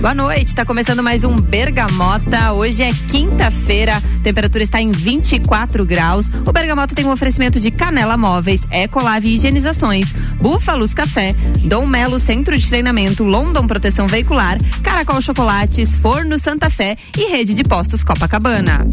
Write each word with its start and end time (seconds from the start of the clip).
Boa 0.00 0.14
noite, 0.14 0.54
tá 0.54 0.64
começando 0.64 1.02
mais 1.02 1.24
um 1.24 1.36
Bergamota. 1.36 2.54
Hoje 2.54 2.82
é 2.82 2.90
quinta-feira, 2.90 4.00
temperatura 4.22 4.64
está 4.64 4.80
em 4.80 4.90
24 4.90 5.84
graus. 5.84 6.24
O 6.46 6.50
Bergamota 6.50 6.94
tem 6.94 7.04
um 7.04 7.12
oferecimento 7.12 7.60
de 7.60 7.70
Canela 7.70 8.16
Móveis, 8.16 8.62
Ecolave 8.70 9.28
Higienizações, 9.28 10.10
Búfalos 10.40 10.94
Café, 10.94 11.34
Dom 11.64 11.84
Melo 11.84 12.18
Centro 12.18 12.56
de 12.56 12.66
Treinamento, 12.66 13.24
London 13.24 13.66
Proteção 13.66 14.06
Veicular, 14.08 14.56
Caracol 14.82 15.20
Chocolates, 15.20 15.94
Forno 15.94 16.38
Santa 16.38 16.70
Fé 16.70 16.96
e 17.18 17.30
Rede 17.30 17.52
de 17.52 17.62
Postos 17.62 18.02
Copacabana. 18.02 18.86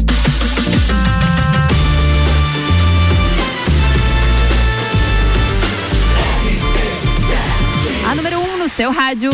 A 8.06 8.14
número 8.14 8.38
1 8.40 8.42
um 8.42 8.58
no 8.58 8.68
seu 8.68 8.92
rádio. 8.92 9.30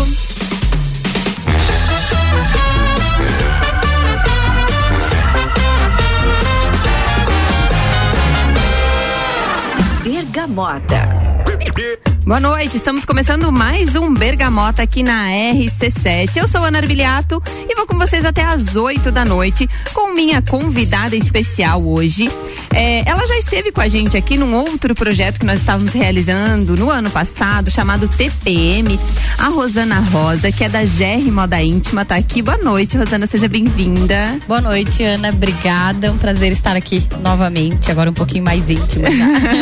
Bergamota. 10.35 11.09
Boa 12.27 12.41
noite, 12.41 12.77
estamos 12.77 13.05
começando 13.05 13.53
mais 13.53 13.95
um 13.95 14.13
Bergamota 14.13 14.83
aqui 14.83 15.05
na 15.05 15.29
RC7. 15.29 16.39
Eu 16.39 16.49
sou 16.49 16.65
Ana 16.65 16.79
Arbiliato 16.79 17.41
e 17.69 17.73
vou 17.77 17.87
com 17.87 17.97
vocês 17.97 18.25
até 18.25 18.43
às 18.43 18.75
8 18.75 19.13
da 19.13 19.25
noite 19.25 19.69
com 19.93 20.13
minha 20.13 20.43
convidada 20.43 21.15
especial 21.15 21.87
hoje. 21.87 22.29
É, 22.75 23.09
ela 23.09 23.25
já 23.25 23.39
esteve 23.39 23.71
com 23.71 23.81
a 23.81 23.87
gente 23.87 24.17
aqui 24.17 24.37
num 24.37 24.53
outro 24.53 24.97
projeto 24.97 25.39
que 25.39 25.47
nós 25.47 25.61
estávamos 25.61 25.93
realizando 25.93 26.77
no 26.77 26.91
ano 26.91 27.09
passado, 27.09 27.71
chamado 27.71 28.09
TPM. 28.09 28.99
A 29.39 29.49
Rosana 29.49 30.01
Rosa, 30.01 30.51
que 30.51 30.65
é 30.65 30.69
da 30.69 30.83
GR 30.83 31.31
Moda 31.33 31.63
Íntima, 31.63 32.05
tá 32.05 32.17
aqui. 32.17 32.43
Boa 32.43 32.59
noite, 32.59 32.97
Rosana, 32.97 33.29
seja 33.29 33.49
bem-vinda. 33.49 34.41
Boa 34.49 34.61
noite, 34.61 35.05
Ana. 35.05 35.29
Obrigada. 35.29 36.09
É 36.09 36.11
um 36.11 36.19
prazer 36.19 36.51
estar 36.51 36.77
aqui 36.77 37.07
novamente, 37.23 37.93
agora 37.93 38.11
um 38.11 38.15
pouquinho 38.15 38.45
mais 38.45 38.69
íntima. 38.69 39.09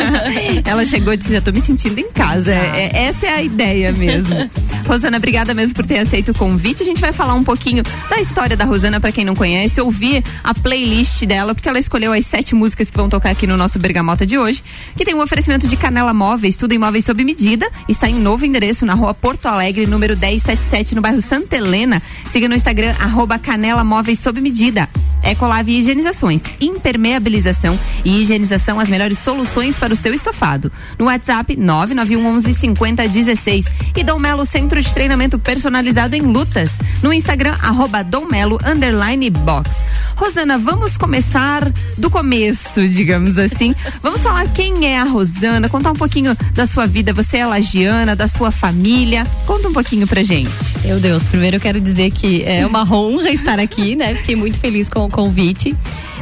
ela 0.65 0.83
chegou 0.83 1.13
e 1.13 1.17
disse: 1.17 1.33
já 1.33 1.41
tô 1.41 1.51
me 1.51 1.61
sentindo 1.61 1.99
em 1.99 2.11
casa. 2.11 2.51
É, 2.51 2.91
é, 2.93 3.03
essa 3.05 3.27
é 3.27 3.33
a 3.35 3.43
ideia 3.43 3.91
mesmo. 3.91 4.49
Rosana, 4.87 5.17
obrigada 5.17 5.53
mesmo 5.53 5.75
por 5.75 5.85
ter 5.85 5.99
aceito 5.99 6.31
o 6.31 6.33
convite. 6.33 6.81
A 6.81 6.85
gente 6.85 6.99
vai 6.99 7.13
falar 7.13 7.35
um 7.35 7.43
pouquinho 7.43 7.83
da 8.09 8.19
história 8.19 8.57
da 8.57 8.65
Rosana, 8.65 8.99
para 8.99 9.11
quem 9.11 9.23
não 9.23 9.35
conhece, 9.35 9.79
ouvir 9.79 10.23
a 10.43 10.53
playlist 10.53 11.25
dela, 11.25 11.53
porque 11.53 11.69
ela 11.69 11.79
escolheu 11.79 12.11
as 12.11 12.25
sete 12.25 12.55
músicas 12.55 12.89
que 12.89 12.97
vão 12.97 13.02
tocar 13.09 13.31
aqui 13.31 13.47
no 13.47 13.57
nosso 13.57 13.79
Bergamota 13.79 14.25
de 14.25 14.37
hoje, 14.37 14.63
que 14.95 15.05
tem 15.05 15.13
um 15.13 15.21
oferecimento 15.21 15.67
de 15.67 15.75
Canela 15.75 16.13
Móveis, 16.13 16.57
tudo 16.57 16.73
em 16.73 16.77
móveis 16.77 17.05
sob 17.05 17.23
medida. 17.23 17.69
Está 17.87 18.09
em 18.09 18.15
novo 18.15 18.45
endereço 18.45 18.85
na 18.85 18.93
rua 18.93 19.13
Porto 19.13 19.45
Alegre, 19.47 19.85
número 19.85 20.17
1077, 20.17 20.95
no 20.95 21.01
bairro 21.01 21.21
Santa 21.21 21.55
Helena. 21.55 22.01
Siga 22.31 22.47
no 22.47 22.55
Instagram, 22.55 22.95
arroba 22.99 23.39
Canela 23.39 23.83
Móveis 23.83 24.19
sob 24.19 24.39
medida. 24.41 24.89
Ecolave 25.23 25.79
Higienizações, 25.79 26.41
impermeabilização 26.59 27.79
e 28.03 28.21
higienização, 28.21 28.79
as 28.79 28.89
melhores 28.89 29.17
soluções 29.19 29.75
para 29.75 29.93
o 29.93 29.95
seu 29.95 30.13
estofado. 30.13 30.71
No 30.99 31.05
WhatsApp 31.05 31.55
99111 31.55 32.53
5016 32.53 33.65
e 33.95 34.03
Dom 34.03 34.19
Melo 34.19 34.45
Centro 34.45 34.81
de 34.81 34.93
Treinamento 34.93 35.39
Personalizado 35.39 36.15
em 36.15 36.21
Lutas. 36.21 36.69
No 37.01 37.13
Instagram, 37.13 37.55
arroba 37.61 38.03
Dom 38.03 38.25
Melo 38.25 38.59
underline 38.65 39.29
box. 39.29 39.77
Rosana, 40.15 40.57
vamos 40.57 40.97
começar 40.97 41.71
do 41.97 42.09
começo, 42.09 42.87
digamos 42.87 43.37
assim. 43.37 43.75
Vamos 44.01 44.21
falar 44.21 44.47
quem 44.53 44.85
é 44.85 44.99
a 44.99 45.03
Rosana, 45.03 45.69
contar 45.69 45.91
um 45.91 45.95
pouquinho 45.95 46.35
da 46.53 46.67
sua 46.67 46.85
vida. 46.85 47.13
Você 47.13 47.37
é 47.37 47.45
lagiana, 47.45 48.15
da 48.15 48.27
sua 48.27 48.51
família. 48.51 49.25
Conta 49.45 49.67
um 49.69 49.73
pouquinho 49.73 50.07
pra 50.07 50.23
gente. 50.23 50.51
Meu 50.83 50.99
Deus, 50.99 51.25
primeiro 51.25 51.57
eu 51.57 51.61
quero 51.61 51.79
dizer 51.79 52.11
que 52.11 52.43
é 52.43 52.65
uma 52.65 52.83
honra 52.83 53.31
estar 53.31 53.59
aqui, 53.59 53.95
né? 53.95 54.15
Fiquei 54.15 54.35
muito 54.35 54.59
feliz 54.59 54.89
com 54.89 55.05
o 55.05 55.09
convite. 55.09 55.75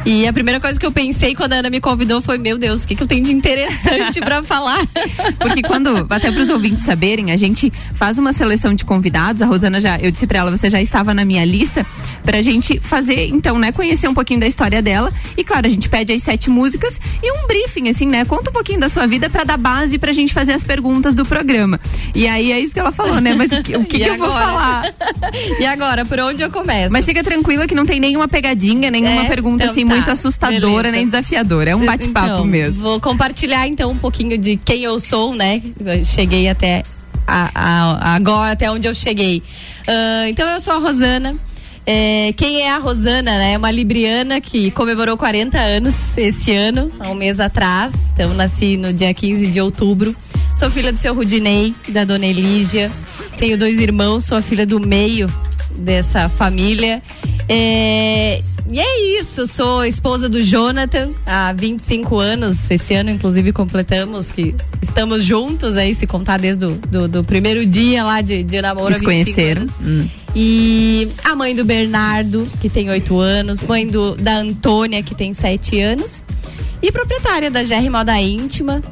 E 0.04 0.26
a 0.26 0.32
primeira 0.32 0.58
coisa 0.58 0.78
que 0.78 0.84
eu 0.84 0.90
pensei 0.90 1.32
quando 1.34 1.52
a 1.52 1.56
Ana 1.56 1.70
me 1.70 1.80
convidou 1.80 2.20
foi: 2.20 2.36
meu 2.36 2.58
Deus, 2.58 2.82
o 2.82 2.88
que, 2.88 2.96
que 2.96 3.02
eu 3.02 3.06
tenho 3.06 3.24
de 3.24 3.32
interessante 3.32 4.20
para 4.20 4.42
falar? 4.44 4.84
Porque 5.38 5.62
quando, 5.62 6.06
até 6.10 6.30
para 6.30 6.42
os 6.42 6.50
ouvintes 6.50 6.84
saberem, 6.84 7.30
a 7.30 7.36
gente 7.36 7.72
faz 7.94 8.18
uma 8.18 8.32
seleção 8.32 8.74
de 8.74 8.84
convidados. 8.84 9.42
A 9.42 9.46
Rosana 9.46 9.80
já, 9.80 9.98
eu 9.98 10.10
disse 10.10 10.26
para 10.26 10.40
ela, 10.40 10.50
você 10.50 10.68
já 10.68 10.82
estava 10.82 11.14
na 11.14 11.24
minha 11.24 11.44
lista, 11.44 11.86
pra 12.24 12.40
gente 12.42 12.78
fazer, 12.80 13.26
então, 13.28 13.58
né, 13.58 13.72
conhecer 13.72 14.08
um 14.08 14.14
pouquinho 14.14 14.40
da 14.40 14.46
história 14.46 14.80
dela. 14.80 15.12
E 15.36 15.44
claro, 15.44 15.66
a 15.66 15.70
gente 15.70 15.88
pede 15.88 16.12
as 16.12 16.22
sete 16.22 16.48
músicas 16.48 17.00
e 17.22 17.32
um 17.32 17.46
briefing, 17.46 17.88
assim, 17.88 18.06
né? 18.06 18.24
Conta 18.24 18.50
um 18.50 18.52
pouquinho 18.52 18.80
da 18.80 18.88
sua 18.88 19.06
vida 19.06 19.28
para 19.28 19.44
dar 19.44 19.56
base 19.56 19.98
pra 19.98 20.12
gente 20.12 20.32
fazer 20.32 20.52
as 20.52 20.64
perguntas 20.64 21.14
do 21.14 21.24
programa. 21.24 21.80
E 22.14 22.26
aí 22.26 22.52
é 22.52 22.60
isso 22.60 22.74
que 22.74 22.80
ela 22.80 22.92
falou, 22.92 23.20
né? 23.20 23.34
Mas 23.34 23.52
o 23.52 23.62
que, 23.62 23.76
o 23.76 23.84
que, 23.84 23.98
que 24.00 24.08
eu 24.08 24.16
vou 24.16 24.30
falar? 24.30 24.92
e 25.58 25.66
agora, 25.66 26.04
por 26.04 26.18
onde 26.20 26.42
eu 26.42 26.50
começo? 26.50 26.92
Mas 26.92 27.04
fica 27.04 27.22
tranquila 27.22 27.66
que 27.66 27.74
não 27.74 27.86
tem 27.86 28.00
nenhuma 28.00 28.28
pegadinha, 28.28 28.90
nenhuma 28.90 29.24
é, 29.24 29.28
pergunta 29.28 29.64
então, 29.64 29.72
assim 29.72 29.86
tá. 29.86 29.94
muito 29.94 30.10
assustadora 30.10 30.60
Beleza. 30.60 30.90
nem 30.92 31.06
desafiadora. 31.06 31.70
É 31.70 31.76
um 31.76 31.84
bate-papo 31.84 32.26
então, 32.26 32.44
mesmo. 32.44 32.82
Vou 32.82 33.00
compartilhar 33.00 33.66
então 33.66 33.90
um 33.90 33.98
pouquinho 33.98 34.38
de 34.38 34.56
quem 34.56 34.84
eu 34.84 34.98
sou, 35.00 35.34
né? 35.34 35.60
Eu 35.80 36.04
cheguei 36.04 36.48
até 36.48 36.82
a, 37.26 37.50
a, 37.54 38.14
agora, 38.14 38.52
até 38.52 38.70
onde 38.70 38.86
eu 38.86 38.94
cheguei. 38.94 39.42
Uh, 39.88 40.28
então 40.28 40.48
eu 40.48 40.60
sou 40.60 40.74
a 40.74 40.78
Rosana. 40.78 41.34
É, 41.84 42.32
quem 42.36 42.62
é 42.62 42.70
a 42.70 42.78
Rosana, 42.78 43.38
né? 43.38 43.54
É 43.54 43.58
uma 43.58 43.70
libriana 43.70 44.40
que 44.40 44.70
comemorou 44.70 45.16
40 45.16 45.58
anos 45.58 45.94
esse 46.16 46.52
ano, 46.52 46.90
há 47.00 47.10
um 47.10 47.14
mês 47.14 47.40
atrás. 47.40 47.94
Então, 48.12 48.32
nasci 48.34 48.76
no 48.76 48.92
dia 48.92 49.12
15 49.12 49.46
de 49.48 49.60
outubro. 49.60 50.14
Sou 50.56 50.70
filha 50.70 50.92
do 50.92 50.98
seu 50.98 51.14
Rudinei, 51.14 51.74
da 51.88 52.04
dona 52.04 52.26
Elígia. 52.26 52.90
Tenho 53.38 53.58
dois 53.58 53.78
irmãos, 53.78 54.24
sou 54.24 54.38
a 54.38 54.42
filha 54.42 54.64
do 54.64 54.78
meio 54.78 55.32
dessa 55.76 56.28
família. 56.28 57.02
É, 57.48 58.40
e 58.70 58.80
é 58.80 59.18
isso, 59.18 59.46
sou 59.46 59.84
esposa 59.84 60.28
do 60.28 60.40
Jonathan 60.40 61.10
há 61.26 61.52
25 61.52 62.18
anos. 62.18 62.70
Esse 62.70 62.94
ano, 62.94 63.10
inclusive, 63.10 63.52
completamos 63.52 64.30
que 64.30 64.54
estamos 64.80 65.24
juntos 65.24 65.76
aí, 65.76 65.94
se 65.94 66.06
contar 66.06 66.38
desde 66.38 66.66
o 66.66 66.70
do, 66.74 67.08
do 67.08 67.24
primeiro 67.24 67.66
dia 67.66 68.04
lá 68.04 68.20
de, 68.20 68.42
de 68.42 68.62
namoro. 68.62 68.94
Se 68.94 69.02
conheceram. 69.02 69.66
Hum. 69.80 70.06
E 70.34 71.08
a 71.24 71.36
mãe 71.36 71.54
do 71.54 71.64
Bernardo, 71.64 72.48
que 72.60 72.70
tem 72.70 72.88
8 72.88 73.18
anos, 73.18 73.62
mãe 73.62 73.86
do, 73.86 74.14
da 74.14 74.36
Antônia, 74.36 75.02
que 75.02 75.14
tem 75.14 75.32
7 75.32 75.78
anos. 75.80 76.22
E 76.82 76.90
proprietária 76.90 77.50
da 77.50 77.62
GR 77.62 77.90
Moda 77.90 78.18
Íntima, 78.20 78.82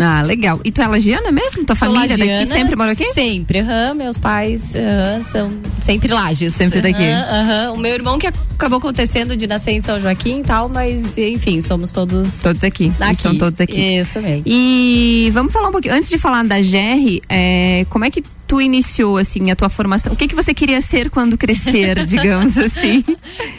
ah, 0.00 0.22
legal. 0.22 0.60
E 0.64 0.70
tu 0.70 0.80
é 0.80 0.86
lagiana 0.86 1.32
mesmo? 1.32 1.64
Tua 1.64 1.74
Sou 1.74 1.88
família 1.88 2.16
lagiana, 2.16 2.40
daqui 2.40 2.52
sempre 2.52 2.76
morou 2.76 2.92
aqui? 2.92 3.12
Sempre, 3.12 3.60
uhum, 3.60 3.94
meus 3.94 4.18
pais 4.18 4.74
uhum, 4.74 5.22
são 5.22 5.52
sempre 5.80 6.12
lages. 6.12 6.54
Sempre 6.54 6.80
daqui. 6.80 7.02
Uhum, 7.02 7.74
o 7.74 7.76
meu 7.78 7.92
irmão 7.92 8.18
que 8.18 8.26
acabou 8.26 8.78
acontecendo 8.78 9.36
de 9.36 9.46
nascer 9.46 9.72
em 9.72 9.80
São 9.80 10.00
Joaquim 10.00 10.40
e 10.40 10.42
tal, 10.42 10.68
mas 10.68 11.16
enfim, 11.18 11.60
somos 11.60 11.90
todos 11.90 12.40
Todos 12.42 12.62
aqui. 12.62 12.92
Daqui. 12.98 13.22
São 13.22 13.36
todos 13.36 13.60
aqui. 13.60 13.98
Isso 13.98 14.20
mesmo. 14.20 14.44
E 14.46 15.30
vamos 15.32 15.52
falar 15.52 15.68
um 15.68 15.72
pouquinho, 15.72 15.94
antes 15.94 16.08
de 16.08 16.18
falar 16.18 16.44
da 16.44 16.60
GR, 16.60 17.20
é, 17.28 17.84
como 17.90 18.04
é 18.04 18.10
que 18.10 18.22
tu 18.48 18.60
iniciou 18.60 19.18
assim 19.18 19.50
a 19.50 19.56
tua 19.56 19.68
formação? 19.68 20.14
O 20.14 20.16
que 20.16 20.26
que 20.26 20.34
você 20.34 20.54
queria 20.54 20.80
ser 20.80 21.10
quando 21.10 21.36
crescer, 21.36 22.02
digamos 22.06 22.56
assim? 22.56 23.04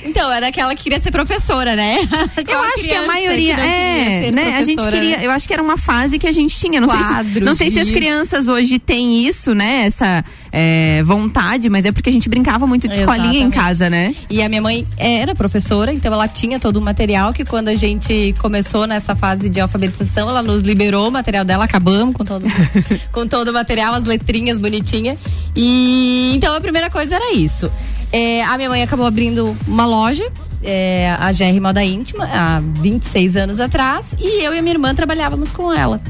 Então, 0.04 0.32
era 0.32 0.48
aquela 0.48 0.76
que 0.76 0.84
queria 0.84 1.00
ser 1.00 1.12
professora, 1.12 1.76
né? 1.76 1.98
eu 2.48 2.60
acho 2.60 2.84
que 2.84 2.96
a 2.96 3.06
maioria 3.06 3.56
que 3.56 3.62
é, 3.62 4.32
né? 4.32 4.58
A 4.58 4.64
gente 4.64 4.84
queria, 4.84 5.24
eu 5.24 5.30
acho 5.30 5.48
que 5.48 5.54
era 5.54 5.62
uma 5.62 5.78
fase 5.78 6.18
que 6.18 6.28
a 6.28 6.32
gente 6.32 6.60
tinha, 6.60 6.82
não 6.82 6.88
Quadros, 6.88 7.26
sei 7.26 7.34
se, 7.34 7.40
não 7.40 7.56
sei 7.56 7.72
se 7.72 7.80
as 7.80 7.90
crianças 7.90 8.48
hoje 8.48 8.80
têm 8.80 9.26
isso, 9.28 9.54
né? 9.54 9.86
Essa 9.86 10.26
é, 10.52 11.02
vontade, 11.04 11.70
mas 11.70 11.86
é 11.86 11.92
porque 11.92 12.10
a 12.10 12.14
gente 12.14 12.30
brincava 12.30 12.66
muito 12.66 12.88
de 12.88 12.96
Exatamente. 12.96 13.22
escolinha 13.22 13.46
em 13.46 13.50
casa, 13.50 13.90
né? 13.90 14.16
E 14.30 14.42
a 14.42 14.50
minha 14.50 14.62
mãe 14.62 14.86
era 14.98 15.36
professora, 15.36 15.94
então 15.94 16.12
ela 16.12 16.28
tinha 16.28 16.60
todo 16.60 16.78
o 16.78 16.82
material 16.82 17.34
que 17.34 17.46
quando 17.46 17.68
a 17.68 17.76
gente 17.76 18.36
começou 18.40 18.88
nessa 18.88 19.16
fase 19.16 19.50
de 19.50 19.60
alfabetização, 19.60 20.30
ela 20.30 20.42
nos 20.42 20.62
liberou 20.62 21.08
o 21.08 21.12
material 21.12 21.46
dela, 21.46 21.66
acabamos 21.66 22.16
com 22.16 22.24
todo, 22.24 22.46
com 23.12 23.28
todo 23.28 23.50
o 23.50 23.54
material, 23.54 23.94
as 23.94 24.04
letrinhas 24.04 24.58
bonitinhas. 24.58 25.18
E 25.56 26.34
então 26.36 26.54
a 26.56 26.62
primeira 26.62 26.90
coisa 26.90 27.16
era 27.16 27.34
isso. 27.34 27.72
É, 28.12 28.44
a 28.44 28.58
minha 28.58 28.70
mãe 28.70 28.82
acabou 28.82 29.06
abrindo 29.06 29.56
uma 29.68 29.86
loja 29.86 30.26
é, 30.64 31.16
a 31.18 31.32
GR 31.32 31.62
Moda 31.62 31.84
Íntima 31.84 32.26
há 32.26 32.60
26 32.60 33.36
anos 33.36 33.60
atrás 33.60 34.16
e 34.20 34.44
eu 34.44 34.54
e 34.54 34.60
a 34.60 34.62
minha 34.62 34.74
irmã 34.74 34.94
trabalhávamos 34.94 35.52
com 35.52 35.74
ela. 35.74 36.02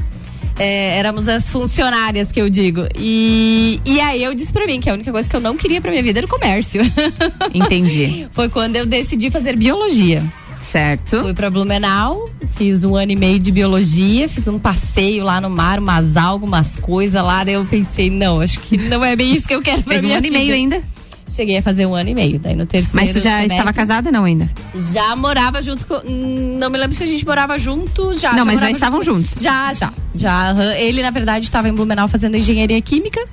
É, 0.62 0.98
éramos 0.98 1.26
as 1.26 1.48
funcionárias 1.48 2.30
que 2.30 2.38
eu 2.38 2.50
digo. 2.50 2.86
E, 2.94 3.80
e 3.82 3.98
aí 3.98 4.22
eu 4.22 4.34
disse 4.34 4.52
pra 4.52 4.66
mim 4.66 4.78
que 4.78 4.90
a 4.90 4.92
única 4.92 5.10
coisa 5.10 5.26
que 5.26 5.34
eu 5.34 5.40
não 5.40 5.56
queria 5.56 5.80
pra 5.80 5.90
minha 5.90 6.02
vida 6.02 6.18
era 6.20 6.26
o 6.26 6.28
comércio. 6.28 6.82
Entendi. 7.54 8.28
Foi 8.30 8.50
quando 8.50 8.76
eu 8.76 8.84
decidi 8.84 9.30
fazer 9.30 9.56
biologia. 9.56 10.22
Certo. 10.60 11.22
Fui 11.22 11.32
pra 11.32 11.48
Blumenau, 11.48 12.28
fiz 12.56 12.84
um 12.84 12.94
ano 12.94 13.12
e 13.12 13.16
meio 13.16 13.38
de 13.38 13.50
biologia, 13.50 14.28
fiz 14.28 14.46
um 14.46 14.58
passeio 14.58 15.24
lá 15.24 15.40
no 15.40 15.48
mar, 15.48 15.78
umas 15.78 16.14
algas, 16.18 16.46
umas 16.46 16.76
coisas 16.76 17.24
lá. 17.24 17.42
Daí 17.42 17.54
eu 17.54 17.64
pensei, 17.64 18.10
não, 18.10 18.42
acho 18.42 18.60
que 18.60 18.76
não 18.76 19.02
é 19.02 19.16
bem 19.16 19.34
isso 19.34 19.48
que 19.48 19.54
eu 19.54 19.62
quero 19.62 19.82
pra 19.82 19.94
Fez 19.94 20.04
um 20.04 20.08
ano 20.12 20.20
vida. 20.20 20.26
e 20.36 20.38
meio 20.38 20.52
ainda? 20.52 20.82
Cheguei 21.30 21.58
a 21.58 21.62
fazer 21.62 21.86
um 21.86 21.94
ano 21.94 22.10
e 22.10 22.14
meio. 22.14 22.38
Daí 22.40 22.56
no 22.56 22.66
terceiro. 22.66 23.06
Mas 23.06 23.14
tu 23.14 23.20
já 23.20 23.36
semestre, 23.36 23.52
estava 23.52 23.72
casada, 23.72 24.10
não 24.10 24.24
ainda? 24.24 24.50
Já 24.92 25.14
morava 25.14 25.62
junto 25.62 25.86
com. 25.86 26.00
Não 26.04 26.68
me 26.68 26.76
lembro 26.76 26.96
se 26.96 27.04
a 27.04 27.06
gente 27.06 27.24
morava 27.24 27.56
junto 27.56 28.12
já. 28.14 28.30
Não, 28.32 28.38
já 28.38 28.44
mas 28.44 28.60
já 28.60 28.70
estavam 28.70 29.00
juntos. 29.00 29.40
Já, 29.40 29.72
já. 29.72 29.92
Já. 30.14 30.54
Ele, 30.76 31.02
na 31.02 31.10
verdade, 31.10 31.44
estava 31.44 31.68
em 31.68 31.72
Blumenau 31.72 32.08
fazendo 32.08 32.36
engenharia 32.36 32.80
química. 32.82 33.24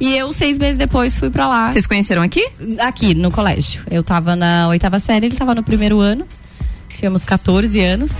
E 0.00 0.16
eu, 0.16 0.32
seis 0.32 0.58
meses 0.58 0.76
depois, 0.76 1.18
fui 1.18 1.30
para 1.30 1.46
lá. 1.46 1.70
Vocês 1.70 1.86
conheceram 1.86 2.22
aqui? 2.22 2.46
Aqui, 2.78 3.14
no 3.14 3.30
colégio. 3.30 3.82
Eu 3.90 4.02
tava 4.02 4.34
na 4.34 4.68
oitava 4.68 4.98
série, 4.98 5.26
ele 5.26 5.36
tava 5.36 5.54
no 5.54 5.62
primeiro 5.62 6.00
ano. 6.00 6.26
Tínhamos 6.88 7.24
14 7.24 7.78
anos. 7.80 8.18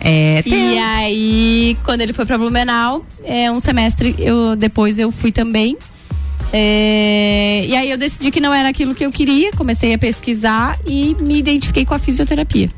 É, 0.00 0.42
e 0.46 0.78
aí, 0.78 1.76
quando 1.84 2.02
ele 2.02 2.12
foi 2.12 2.24
para 2.24 2.38
Blumenau, 2.38 3.04
é, 3.24 3.50
um 3.50 3.58
semestre 3.58 4.14
eu, 4.18 4.54
depois 4.54 4.98
eu 4.98 5.10
fui 5.10 5.32
também. 5.32 5.76
É, 6.56 7.64
e 7.66 7.74
aí 7.74 7.90
eu 7.90 7.98
decidi 7.98 8.30
que 8.30 8.40
não 8.40 8.54
era 8.54 8.68
aquilo 8.68 8.94
que 8.94 9.04
eu 9.04 9.10
queria, 9.10 9.50
comecei 9.52 9.92
a 9.92 9.98
pesquisar 9.98 10.78
e 10.86 11.16
me 11.20 11.36
identifiquei 11.36 11.84
com 11.84 11.94
a 11.94 11.98
fisioterapia. 11.98 12.70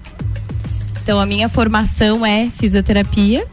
Então 1.03 1.21
a 1.21 1.27
minha 1.27 1.47
formação 1.47 2.25
é 2.25 2.49
fisioterapia. 2.49 3.47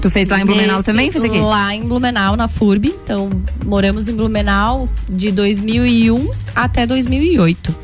Tu 0.00 0.08
fez 0.08 0.26
lá 0.26 0.40
em 0.40 0.46
Blumenau 0.46 0.76
Nesse- 0.76 0.84
também? 0.84 1.12
Fez 1.12 1.22
aqui? 1.22 1.38
Lá 1.38 1.74
em 1.74 1.82
Blumenau, 1.82 2.34
na 2.34 2.48
FURB. 2.48 2.94
Então, 3.04 3.28
moramos 3.62 4.08
em 4.08 4.14
Blumenau 4.16 4.88
de 5.06 5.30
2001 5.32 6.30
até 6.56 6.86
2008. 6.86 7.74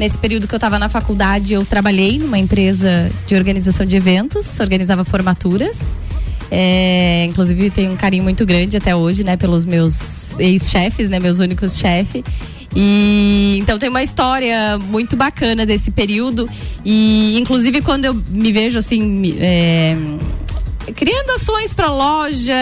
Nesse 0.00 0.18
período 0.18 0.48
que 0.48 0.54
eu 0.54 0.56
estava 0.56 0.76
na 0.78 0.88
faculdade, 0.88 1.54
eu 1.54 1.64
trabalhei 1.64 2.18
numa 2.18 2.38
empresa 2.38 3.10
de 3.28 3.36
organização 3.36 3.86
de 3.86 3.94
eventos, 3.94 4.58
organizava 4.58 5.04
formaturas. 5.04 5.78
É, 6.54 7.24
inclusive, 7.30 7.70
tenho 7.70 7.92
um 7.92 7.96
carinho 7.96 8.22
muito 8.22 8.44
grande 8.44 8.76
até 8.76 8.94
hoje, 8.94 9.24
né, 9.24 9.38
pelos 9.38 9.64
meus 9.64 10.38
ex-chefes, 10.38 11.08
né, 11.08 11.18
meus 11.18 11.38
únicos 11.38 11.78
chefes. 11.78 12.22
E 12.76 13.56
então 13.60 13.78
tem 13.78 13.88
uma 13.88 14.02
história 14.02 14.78
muito 14.78 15.16
bacana 15.16 15.64
desse 15.64 15.90
período. 15.90 16.48
E 16.84 17.38
inclusive 17.38 17.80
quando 17.80 18.04
eu 18.04 18.14
me 18.28 18.52
vejo 18.52 18.78
assim. 18.78 19.34
é, 19.40 19.96
criando 20.96 21.30
ações 21.30 21.72
para 21.72 21.90
loja, 21.92 22.54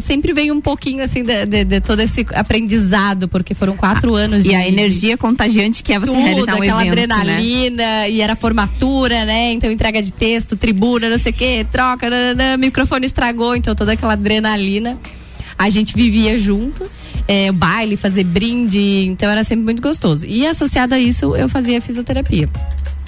sempre 0.00 0.32
vem 0.32 0.50
um 0.52 0.60
pouquinho 0.60 1.02
assim 1.02 1.22
de, 1.22 1.46
de- 1.46 1.64
de 1.64 1.80
todo 1.80 2.00
esse 2.00 2.24
aprendizado, 2.34 3.28
porque 3.28 3.54
foram 3.54 3.76
quatro 3.76 4.14
anos 4.14 4.44
de 4.44 4.50
E 4.50 4.54
a 4.54 4.66
energia 4.68 5.16
contagiante 5.16 5.82
que 5.82 5.92
é 5.92 5.98
você 5.98 6.12
tudo, 6.12 6.20
realizar 6.22 6.52
um 6.54 6.62
aquela 6.62 6.86
evento, 6.86 6.96
né? 7.08 7.14
adrenalina, 7.14 8.08
e 8.08 8.20
era 8.20 8.36
formatura, 8.36 9.24
né? 9.24 9.52
Então 9.52 9.70
entrega 9.70 10.02
de 10.02 10.12
texto, 10.12 10.56
tribuna, 10.56 11.10
não 11.10 11.18
sei 11.18 11.32
o 11.32 11.34
quê, 11.34 11.66
troca, 11.70 12.08
nananã, 12.08 12.56
microfone 12.56 13.06
estragou, 13.06 13.54
então 13.56 13.74
toda 13.74 13.92
aquela 13.92 14.12
adrenalina. 14.12 14.98
A 15.58 15.68
gente 15.70 15.94
vivia 15.94 16.38
junto. 16.38 16.84
É, 17.28 17.50
o 17.50 17.52
baile, 17.54 17.96
fazer 17.96 18.22
brinde, 18.22 18.78
então 19.08 19.28
era 19.28 19.42
sempre 19.42 19.64
muito 19.64 19.82
gostoso. 19.82 20.24
E 20.24 20.46
associado 20.46 20.94
a 20.94 20.98
isso, 21.00 21.34
eu 21.34 21.48
fazia 21.48 21.80
fisioterapia. 21.82 22.48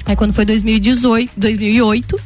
Aí 0.05 0.17
quando 0.17 0.33
foi 0.33 0.45
2018, 0.45 1.31
2008, 1.37 2.19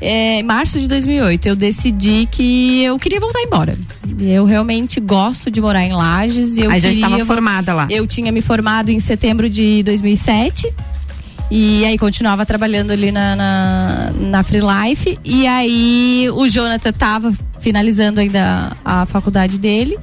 é, 0.00 0.40
em 0.40 0.42
março 0.42 0.80
de 0.80 0.88
2008, 0.88 1.46
eu 1.46 1.56
decidi 1.56 2.26
que 2.30 2.82
eu 2.82 2.98
queria 2.98 3.20
voltar 3.20 3.40
embora. 3.40 3.76
Eu 4.18 4.44
realmente 4.44 5.00
gosto 5.00 5.50
de 5.50 5.60
morar 5.60 5.84
em 5.84 5.92
Lages. 5.92 6.56
Eu 6.56 6.70
Aí 6.70 6.80
já 6.80 6.88
queria 6.88 7.06
estava 7.06 7.24
formada 7.26 7.74
lá. 7.74 7.86
eu 7.90 8.06
tinha 8.06 8.32
me 8.32 8.40
formado 8.40 8.90
em 8.90 9.00
setembro 9.00 9.48
de 9.48 9.82
2007. 9.82 10.72
E 11.50 11.84
aí 11.84 11.98
continuava 11.98 12.46
trabalhando 12.46 12.92
ali 12.92 13.10
na, 13.10 13.34
na, 13.34 14.12
na 14.16 14.42
Free 14.44 14.60
Life. 14.60 15.18
E 15.24 15.46
aí 15.46 16.28
o 16.32 16.48
Jonathan 16.48 16.92
tava 16.92 17.32
finalizando 17.60 18.20
ainda 18.20 18.76
a 18.84 19.04
faculdade 19.04 19.58
dele. 19.58 19.98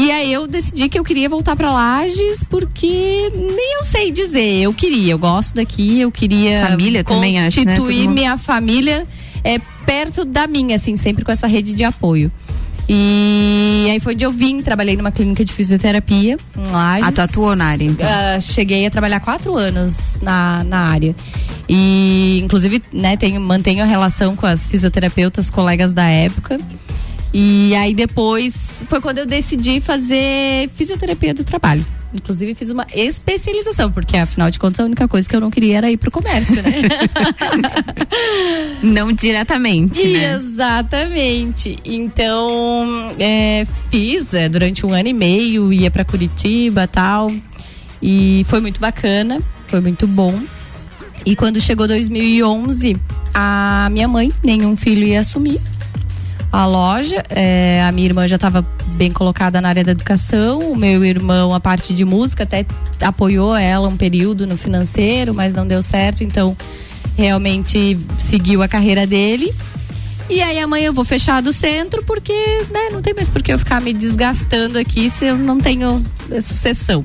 E 0.00 0.10
aí 0.10 0.32
eu 0.32 0.46
decidi 0.46 0.88
que 0.88 0.98
eu 0.98 1.04
queria 1.04 1.28
voltar 1.28 1.54
para 1.54 1.70
Lages 1.70 2.42
porque 2.42 3.30
nem 3.34 3.76
eu 3.76 3.84
sei 3.84 4.10
dizer, 4.10 4.62
eu 4.62 4.72
queria, 4.72 5.12
eu 5.12 5.18
gosto 5.18 5.54
daqui, 5.54 6.00
eu 6.00 6.10
queria 6.10 6.66
Família 6.66 7.04
também, 7.04 7.38
acho, 7.38 7.62
né? 7.62 7.76
Constituir 7.76 8.08
minha 8.08 8.38
família 8.38 9.06
é 9.44 9.58
perto 9.84 10.24
da 10.24 10.46
minha, 10.46 10.76
assim, 10.76 10.96
sempre 10.96 11.22
com 11.22 11.30
essa 11.30 11.46
rede 11.46 11.74
de 11.74 11.84
apoio. 11.84 12.32
E 12.88 13.88
aí 13.90 14.00
foi 14.00 14.14
onde 14.14 14.24
eu 14.24 14.32
vim, 14.32 14.62
trabalhei 14.62 14.96
numa 14.96 15.12
clínica 15.12 15.44
de 15.44 15.52
fisioterapia 15.52 16.38
em 16.56 16.70
Lages. 16.70 17.06
Ah, 17.06 17.12
tu 17.12 17.20
atuou 17.20 17.54
na 17.54 17.66
área, 17.66 17.84
então. 17.84 18.08
Ah, 18.08 18.40
cheguei 18.40 18.86
a 18.86 18.90
trabalhar 18.90 19.20
quatro 19.20 19.54
anos 19.54 20.18
na, 20.22 20.64
na 20.64 20.78
área. 20.78 21.14
E, 21.68 22.40
inclusive, 22.42 22.82
né, 22.90 23.18
tenho, 23.18 23.38
mantenho 23.38 23.84
a 23.84 23.86
relação 23.86 24.34
com 24.34 24.46
as 24.46 24.66
fisioterapeutas, 24.66 25.50
colegas 25.50 25.92
da 25.92 26.04
época. 26.04 26.58
E 27.32 27.74
aí 27.76 27.94
depois 27.94 28.84
foi 28.88 29.00
quando 29.00 29.18
eu 29.18 29.26
decidi 29.26 29.80
fazer 29.80 30.68
fisioterapia 30.74 31.32
do 31.32 31.44
trabalho. 31.44 31.84
Inclusive 32.12 32.56
fiz 32.56 32.70
uma 32.70 32.84
especialização, 32.92 33.90
porque 33.92 34.16
afinal 34.16 34.50
de 34.50 34.58
contas 34.58 34.80
a 34.80 34.84
única 34.84 35.06
coisa 35.06 35.28
que 35.28 35.36
eu 35.36 35.40
não 35.40 35.48
queria 35.48 35.78
era 35.78 35.90
ir 35.90 35.96
pro 35.96 36.10
comércio, 36.10 36.56
né? 36.56 36.72
Não 38.82 39.12
diretamente, 39.12 40.04
né? 40.08 40.34
Exatamente. 40.34 41.78
Então, 41.84 43.14
é, 43.18 43.64
fiz 43.90 44.34
é, 44.34 44.48
durante 44.48 44.84
um 44.84 44.92
ano 44.92 45.08
e 45.08 45.12
meio, 45.12 45.72
ia 45.72 45.90
pra 45.90 46.04
Curitiba 46.04 46.88
tal. 46.88 47.30
E 48.02 48.44
foi 48.48 48.60
muito 48.60 48.80
bacana, 48.80 49.40
foi 49.68 49.80
muito 49.80 50.08
bom. 50.08 50.36
E 51.24 51.36
quando 51.36 51.60
chegou 51.60 51.86
2011, 51.86 52.96
a 53.32 53.88
minha 53.92 54.08
mãe, 54.08 54.32
nenhum 54.42 54.76
filho 54.76 55.06
ia 55.06 55.20
assumir 55.20 55.60
a 56.52 56.66
loja. 56.66 57.22
É, 57.28 57.82
a 57.86 57.92
minha 57.92 58.06
irmã 58.06 58.26
já 58.26 58.36
estava 58.36 58.62
bem 58.96 59.12
colocada 59.12 59.60
na 59.60 59.68
área 59.68 59.84
da 59.84 59.92
educação. 59.92 60.70
O 60.70 60.76
meu 60.76 61.04
irmão, 61.04 61.54
a 61.54 61.60
parte 61.60 61.94
de 61.94 62.04
música, 62.04 62.44
até 62.44 62.66
apoiou 63.00 63.54
ela 63.54 63.88
um 63.88 63.96
período 63.96 64.46
no 64.46 64.56
financeiro, 64.56 65.32
mas 65.32 65.54
não 65.54 65.66
deu 65.66 65.82
certo. 65.82 66.24
Então, 66.24 66.56
realmente 67.16 67.98
seguiu 68.18 68.62
a 68.62 68.68
carreira 68.68 69.06
dele. 69.06 69.54
E 70.28 70.40
aí 70.40 70.60
amanhã 70.60 70.86
eu 70.86 70.92
vou 70.92 71.04
fechar 71.04 71.42
do 71.42 71.52
centro 71.52 72.04
porque 72.04 72.32
né, 72.70 72.90
não 72.92 73.02
tem 73.02 73.12
mais 73.12 73.28
por 73.28 73.42
que 73.42 73.52
eu 73.52 73.58
ficar 73.58 73.80
me 73.80 73.92
desgastando 73.92 74.78
aqui 74.78 75.10
se 75.10 75.26
eu 75.26 75.36
não 75.36 75.58
tenho 75.58 76.04
sucessão. 76.40 77.04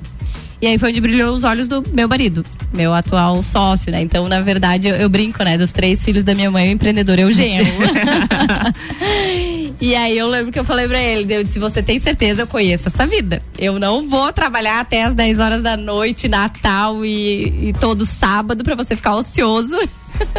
E 0.61 0.67
aí 0.67 0.77
foi 0.77 0.89
onde 0.89 1.01
brilhou 1.01 1.33
os 1.33 1.43
olhos 1.43 1.67
do 1.67 1.83
meu 1.91 2.07
marido, 2.07 2.45
meu 2.73 2.93
atual 2.93 3.43
sócio, 3.43 3.91
né? 3.91 4.01
Então, 4.01 4.27
na 4.27 4.41
verdade, 4.41 4.87
eu, 4.87 4.95
eu 4.95 5.09
brinco, 5.09 5.43
né? 5.43 5.57
Dos 5.57 5.73
três 5.73 6.03
filhos 6.03 6.23
da 6.23 6.33
minha 6.33 6.49
mãe, 6.49 6.69
o 6.69 6.71
empreendedor 6.71 7.19
é 7.19 7.25
o 7.25 7.31
genro. 7.31 7.65
e 9.79 9.95
aí 9.95 10.17
eu 10.17 10.27
lembro 10.27 10.51
que 10.51 10.59
eu 10.59 10.63
falei 10.63 10.87
pra 10.87 11.01
ele, 11.01 11.33
eu 11.33 11.43
disse, 11.43 11.59
você 11.59 11.81
tem 11.81 11.99
certeza, 11.99 12.43
eu 12.43 12.47
conheço 12.47 12.87
essa 12.87 13.05
vida. 13.05 13.41
Eu 13.57 13.79
não 13.79 14.07
vou 14.07 14.31
trabalhar 14.31 14.79
até 14.79 15.03
as 15.03 15.13
10 15.13 15.39
horas 15.39 15.63
da 15.63 15.75
noite, 15.75 16.27
Natal 16.27 17.03
e, 17.05 17.69
e 17.69 17.73
todo 17.79 18.05
sábado 18.05 18.63
pra 18.63 18.75
você 18.75 18.95
ficar 18.95 19.15
ocioso. 19.15 19.77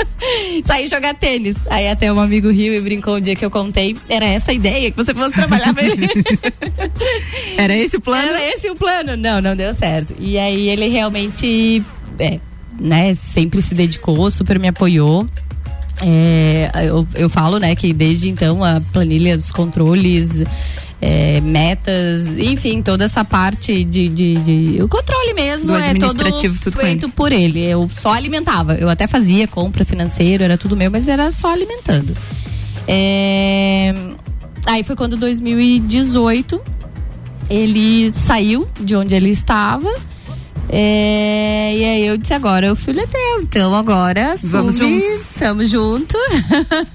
Sair 0.65 0.89
jogar 0.89 1.15
tênis. 1.15 1.67
Aí 1.69 1.89
até 1.89 2.13
um 2.13 2.19
amigo 2.19 2.51
riu 2.51 2.75
e 2.75 2.81
brincou 2.81 3.17
um 3.17 3.21
dia 3.21 3.37
que 3.37 3.45
eu 3.45 3.51
contei. 3.51 3.97
Era 4.09 4.25
essa 4.25 4.51
a 4.51 4.55
ideia, 4.55 4.91
que 4.91 4.97
você 4.97 5.15
fosse 5.15 5.35
trabalhar 5.35 5.75
pra 5.75 5.85
ele. 5.85 6.09
Era 7.57 7.75
esse 7.77 7.97
o 7.97 8.01
plano? 8.01 8.29
Era 8.29 8.55
esse 8.55 8.71
o 8.71 8.75
plano. 8.75 9.17
Não, 9.17 9.41
não 9.41 9.55
deu 9.55 9.73
certo. 9.75 10.15
E 10.19 10.39
aí 10.39 10.69
ele 10.69 10.89
realmente, 10.89 11.85
é, 12.19 12.41
né, 12.79 13.15
sempre 13.15 13.61
se 13.61 13.75
dedicou, 13.75 14.31
super 14.31 14.59
me 14.59 14.69
apoiou. 14.69 15.27
É, 16.03 16.71
eu, 16.85 17.07
eu 17.15 17.29
falo, 17.31 17.59
né, 17.59 17.75
que 17.75 17.93
desde 17.93 18.29
então 18.29 18.63
a 18.63 18.81
planilha 18.93 19.37
dos 19.37 19.51
controles, 19.51 20.43
é, 21.01 21.41
metas, 21.41 22.27
enfim, 22.39 22.83
toda 22.83 23.05
essa 23.05 23.25
parte 23.25 23.83
de, 23.85 24.09
de, 24.09 24.35
de- 24.37 24.83
o 24.83 24.89
controle 24.89 25.33
mesmo 25.35 25.73
Do 25.73 25.79
é 25.79 25.95
todo 25.95 26.05
administrativo, 26.11 26.59
tudo 26.63 26.75
com 26.75 26.81
feito 26.83 27.09
por 27.09 27.33
ele. 27.33 27.65
Eu 27.65 27.91
só 27.95 28.13
alimentava. 28.13 28.75
Eu 28.75 28.89
até 28.89 29.07
fazia 29.07 29.49
compra 29.49 29.85
financeira, 29.85 30.45
era 30.45 30.59
tudo 30.59 30.77
meu, 30.77 30.91
mas 30.91 31.09
era 31.09 31.31
só 31.31 31.53
alimentando. 31.53 32.15
É, 32.89 33.95
aí 34.67 34.83
foi 34.83 34.97
quando 34.97 35.17
2018 35.17 36.61
ele 37.49 38.13
saiu 38.15 38.67
de 38.81 38.95
onde 38.97 39.15
ele 39.15 39.31
estava. 39.31 39.93
É, 40.69 41.75
e 41.77 41.85
aí 41.85 42.07
eu 42.07 42.17
disse 42.17 42.35
agora 42.35 42.73
o 42.73 42.77
filho 42.77 43.01
é 43.01 43.07
teu, 43.07 43.41
então 43.41 43.75
agora 43.75 44.35
Vamos 44.43 44.75
assume, 44.75 45.01
juntos. 45.01 45.21
Estamos 45.21 45.71
juntos. 45.71 46.21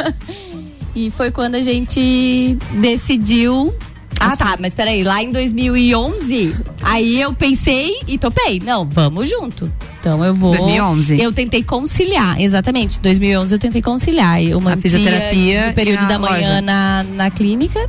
e 0.95 1.09
foi 1.11 1.31
quando 1.31 1.55
a 1.55 1.61
gente 1.61 2.57
decidiu. 2.73 3.73
Ah, 4.19 4.37
tá, 4.37 4.55
mas 4.59 4.73
peraí, 4.73 5.03
lá 5.03 5.23
em 5.23 5.31
2011, 5.31 6.55
aí 6.83 7.19
eu 7.19 7.33
pensei 7.33 8.01
e 8.07 8.19
topei. 8.19 8.59
Não, 8.63 8.85
vamos 8.85 9.27
junto. 9.27 9.71
Então 9.99 10.23
eu 10.23 10.33
vou. 10.35 10.55
2011. 10.55 11.19
Eu 11.19 11.31
tentei 11.31 11.63
conciliar, 11.63 12.39
exatamente. 12.39 12.99
2011 12.99 13.55
eu 13.55 13.59
tentei 13.59 13.81
conciliar. 13.81 14.43
Eu 14.43 14.59
mantinha 14.59 14.81
fisioterapia 14.81 15.67
no 15.67 15.73
período 15.73 16.07
da 16.07 16.19
manhã 16.19 16.61
na, 16.61 17.03
na 17.15 17.31
clínica 17.31 17.87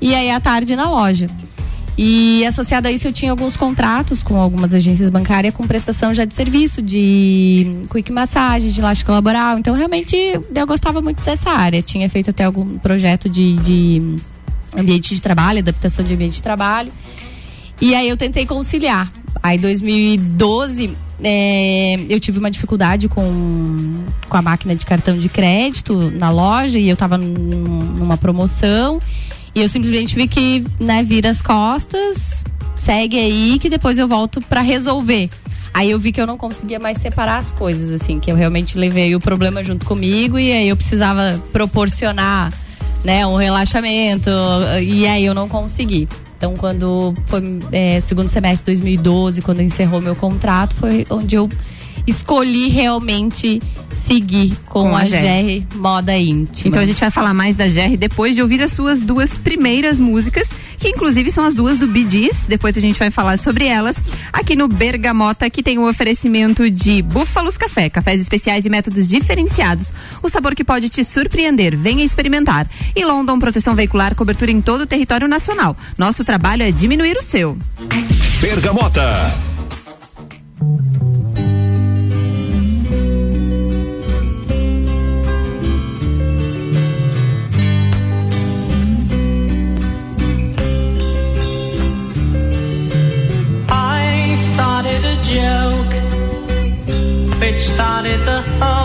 e 0.00 0.14
aí 0.14 0.30
à 0.30 0.40
tarde 0.40 0.74
na 0.74 0.90
loja. 0.90 1.28
E 2.00 2.46
associado 2.46 2.86
a 2.86 2.92
isso, 2.92 3.08
eu 3.08 3.12
tinha 3.12 3.32
alguns 3.32 3.56
contratos 3.56 4.22
com 4.22 4.36
algumas 4.40 4.72
agências 4.72 5.10
bancárias 5.10 5.52
com 5.52 5.66
prestação 5.66 6.14
já 6.14 6.24
de 6.24 6.32
serviço, 6.32 6.80
de 6.80 7.82
quick 7.90 8.12
massagem, 8.12 8.70
de 8.70 8.78
elástico 8.80 9.10
laboral. 9.10 9.58
Então, 9.58 9.74
realmente, 9.74 10.14
eu 10.54 10.66
gostava 10.66 11.00
muito 11.00 11.24
dessa 11.24 11.50
área. 11.50 11.82
Tinha 11.82 12.08
feito 12.08 12.30
até 12.30 12.44
algum 12.44 12.78
projeto 12.78 13.28
de, 13.28 13.56
de 13.56 14.16
ambiente 14.78 15.12
de 15.12 15.20
trabalho, 15.20 15.58
adaptação 15.58 16.04
de 16.04 16.14
ambiente 16.14 16.34
de 16.34 16.42
trabalho. 16.42 16.92
E 17.80 17.92
aí 17.96 18.08
eu 18.08 18.16
tentei 18.16 18.46
conciliar. 18.46 19.12
Aí, 19.42 19.58
2012, 19.58 20.96
é, 21.24 21.96
eu 22.08 22.20
tive 22.20 22.38
uma 22.38 22.50
dificuldade 22.50 23.08
com, 23.08 24.04
com 24.28 24.36
a 24.36 24.42
máquina 24.42 24.76
de 24.76 24.86
cartão 24.86 25.18
de 25.18 25.28
crédito 25.28 26.12
na 26.12 26.30
loja 26.30 26.78
e 26.78 26.88
eu 26.88 26.96
tava 26.96 27.18
num- 27.18 27.94
numa 27.98 28.16
promoção. 28.16 29.00
E 29.54 29.60
eu 29.60 29.68
simplesmente 29.68 30.14
vi 30.14 30.28
que, 30.28 30.64
né, 30.80 31.02
vira 31.02 31.30
as 31.30 31.42
costas, 31.42 32.44
segue 32.76 33.18
aí 33.18 33.58
que 33.58 33.68
depois 33.68 33.98
eu 33.98 34.06
volto 34.06 34.40
para 34.40 34.60
resolver. 34.60 35.28
Aí 35.74 35.90
eu 35.90 35.98
vi 35.98 36.12
que 36.12 36.20
eu 36.20 36.26
não 36.26 36.36
conseguia 36.36 36.78
mais 36.78 36.98
separar 36.98 37.38
as 37.38 37.52
coisas, 37.52 37.92
assim, 37.92 38.18
que 38.18 38.30
eu 38.32 38.36
realmente 38.36 38.76
levei 38.76 39.14
o 39.14 39.20
problema 39.20 39.62
junto 39.62 39.86
comigo 39.86 40.38
e 40.38 40.50
aí 40.50 40.68
eu 40.68 40.76
precisava 40.76 41.40
proporcionar, 41.52 42.52
né, 43.04 43.26
um 43.26 43.36
relaxamento 43.36 44.30
e 44.82 45.06
aí 45.06 45.24
eu 45.24 45.34
não 45.34 45.48
consegui. 45.48 46.08
Então, 46.36 46.56
quando 46.56 47.14
foi 47.26 47.42
é, 47.72 48.00
segundo 48.00 48.28
semestre 48.28 48.74
de 48.74 48.80
2012, 48.80 49.42
quando 49.42 49.60
encerrou 49.60 50.00
meu 50.00 50.14
contrato, 50.14 50.74
foi 50.74 51.04
onde 51.10 51.34
eu 51.34 51.48
escolhi 52.08 52.68
realmente 52.68 53.60
seguir 53.90 54.56
com, 54.66 54.82
com 54.82 54.96
a, 54.96 55.02
a 55.02 55.04
GR 55.04 55.76
Moda 55.76 56.16
Íntima. 56.16 56.68
Então 56.68 56.82
a 56.82 56.86
gente 56.86 56.98
vai 56.98 57.10
falar 57.10 57.34
mais 57.34 57.56
da 57.56 57.66
GR 57.66 57.96
depois 57.98 58.34
de 58.34 58.42
ouvir 58.42 58.62
as 58.62 58.72
suas 58.72 59.02
duas 59.02 59.36
primeiras 59.36 60.00
músicas, 60.00 60.48
que 60.78 60.88
inclusive 60.88 61.30
são 61.30 61.44
as 61.44 61.54
duas 61.54 61.76
do 61.76 61.86
Bidis. 61.86 62.36
Depois 62.48 62.76
a 62.76 62.80
gente 62.80 62.98
vai 62.98 63.10
falar 63.10 63.38
sobre 63.38 63.66
elas. 63.66 63.96
Aqui 64.32 64.56
no 64.56 64.68
Bergamota, 64.68 65.50
que 65.50 65.62
tem 65.62 65.78
o 65.78 65.88
oferecimento 65.88 66.70
de 66.70 67.02
Búfalos 67.02 67.56
Café, 67.56 67.90
cafés 67.90 68.20
especiais 68.20 68.64
e 68.64 68.70
métodos 68.70 69.06
diferenciados. 69.06 69.92
O 70.22 70.28
sabor 70.28 70.54
que 70.54 70.64
pode 70.64 70.88
te 70.88 71.04
surpreender. 71.04 71.76
Venha 71.76 72.04
experimentar. 72.04 72.68
E 72.96 73.04
London 73.04 73.38
Proteção 73.38 73.74
Veicular, 73.74 74.14
cobertura 74.14 74.50
em 74.50 74.62
todo 74.62 74.82
o 74.82 74.86
território 74.86 75.28
nacional. 75.28 75.76
Nosso 75.96 76.24
trabalho 76.24 76.62
é 76.62 76.70
diminuir 76.70 77.16
o 77.18 77.22
seu. 77.22 77.58
Bergamota. 78.40 79.36
Started 97.78 98.18
the 98.26 98.77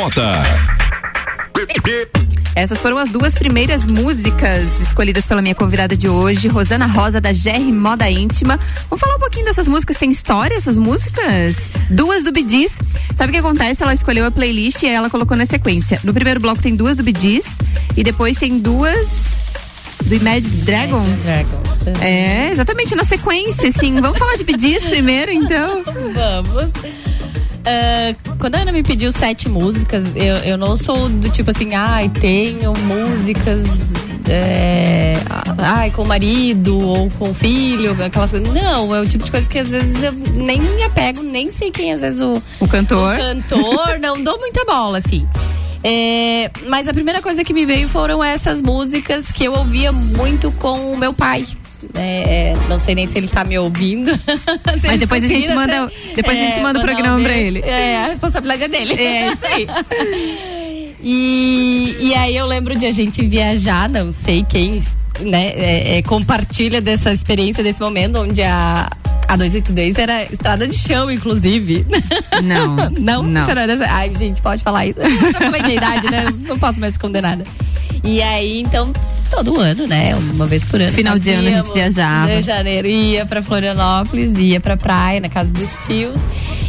Bergamota. 0.00 0.42
Essas 2.54 2.78
foram 2.78 2.96
as 2.96 3.10
duas 3.10 3.34
primeiras 3.34 3.84
músicas 3.84 4.80
escolhidas 4.80 5.26
pela 5.26 5.42
minha 5.42 5.54
convidada 5.54 5.94
de 5.94 6.08
hoje, 6.08 6.48
Rosana 6.48 6.86
Rosa, 6.86 7.20
da 7.20 7.32
GR 7.32 7.72
Moda 7.72 8.10
Íntima. 8.10 8.58
Vamos 8.88 9.00
falar 9.00 9.16
um 9.16 9.18
pouquinho 9.18 9.44
dessas 9.44 9.68
músicas. 9.68 9.98
Tem 9.98 10.10
história 10.10 10.56
essas 10.56 10.78
músicas? 10.78 11.56
Duas 11.90 12.24
do 12.24 12.32
Bidis. 12.32 12.72
Sabe 13.14 13.30
o 13.30 13.32
que 13.32 13.38
acontece? 13.38 13.82
Ela 13.82 13.92
escolheu 13.92 14.24
a 14.24 14.30
playlist 14.30 14.82
e 14.82 14.86
ela 14.86 15.10
colocou 15.10 15.36
na 15.36 15.44
sequência. 15.44 16.00
No 16.02 16.14
primeiro 16.14 16.40
bloco 16.40 16.62
tem 16.62 16.74
duas 16.74 16.96
do 16.96 17.02
Bidis 17.02 17.46
e 17.94 18.02
depois 18.02 18.38
tem 18.38 18.58
duas 18.58 19.06
do 20.04 20.14
Imagine 20.14 20.62
Dragons. 20.62 21.20
Dragons. 21.20 22.00
É, 22.00 22.50
exatamente, 22.52 22.94
na 22.94 23.04
sequência, 23.04 23.70
sim. 23.78 24.00
Vamos 24.00 24.18
falar 24.18 24.36
de 24.36 24.44
Bidis 24.44 24.82
primeiro, 24.84 25.30
então? 25.30 25.82
Vamos. 25.84 26.72
Ah, 27.66 28.14
quando 28.40 28.54
a 28.54 28.60
Ana 28.60 28.72
me 28.72 28.82
pediu 28.82 29.12
sete 29.12 29.48
músicas, 29.48 30.16
eu, 30.16 30.36
eu 30.36 30.56
não 30.56 30.76
sou 30.76 31.08
do 31.08 31.28
tipo 31.28 31.50
assim, 31.50 31.74
ai, 31.74 32.08
tenho 32.08 32.72
músicas 32.72 33.92
é, 34.28 35.16
ai, 35.58 35.90
com 35.90 36.02
o 36.02 36.06
marido 36.06 36.78
ou 36.78 37.10
com 37.10 37.30
o 37.30 37.34
filho, 37.34 37.92
aquelas 38.02 38.30
coisas. 38.30 38.50
Não, 38.52 38.94
é 38.94 39.00
o 39.00 39.06
tipo 39.06 39.24
de 39.24 39.30
coisa 39.30 39.48
que 39.48 39.58
às 39.58 39.70
vezes 39.70 40.02
eu 40.02 40.12
nem 40.12 40.60
me 40.60 40.82
apego, 40.84 41.22
nem 41.22 41.50
sei 41.50 41.70
quem 41.70 41.92
às 41.92 42.00
vezes 42.00 42.20
o, 42.20 42.42
O 42.58 42.66
cantor. 42.66 43.16
o 43.16 43.18
cantor, 43.18 44.00
não 44.00 44.22
dou 44.22 44.38
muita 44.38 44.64
bola, 44.64 44.98
assim. 44.98 45.28
É, 45.82 46.50
mas 46.66 46.88
a 46.88 46.94
primeira 46.94 47.20
coisa 47.20 47.42
que 47.42 47.52
me 47.52 47.64
veio 47.66 47.88
foram 47.88 48.22
essas 48.22 48.60
músicas 48.62 49.32
que 49.32 49.44
eu 49.44 49.54
ouvia 49.54 49.92
muito 49.92 50.50
com 50.52 50.92
o 50.92 50.96
meu 50.96 51.12
pai. 51.12 51.44
É, 52.02 52.54
não 52.68 52.78
sei 52.78 52.94
nem 52.94 53.06
se 53.06 53.18
ele 53.18 53.28
tá 53.28 53.44
me 53.44 53.58
ouvindo. 53.58 54.10
Mas 54.82 54.98
depois 55.00 55.22
a 55.22 55.28
gente 55.28 55.52
manda- 55.54 55.84
até- 55.84 55.94
depois 56.14 56.36
a 56.38 56.40
gente 56.40 56.60
manda 56.60 56.78
o 56.78 56.82
programa 56.82 57.18
pra 57.20 57.28
beijo. 57.32 57.56
ele. 57.58 57.60
É, 57.60 57.98
a 58.04 58.06
responsabilidade 58.06 58.64
é 58.64 58.68
dele. 58.68 58.94
É 58.94 59.26
isso 59.28 59.46
aí. 59.46 59.66
E, 61.02 61.96
e 61.98 62.14
aí 62.14 62.36
eu 62.36 62.44
lembro 62.46 62.76
de 62.78 62.84
a 62.84 62.92
gente 62.92 63.24
viajar, 63.24 63.88
não 63.88 64.12
sei 64.12 64.44
quem 64.46 64.82
né, 65.20 65.48
é, 65.56 65.96
é, 65.98 66.02
compartilha 66.02 66.80
dessa 66.80 67.10
experiência, 67.12 67.64
desse 67.64 67.80
momento, 67.80 68.18
onde 68.18 68.42
a, 68.42 68.86
a 69.26 69.36
282 69.36 69.96
era 69.98 70.24
estrada 70.30 70.68
de 70.68 70.76
chão, 70.76 71.10
inclusive. 71.10 71.86
Não. 72.42 72.76
Não? 73.00 73.22
Não. 73.22 73.46
Dessa? 73.46 73.86
Ai, 73.88 74.12
gente, 74.18 74.42
pode 74.42 74.62
falar 74.62 74.86
isso. 74.88 75.00
Eu 75.00 75.32
já 75.32 75.38
falei 75.40 75.62
minha 75.62 75.74
idade, 75.76 76.10
né? 76.10 76.26
Não 76.46 76.58
posso 76.58 76.78
mais 76.78 76.92
esconder 76.94 77.22
nada. 77.22 77.44
E 78.04 78.20
aí, 78.22 78.60
então, 78.60 78.92
todo 79.30 79.58
ano, 79.58 79.86
né? 79.86 80.14
Uma 80.16 80.46
vez 80.46 80.64
por 80.64 80.80
ano. 80.80 80.92
Final 80.92 81.18
de 81.18 81.30
ano 81.30 81.48
a 81.48 81.50
gente 81.52 81.72
viajava. 81.72 82.32
Em 82.32 82.42
janeiro 82.42 82.88
ia 82.88 83.24
pra 83.24 83.42
Florianópolis, 83.42 84.36
ia 84.38 84.60
pra 84.60 84.76
praia, 84.76 85.20
na 85.20 85.28
casa 85.28 85.52
dos 85.52 85.76
tios. 85.86 86.20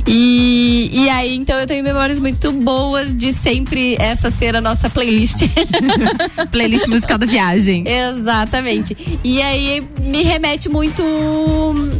E, 0.07 0.89
e 0.91 1.09
aí, 1.09 1.35
então, 1.35 1.59
eu 1.59 1.67
tenho 1.67 1.83
memórias 1.83 2.19
muito 2.19 2.51
boas 2.51 3.15
de 3.15 3.33
sempre 3.33 3.95
essa 3.99 4.31
ser 4.31 4.55
a 4.55 4.61
nossa 4.61 4.89
playlist. 4.89 5.43
Playlist 6.51 6.87
musical 6.87 7.17
da 7.17 7.25
viagem. 7.25 7.83
Exatamente. 7.87 9.19
E 9.23 9.41
aí 9.41 9.83
me 9.99 10.23
remete 10.23 10.69
muito 10.69 11.03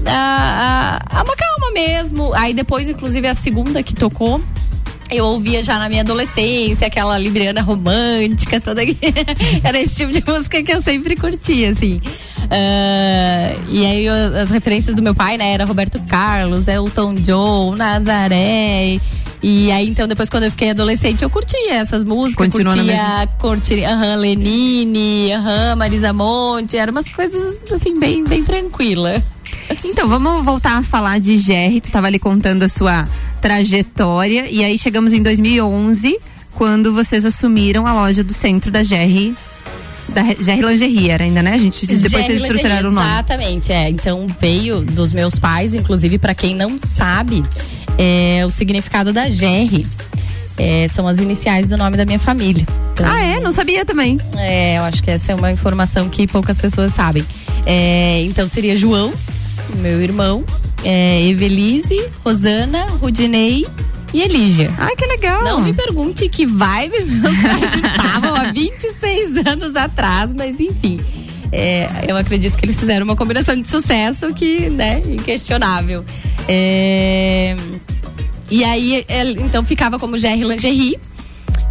a, 0.06 1.00
a, 1.10 1.20
a 1.20 1.24
uma 1.24 1.36
calma 1.36 1.72
mesmo. 1.74 2.34
Aí 2.34 2.54
depois, 2.54 2.90
inclusive, 2.90 3.28
a 3.28 3.36
segunda 3.36 3.84
que 3.84 3.94
tocou. 3.94 4.42
Eu 5.12 5.26
ouvia 5.26 5.62
já 5.64 5.78
na 5.78 5.90
minha 5.90 6.02
adolescência, 6.02 6.88
aquela 6.88 7.18
libriana 7.18 7.62
romântica, 7.62 8.62
toda. 8.62 8.82
Era 9.64 9.80
esse 9.82 9.96
tipo 9.98 10.12
de 10.12 10.24
música 10.26 10.64
que 10.64 10.72
eu 10.74 10.82
sempre 10.82 11.16
curtia, 11.16 11.70
assim. 11.72 12.00
Ah, 12.50 13.54
e 13.70 13.86
aí 13.86 14.06
eu- 14.06 14.38
as 14.42 14.50
referências 14.50 14.96
do 14.96 15.02
meu 15.02 15.14
pai, 15.14 15.38
né? 15.38 15.52
Era 15.54 15.66
Roberto 15.66 16.00
Carlos, 16.08 16.68
Elton 16.68 17.16
John, 17.16 17.76
Nazaré. 17.76 19.00
E 19.44 19.72
aí, 19.72 19.90
então, 19.90 20.08
depois, 20.08 20.30
quando 20.30 20.44
eu 20.44 20.52
fiquei 20.52 20.70
adolescente, 20.70 21.24
eu 21.24 21.30
curtia 21.30 21.74
essas 21.74 22.04
músicas. 22.04 22.48
Continuou 22.48 22.76
na 22.76 22.84
curtia, 22.84 23.28
curtia 23.40 23.90
aham, 23.90 24.16
Lenine, 24.18 25.34
aham, 25.34 25.76
Marisa 25.76 26.14
Monte. 26.14 26.78
Eram 26.78 26.92
umas 26.92 27.10
coisas, 27.10 27.58
assim, 27.72 28.00
bem, 28.00 28.24
bem 28.24 28.44
tranquila. 28.44 29.22
Então, 29.84 30.08
vamos 30.08 30.44
voltar 30.46 30.78
a 30.78 30.84
falar 30.84 31.20
de 31.20 31.36
GR. 31.38 31.82
Tu 31.82 31.92
tava 31.92 32.08
ali 32.08 32.20
contando 32.20 32.64
a 32.64 32.70
sua 32.70 33.08
trajetória. 33.42 34.48
E 34.50 34.64
aí 34.64 34.78
chegamos 34.78 35.14
em 35.14 35.22
2011, 35.22 36.18
quando 36.54 36.94
vocês 36.94 37.26
assumiram 37.26 37.86
a 37.88 37.94
loja 37.94 38.24
do 38.24 38.34
centro 38.34 38.72
da 38.72 38.82
GR. 38.84 39.34
Da 40.10 40.24
GR 40.24 40.68
Lingerie 40.68 41.10
era 41.10 41.24
ainda, 41.24 41.42
né? 41.42 41.54
A 41.54 41.58
gente, 41.58 41.86
depois 41.88 42.26
vocês 42.26 42.42
estruturaram 42.42 42.90
o 42.90 42.92
nome. 42.92 43.08
Exatamente, 43.08 43.72
é. 43.72 43.90
Então 43.90 44.28
veio 44.40 44.82
dos 44.82 45.14
meus 45.14 45.40
pais, 45.40 45.74
inclusive, 45.74 46.18
para 46.18 46.34
quem 46.36 46.54
não 46.56 46.78
sabe, 46.78 47.44
é, 47.98 48.44
o 48.46 48.52
significado 48.52 49.14
da 49.14 49.30
GR. 49.30 49.86
é, 50.58 50.88
são 50.90 51.08
as 51.08 51.18
iniciais 51.18 51.68
do 51.68 51.78
nome 51.78 51.96
da 51.98 52.06
minha 52.06 52.20
família. 52.20 52.68
Então, 52.94 53.06
Ah, 53.10 53.22
é? 53.24 53.40
Não 53.40 53.52
sabia 53.54 53.86
também. 53.86 54.20
É, 54.36 54.78
eu 54.78 54.84
acho 54.84 55.02
que 55.02 55.10
essa 55.10 55.32
é 55.32 55.36
uma 55.36 55.52
informação 55.52 56.10
que 56.10 56.28
poucas 56.28 56.60
pessoas 56.60 56.94
sabem. 56.94 57.26
É, 57.66 58.22
então 58.24 58.48
seria 58.50 58.76
João, 58.76 59.14
meu 59.76 60.02
irmão, 60.02 60.44
é, 60.84 61.22
Evelise, 61.24 62.00
Rosana, 62.24 62.86
Rudinei 63.00 63.66
e 64.14 64.22
Elígia. 64.22 64.74
Ai, 64.78 64.96
que 64.96 65.06
legal. 65.06 65.44
Não 65.44 65.62
me 65.62 65.74
pergunte 65.74 66.28
que 66.28 66.46
vibe 66.46 67.04
meus 67.06 67.38
pais 67.38 67.76
estavam 67.76 68.36
há 68.36 68.52
26 68.52 69.38
anos 69.46 69.76
atrás, 69.76 70.34
mas 70.34 70.60
enfim. 70.60 71.00
é, 71.52 72.06
eu 72.08 72.18
acredito 72.18 72.58
que 72.58 72.66
eles 72.66 72.80
fizeram 72.80 73.06
uma 73.06 73.16
combinação 73.16 73.56
de 73.56 73.68
sucesso 73.70 74.34
que, 74.34 74.70
né, 74.70 75.02
inquestionável. 75.06 76.04
É, 76.48 77.56
e 78.50 78.64
aí, 78.66 79.06
é, 79.08 79.24
então 79.32 79.64
ficava 79.64 79.98
como 79.98 80.18
GR 80.18 80.44
Lingerie. 80.46 81.00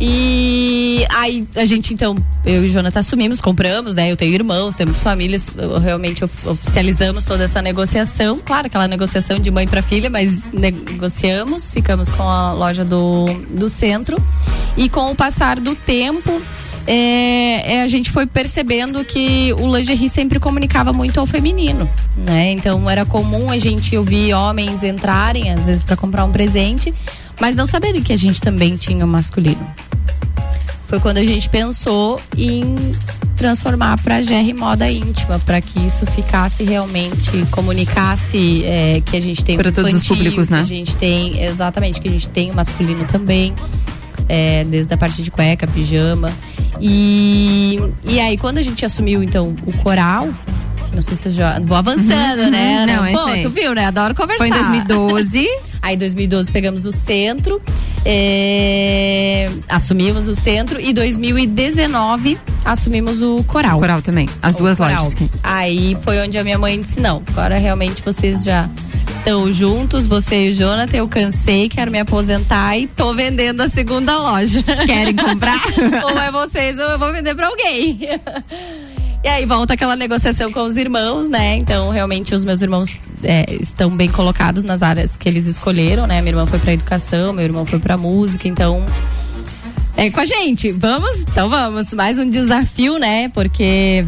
E 0.01 1.05
aí 1.11 1.47
a 1.57 1.67
gente 1.67 1.93
então, 1.93 2.17
eu 2.45 2.65
e 2.65 2.69
o 2.69 2.73
Jonathan 2.73 3.01
assumimos, 3.01 3.39
compramos, 3.41 3.95
né? 3.95 4.11
Eu 4.11 4.17
tenho 4.17 4.33
irmãos, 4.33 4.75
temos 4.75 5.03
famílias, 5.03 5.53
realmente 5.83 6.25
of- 6.25 6.49
oficializamos 6.49 7.27
toda 7.27 7.45
essa 7.45 7.61
negociação. 7.61 8.41
Claro, 8.45 8.67
aquela 8.67 8.89
negociação 8.89 9.39
de 9.39 9.51
mãe 9.51 9.69
para 9.69 9.83
filha, 9.83 10.09
mas 10.09 10.43
negociamos, 10.55 11.71
ficamos 11.71 12.11
com 12.11 12.23
a 12.23 12.53
loja 12.53 12.83
do, 12.85 13.27
do 13.51 13.69
centro. 13.69 14.17
E 14.77 14.89
com 14.89 15.11
o 15.11 15.15
passar 15.15 15.61
do 15.61 15.75
tempo, 15.75 16.41
é, 16.87 17.75
é, 17.75 17.83
a 17.83 17.89
gente 17.89 18.11
foi 18.11 18.25
percebendo 18.27 19.05
que 19.05 19.53
o 19.59 19.77
lingerie 19.77 20.09
sempre 20.09 20.41
comunicava 20.41 20.95
muito 20.95 21.21
ao 21.21 21.27
feminino, 21.27 21.89
né? 22.17 22.53
Então 22.53 22.89
era 22.89 23.05
comum 23.05 23.51
a 23.51 23.59
gente 23.59 23.95
ouvir 23.99 24.33
homens 24.33 24.83
entrarem, 24.83 25.53
às 25.53 25.67
vezes, 25.67 25.83
para 25.83 25.97
comprar 25.97 26.25
um 26.25 26.33
presente, 26.33 26.95
mas 27.39 27.55
não 27.55 27.67
saberem 27.67 28.03
que 28.03 28.13
a 28.15 28.17
gente 28.17 28.41
também 28.41 28.77
tinha 28.77 29.05
o 29.05 29.09
masculino. 29.09 29.61
Foi 30.91 30.99
quando 30.99 31.19
a 31.19 31.25
gente 31.25 31.49
pensou 31.49 32.21
em 32.37 32.75
transformar 33.37 33.97
para 34.03 34.21
GR 34.21 34.53
moda 34.59 34.91
íntima, 34.91 35.39
para 35.39 35.61
que 35.61 35.79
isso 35.87 36.05
ficasse 36.05 36.65
realmente 36.65 37.31
comunicasse 37.53 38.65
é, 38.65 39.01
que 39.01 39.17
a 39.17 39.23
gente 39.23 39.45
tem 39.45 39.57
Pra 39.57 39.69
o 39.69 39.73
todos 39.73 39.95
os 39.95 40.07
públicos, 40.09 40.49
que 40.49 40.55
né? 40.55 40.61
A 40.61 40.65
gente 40.65 40.97
tem 40.97 41.43
exatamente 41.45 42.01
que 42.01 42.09
a 42.09 42.11
gente 42.11 42.29
tem 42.29 42.51
o 42.51 42.55
masculino 42.55 43.05
também, 43.05 43.55
é, 44.29 44.65
desde 44.65 44.93
a 44.93 44.97
parte 44.97 45.23
de 45.23 45.31
cueca, 45.31 45.65
pijama 45.69 46.29
e 46.81 47.79
e 48.05 48.19
aí 48.19 48.37
quando 48.37 48.59
a 48.59 48.63
gente 48.63 48.85
assumiu 48.85 49.23
então 49.23 49.55
o 49.65 49.73
coral 49.75 50.29
não 50.93 51.03
sei 51.03 51.17
se 51.17 51.29
eu 51.29 51.33
já 51.33 51.61
vou 51.61 51.77
avançando, 51.77 52.43
Uhum, 52.43 52.51
né? 52.51 52.85
não, 52.85 53.13
Pô, 53.13 53.29
é 53.29 53.35
aí. 53.35 53.43
tu 53.43 53.51
viu, 53.51 53.73
né? 53.77 53.87
Adoro 53.87 54.13
conversar. 54.13 54.39
Foi 54.39 54.49
em 54.49 54.53
2012. 54.53 55.47
Aí 55.83 55.95
em 55.95 55.99
2012 55.99 56.51
pegamos 56.53 56.85
o 56.85 56.93
centro, 56.93 57.63
é, 58.05 59.51
assumimos 59.69 60.27
o 60.29 60.35
centro 60.35 60.81
e 60.81 60.93
2019 60.93 62.39
assumimos 62.65 63.21
o 63.23 63.43
coral. 63.45 63.79
Coral 63.79 64.03
também. 64.03 64.29
As 64.43 64.55
O 64.57 64.59
duas 64.59 64.77
coral. 64.79 64.97
lojas. 65.05 65.15
que- 65.15 65.31
Aí 65.43 65.97
foi 66.03 66.21
onde 66.21 66.37
a 66.39 66.45
minha 66.45 66.59
mãe 66.59 66.81
disse: 66.81 67.01
não, 67.01 67.23
agora 67.31 67.59
realmente 67.59 68.03
vocês 68.03 68.45
já 68.45 68.69
estão 69.19 69.53
juntos, 69.53 70.07
você 70.07 70.47
e 70.47 70.51
o 70.51 70.55
Jonathan, 70.55 70.97
eu 70.97 71.09
cansei, 71.09 71.69
quero 71.69 71.91
me 71.91 71.99
aposentar 72.01 72.77
e 72.79 72.87
tô 72.87 73.13
vendendo 73.15 73.61
a 73.61 73.69
segunda 73.69 74.17
loja. 74.19 74.63
Querem 74.87 75.15
comprar? 75.15 75.61
ou 76.11 76.19
é 76.19 76.31
vocês 76.31 76.79
ou 76.79 76.85
eu 76.87 76.99
vou 76.99 77.13
vender 77.13 77.35
pra 77.35 77.49
alguém. 77.49 78.01
E 79.23 79.29
aí 79.29 79.45
volta 79.45 79.75
aquela 79.75 79.95
negociação 79.95 80.51
com 80.51 80.65
os 80.65 80.79
irmãos, 80.79 81.29
né? 81.29 81.57
Então, 81.57 81.91
realmente, 81.91 82.35
os 82.35 82.43
meus 82.43 82.63
irmãos 82.63 82.97
é, 83.23 83.45
estão 83.61 83.91
bem 83.91 84.09
colocados 84.09 84.63
nas 84.63 84.83
áreas 84.83 85.15
que 85.15 85.29
eles 85.29 85.47
escolheram, 85.47 86.07
né? 86.07 86.23
Minha 86.23 86.33
irmã 86.33 86.47
foi 86.47 86.59
pra 86.59 86.73
educação, 86.73 87.33
meu 87.33 87.45
irmão 87.45 87.67
foi 87.67 87.79
pra 87.79 87.99
música, 87.99 88.49
então. 88.49 88.85
É 89.95 90.09
com 90.11 90.21
a 90.21 90.25
gente, 90.25 90.73
vamos? 90.73 91.21
Então 91.21 91.51
vamos. 91.51 91.93
Mais 91.93 92.19
um 92.19 92.31
desafio, 92.31 92.99
né? 92.99 93.29
Porque 93.29 94.07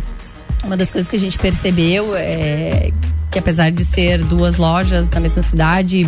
uma 0.65 0.79
das 0.79 0.91
coisas 0.91 1.09
que 1.09 1.17
a 1.17 1.21
gente 1.21 1.39
percebeu 1.39 2.17
é 2.17 2.91
que 3.31 3.39
apesar 3.39 3.71
de 3.71 3.85
ser 3.85 4.23
duas 4.25 4.57
lojas 4.57 5.11
na 5.11 5.21
mesma 5.21 5.43
cidade, 5.43 6.07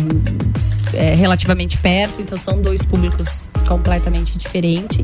é, 0.93 1.13
relativamente 1.13 1.77
perto, 1.77 2.21
então 2.21 2.37
são 2.37 2.61
dois 2.61 2.83
públicos 2.83 3.43
completamente 3.67 4.37
diferentes. 4.37 5.03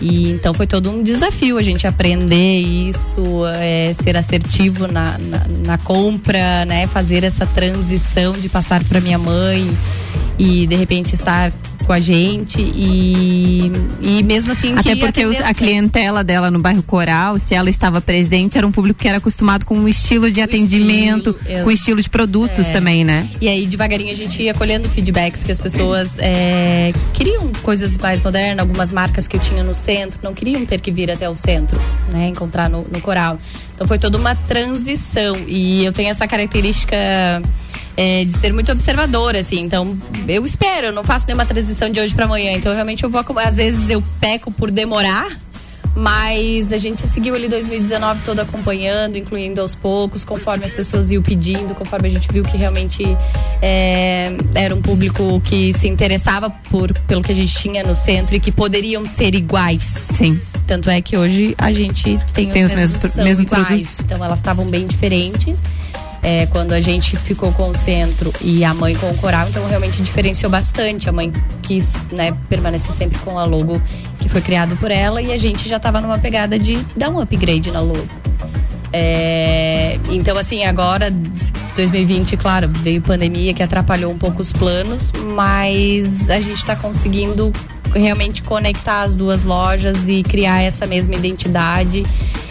E 0.00 0.30
então 0.30 0.52
foi 0.52 0.66
todo 0.66 0.90
um 0.90 1.02
desafio 1.02 1.56
a 1.56 1.62
gente 1.62 1.86
aprender 1.86 2.58
isso, 2.58 3.22
é, 3.56 3.92
ser 3.94 4.16
assertivo 4.16 4.86
na, 4.86 5.16
na, 5.18 5.46
na 5.64 5.78
compra, 5.78 6.64
né? 6.64 6.86
Fazer 6.86 7.24
essa 7.24 7.46
transição 7.46 8.32
de 8.32 8.48
passar 8.48 8.82
para 8.84 9.00
minha 9.00 9.18
mãe 9.18 9.76
e 10.38 10.66
de 10.66 10.74
repente 10.74 11.14
estar 11.14 11.52
com 11.86 11.92
a 11.92 12.00
gente 12.00 12.62
e, 12.62 13.70
e 14.00 14.22
mesmo 14.22 14.52
assim 14.52 14.72
Até 14.72 14.94
que 14.94 15.00
porque 15.00 15.26
os- 15.26 15.38
a 15.38 15.52
clientela 15.52 16.24
dela 16.24 16.50
no 16.50 16.58
bairro 16.58 16.82
Coral, 16.82 17.38
se 17.38 17.54
ela 17.54 17.68
estava 17.68 18.00
presente, 18.00 18.56
era 18.56 18.66
um 18.66 18.72
público 18.72 18.98
que 19.00 19.06
era 19.06 19.18
acostumado 19.18 19.66
com 19.66 19.76
um 19.76 19.86
estilo 19.86 20.30
de 20.30 20.40
O 20.40 20.44
atendimento, 20.44 21.36
estilo, 21.38 21.62
com 21.64 21.70
é. 21.70 21.74
estilo 21.74 22.00
de 22.00 22.08
produtos 22.08 22.68
É. 22.68 22.72
também, 22.72 23.04
né? 23.04 23.28
E 23.38 23.46
aí, 23.48 23.66
devagarinho, 23.66 24.10
a 24.10 24.16
gente 24.16 24.42
ia 24.42 24.54
colhendo 24.54 24.88
feedbacks 24.88 25.44
que 25.44 25.52
as 25.52 25.58
pessoas 25.60 26.16
é, 26.18 26.90
queriam 27.12 27.50
coisas 27.62 27.98
mais 27.98 28.22
modernas, 28.22 28.60
algumas 28.60 28.90
marcas 28.90 29.28
que 29.28 29.36
eu 29.36 29.40
tinha 29.40 29.62
no 29.62 29.74
centro, 29.74 30.18
não 30.22 30.32
queriam 30.32 30.64
ter 30.64 30.80
que 30.80 30.90
vir 30.90 31.10
até 31.10 31.28
o 31.28 31.36
centro, 31.36 31.78
né? 32.10 32.28
Encontrar 32.28 32.70
no, 32.70 32.86
no 32.90 33.00
coral. 33.02 33.36
Então 33.74 33.86
foi 33.86 33.98
toda 33.98 34.16
uma 34.16 34.34
transição. 34.34 35.36
E 35.46 35.84
eu 35.84 35.92
tenho 35.92 36.08
essa 36.08 36.26
característica. 36.26 36.96
É, 37.96 38.24
de 38.24 38.32
ser 38.32 38.52
muito 38.52 38.70
observadora, 38.72 39.40
assim. 39.40 39.60
Então, 39.60 39.96
eu 40.26 40.44
espero, 40.44 40.88
eu 40.88 40.92
não 40.92 41.04
faço 41.04 41.26
nenhuma 41.26 41.46
transição 41.46 41.88
de 41.88 42.00
hoje 42.00 42.14
para 42.14 42.24
amanhã. 42.24 42.52
Então, 42.52 42.72
realmente, 42.72 43.04
eu 43.04 43.10
vou. 43.10 43.24
Às 43.38 43.56
vezes, 43.56 43.90
eu 43.90 44.02
peco 44.20 44.50
por 44.50 44.70
demorar, 44.70 45.28
mas 45.96 46.72
a 46.72 46.78
gente 46.78 47.06
seguiu 47.06 47.34
ali 47.34 47.48
2019 47.48 48.22
todo 48.24 48.40
acompanhando, 48.40 49.16
incluindo 49.16 49.60
aos 49.60 49.74
poucos, 49.74 50.24
conforme 50.24 50.64
as 50.64 50.72
pessoas 50.72 51.10
iam 51.12 51.22
pedindo, 51.22 51.74
conforme 51.74 52.08
a 52.08 52.10
gente 52.10 52.28
viu 52.32 52.42
que 52.42 52.56
realmente 52.56 53.04
é, 53.62 54.32
era 54.54 54.74
um 54.74 54.82
público 54.82 55.40
que 55.44 55.72
se 55.72 55.86
interessava 55.86 56.50
por, 56.50 56.92
pelo 57.06 57.22
que 57.22 57.30
a 57.30 57.34
gente 57.34 57.56
tinha 57.56 57.84
no 57.84 57.94
centro 57.94 58.34
e 58.34 58.40
que 58.40 58.50
poderiam 58.50 59.06
ser 59.06 59.34
iguais. 59.34 59.82
Sim. 59.84 60.40
Tanto 60.66 60.88
é 60.90 61.00
que 61.00 61.16
hoje 61.16 61.54
a 61.58 61.72
gente 61.72 62.18
tem, 62.32 62.48
Tem 62.50 62.64
os 62.64 62.72
mesmos 62.72 63.16
mesmos 63.16 63.46
iguais. 63.46 63.66
produtos. 63.66 64.00
Então 64.00 64.24
elas 64.24 64.38
estavam 64.38 64.66
bem 64.66 64.86
diferentes. 64.86 65.60
É, 66.26 66.46
quando 66.46 66.72
a 66.72 66.80
gente 66.80 67.18
ficou 67.18 67.52
com 67.52 67.68
o 67.68 67.74
centro 67.74 68.32
e 68.40 68.64
a 68.64 68.72
mãe 68.72 68.96
com 68.96 69.10
o 69.10 69.16
coral, 69.18 69.46
então 69.46 69.68
realmente 69.68 70.02
diferenciou 70.02 70.50
bastante. 70.50 71.06
A 71.06 71.12
mãe 71.12 71.30
quis 71.60 71.98
né, 72.10 72.34
permanecer 72.48 72.92
sempre 72.92 73.18
com 73.18 73.38
a 73.38 73.44
logo 73.44 73.80
que 74.18 74.28
foi 74.30 74.40
criado 74.40 74.74
por 74.76 74.90
ela 74.90 75.20
e 75.20 75.30
a 75.30 75.36
gente 75.36 75.68
já 75.68 75.76
estava 75.76 76.00
numa 76.00 76.18
pegada 76.18 76.58
de 76.58 76.78
dar 76.96 77.10
um 77.10 77.20
upgrade 77.20 77.70
na 77.70 77.80
logo. 77.80 78.08
É, 78.90 79.98
então, 80.08 80.38
assim, 80.38 80.64
agora, 80.64 81.12
2020, 81.76 82.38
claro, 82.38 82.70
veio 82.72 83.02
pandemia 83.02 83.52
que 83.52 83.62
atrapalhou 83.62 84.10
um 84.10 84.16
pouco 84.16 84.40
os 84.40 84.52
planos, 84.52 85.12
mas 85.34 86.30
a 86.30 86.40
gente 86.40 86.58
está 86.58 86.74
conseguindo 86.74 87.52
realmente 87.94 88.42
conectar 88.42 89.02
as 89.02 89.16
duas 89.16 89.42
lojas 89.42 90.08
e 90.08 90.22
criar 90.22 90.60
essa 90.62 90.86
mesma 90.86 91.14
identidade. 91.14 92.02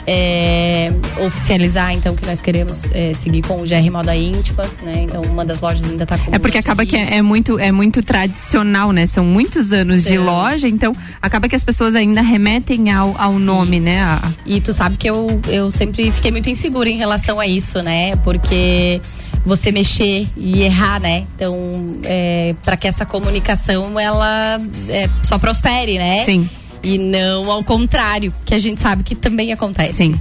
é, 0.05 0.91
oficializar 1.25 1.93
então 1.93 2.13
que 2.13 2.25
nós 2.25 2.41
queremos 2.41 2.83
é, 2.91 3.13
seguir 3.13 3.41
com 3.41 3.61
o 3.61 3.63
GR 3.63 3.89
Moda 3.89 4.13
Íntima, 4.13 4.65
né? 4.83 5.03
Então 5.03 5.21
uma 5.21 5.45
das 5.45 5.61
lojas 5.61 5.83
ainda 5.89 6.03
está 6.03 6.17
com 6.17 6.35
É 6.35 6.39
porque 6.39 6.57
acaba 6.57 6.85
que 6.85 6.97
é, 6.97 7.15
é 7.17 7.21
muito 7.21 7.57
é 7.57 7.71
muito 7.71 8.03
tradicional, 8.03 8.91
né? 8.91 9.05
São 9.05 9.23
muitos 9.23 9.71
anos 9.71 10.03
de 10.03 10.09
Sim. 10.09 10.17
loja, 10.17 10.67
então 10.67 10.93
acaba 11.21 11.47
que 11.47 11.55
as 11.55 11.63
pessoas 11.63 11.95
ainda 11.95 12.21
remetem 12.21 12.91
ao, 12.91 13.15
ao 13.17 13.39
nome, 13.39 13.79
né? 13.79 14.01
A- 14.03 14.21
E 14.45 14.59
tu 14.59 14.73
sabe 14.73 14.97
que 14.97 15.09
eu, 15.09 15.39
eu 15.47 15.71
sempre 15.71 16.11
fiquei 16.11 16.31
muito 16.31 16.49
insegura 16.49 16.89
em 16.89 16.97
relação 16.97 17.39
a 17.39 17.47
isso, 17.47 17.81
né? 17.81 18.13
Porque 18.25 18.99
você 19.45 19.71
mexer 19.71 20.27
e 20.37 20.61
errar, 20.63 20.99
né? 20.99 21.25
Então, 21.35 21.57
é, 22.03 22.55
para 22.63 22.77
que 22.77 22.87
essa 22.87 23.05
comunicação 23.05 23.99
ela 23.99 24.59
é, 24.89 25.09
só 25.21 25.37
prospere, 25.37 25.97
né? 25.97 26.23
Sim. 26.23 26.49
E 26.81 26.97
não 26.97 27.49
ao 27.51 27.63
contrário, 27.63 28.33
que 28.45 28.53
a 28.53 28.59
gente 28.59 28.81
sabe 28.81 29.03
que 29.03 29.15
também 29.15 29.51
acontece. 29.51 29.93
Sim. 29.93 30.19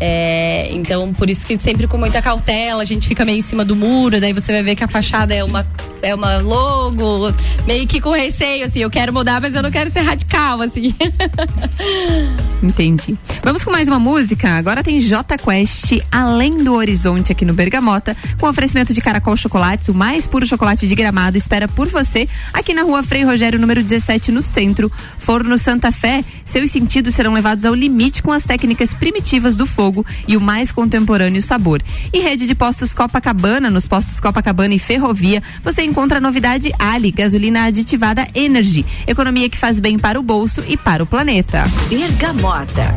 É, 0.00 0.68
então, 0.72 1.12
por 1.12 1.30
isso 1.30 1.46
que 1.46 1.56
sempre 1.56 1.86
com 1.86 1.96
muita 1.96 2.20
cautela, 2.20 2.82
a 2.82 2.84
gente 2.84 3.06
fica 3.06 3.24
meio 3.24 3.38
em 3.38 3.42
cima 3.42 3.64
do 3.64 3.76
muro, 3.76 4.20
daí 4.20 4.32
você 4.32 4.52
vai 4.52 4.62
ver 4.62 4.74
que 4.74 4.84
a 4.84 4.88
fachada 4.88 5.34
é 5.34 5.44
uma, 5.44 5.66
é 6.02 6.14
uma 6.14 6.38
logo, 6.38 7.32
meio 7.66 7.86
que 7.86 8.00
com 8.00 8.10
receio, 8.10 8.64
assim, 8.64 8.80
eu 8.80 8.90
quero 8.90 9.12
mudar, 9.12 9.40
mas 9.40 9.54
eu 9.54 9.62
não 9.62 9.70
quero 9.70 9.90
ser 9.90 10.00
radical, 10.00 10.60
assim. 10.60 10.92
Entendi. 12.62 13.16
Vamos 13.42 13.62
com 13.62 13.70
mais 13.70 13.88
uma 13.88 13.98
música. 13.98 14.48
Agora 14.50 14.82
tem 14.82 15.00
J 15.00 15.36
Quest 15.36 16.00
Além 16.10 16.64
do 16.64 16.74
Horizonte 16.74 17.30
aqui 17.30 17.44
no 17.44 17.52
Bergamota, 17.52 18.16
com 18.40 18.48
oferecimento 18.48 18.94
de 18.94 19.00
Caracol 19.00 19.36
Chocolates, 19.36 19.88
o 19.88 19.94
mais 19.94 20.26
puro 20.26 20.46
chocolate 20.46 20.86
de 20.86 20.94
gramado, 20.94 21.36
espera 21.36 21.68
por 21.68 21.88
você 21.88 22.28
aqui 22.52 22.72
na 22.72 22.82
rua 22.82 23.02
Frei 23.02 23.22
Rogério, 23.22 23.58
número 23.58 23.82
17, 23.82 24.32
no 24.32 24.40
centro. 24.40 24.90
Forno 25.18 25.56
Santa 25.58 25.92
Fé, 25.92 26.24
seus 26.44 26.70
sentidos 26.70 27.14
serão 27.14 27.32
levados 27.32 27.64
ao 27.64 27.74
limite 27.74 28.22
com 28.22 28.32
as 28.32 28.44
técnicas 28.44 28.92
primitivas 28.92 29.56
do 29.56 29.66
fogo 29.66 30.04
e 30.28 30.36
o 30.36 30.40
mais 30.40 30.70
contemporâneo 30.70 31.42
sabor. 31.42 31.82
E 32.12 32.20
rede 32.20 32.46
de 32.46 32.54
postos 32.54 32.92
Copacabana, 32.94 33.70
nos 33.70 33.88
postos 33.88 34.20
Copacabana 34.20 34.74
e 34.74 34.78
Ferrovia, 34.78 35.42
você 35.62 35.82
encontra 35.82 36.18
a 36.18 36.20
novidade 36.20 36.72
Ali, 36.78 37.10
gasolina 37.10 37.64
aditivada 37.64 38.26
Energy, 38.34 38.84
economia 39.06 39.48
que 39.48 39.58
faz 39.58 39.80
bem 39.80 39.98
para 39.98 40.18
o 40.18 40.22
bolso 40.22 40.62
e 40.66 40.76
para 40.76 41.02
o 41.02 41.06
planeta. 41.06 41.64
Bergamota. 41.88 42.94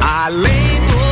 Além 0.00 0.86
do 0.86 1.05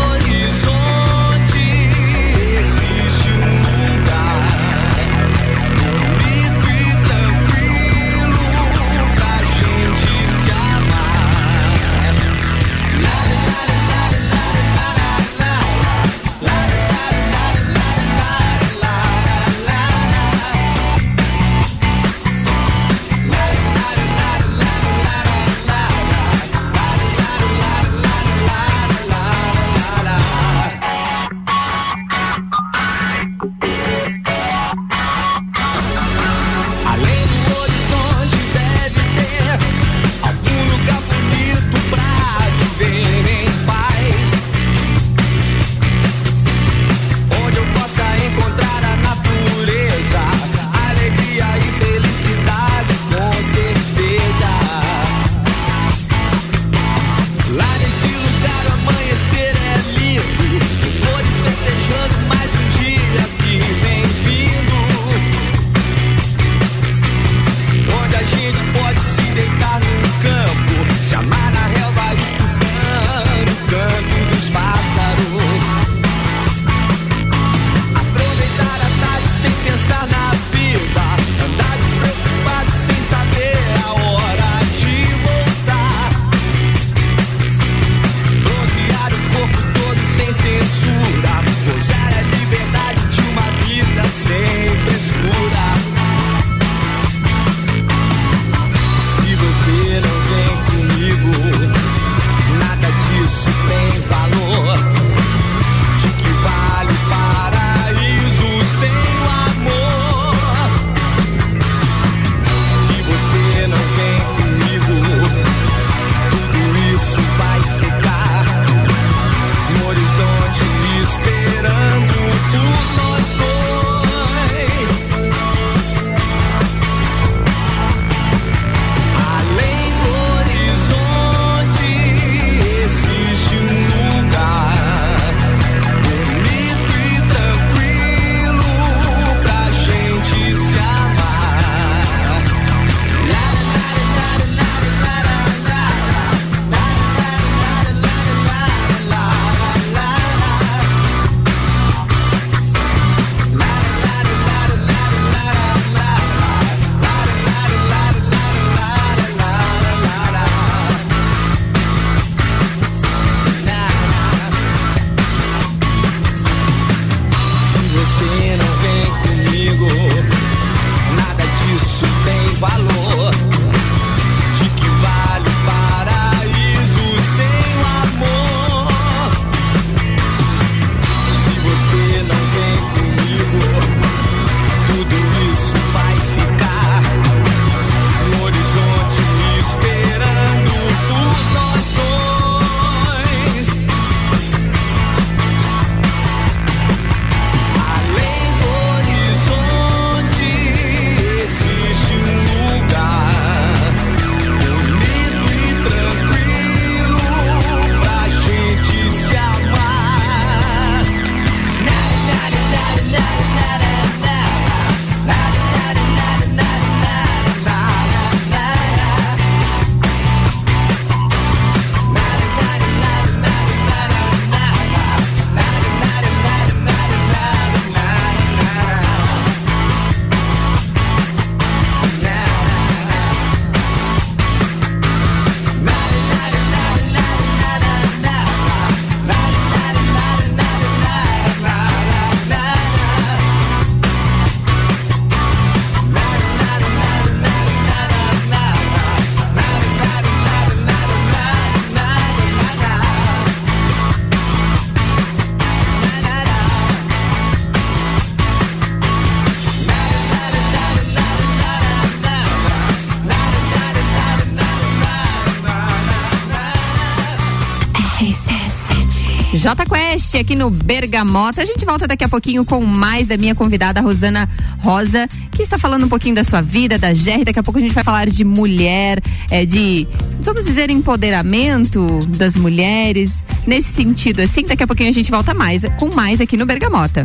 Aqui 270.38 270.56
no 270.56 270.68
Bergamota. 270.68 271.62
A 271.62 271.64
gente 271.64 271.84
volta 271.84 272.08
daqui 272.08 272.24
a 272.24 272.28
pouquinho 272.28 272.64
com 272.64 272.84
mais 272.84 273.28
da 273.28 273.36
minha 273.36 273.54
convidada 273.54 274.00
Rosana 274.00 274.48
Rosa, 274.80 275.28
que 275.52 275.62
está 275.62 275.78
falando 275.78 276.06
um 276.06 276.08
pouquinho 276.08 276.34
da 276.34 276.42
sua 276.42 276.60
vida, 276.60 276.98
da 276.98 277.12
GR. 277.12 277.44
Daqui 277.44 277.58
a 277.58 277.62
pouco 277.62 277.78
a 277.78 277.82
gente 277.82 277.94
vai 277.94 278.02
falar 278.02 278.26
de 278.26 278.44
mulher, 278.44 279.22
é, 279.50 279.64
de, 279.64 280.08
vamos 280.40 280.64
dizer, 280.64 280.90
empoderamento 280.90 282.26
das 282.36 282.56
mulheres. 282.56 283.44
Nesse 283.66 283.92
sentido, 283.92 284.40
assim, 284.40 284.62
daqui 284.62 284.82
a 284.82 284.86
pouquinho 284.86 285.08
a 285.08 285.12
gente 285.12 285.30
volta 285.30 285.54
mais, 285.54 285.82
com 285.98 286.12
mais 286.14 286.40
aqui 286.40 286.56
no 286.56 286.66
Bergamota. 286.66 287.24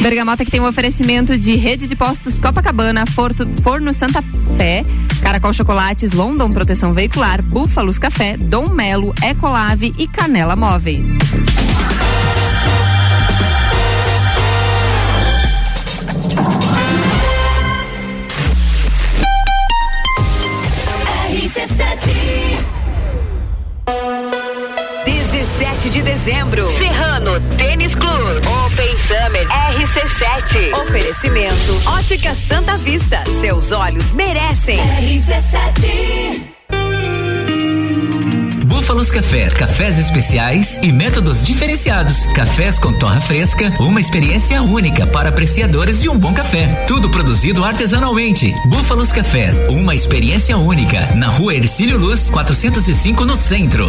Bergamota 0.00 0.44
que 0.44 0.50
tem 0.50 0.60
um 0.60 0.66
oferecimento 0.66 1.36
de 1.36 1.56
rede 1.56 1.86
de 1.86 1.96
postos 1.96 2.40
Copacabana, 2.40 3.04
Forno 3.06 3.92
Santa 3.92 4.22
Fé, 4.56 4.82
Caracol 5.32 5.54
Chocolates, 5.54 6.12
London 6.12 6.52
Proteção 6.52 6.92
Veicular, 6.92 7.40
Búfalos 7.42 7.98
Café, 7.98 8.36
Dom 8.36 8.68
Melo, 8.68 9.14
Ecolave 9.22 9.90
e 9.98 10.06
Canela 10.06 10.54
Móveis. 10.54 11.06
RC7 21.30 22.12
17 25.06 25.88
de 25.88 26.02
dezembro. 26.02 26.68
Tênis 27.56 27.94
Club 27.94 28.42
Open 28.66 28.96
Summer 29.06 29.46
RC7 29.48 30.72
Oferecimento 30.82 31.88
Ótica 31.88 32.34
Santa 32.34 32.76
Vista. 32.76 33.22
Seus 33.40 33.72
olhos 33.72 34.10
merecem. 34.12 34.78
RC7 34.78 36.42
Búfalos 38.66 39.10
Café, 39.10 39.48
cafés 39.48 39.98
especiais 39.98 40.78
e 40.82 40.92
métodos 40.92 41.46
diferenciados. 41.46 42.26
Cafés 42.34 42.78
com 42.78 42.92
torra 42.92 43.20
fresca, 43.20 43.72
uma 43.78 44.00
experiência 44.00 44.60
única 44.60 45.06
para 45.06 45.28
apreciadores 45.28 46.00
de 46.00 46.08
um 46.08 46.18
bom 46.18 46.34
café. 46.34 46.66
Tudo 46.88 47.10
produzido 47.10 47.64
artesanalmente. 47.64 48.52
Búfalos 48.66 49.12
Café, 49.12 49.50
uma 49.70 49.94
experiência 49.94 50.58
única. 50.58 51.14
Na 51.14 51.28
rua 51.28 51.54
Ercílio 51.54 51.96
Luz, 51.96 52.28
405 52.28 53.24
no 53.24 53.36
centro. 53.36 53.88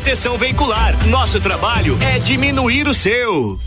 Proteção 0.00 0.38
Veicular. 0.38 1.06
Nosso 1.06 1.40
trabalho 1.40 1.98
é 2.00 2.18
diminuir 2.18 2.86
o 2.86 2.94
seu. 2.94 3.58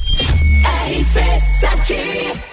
RC7 0.87 2.52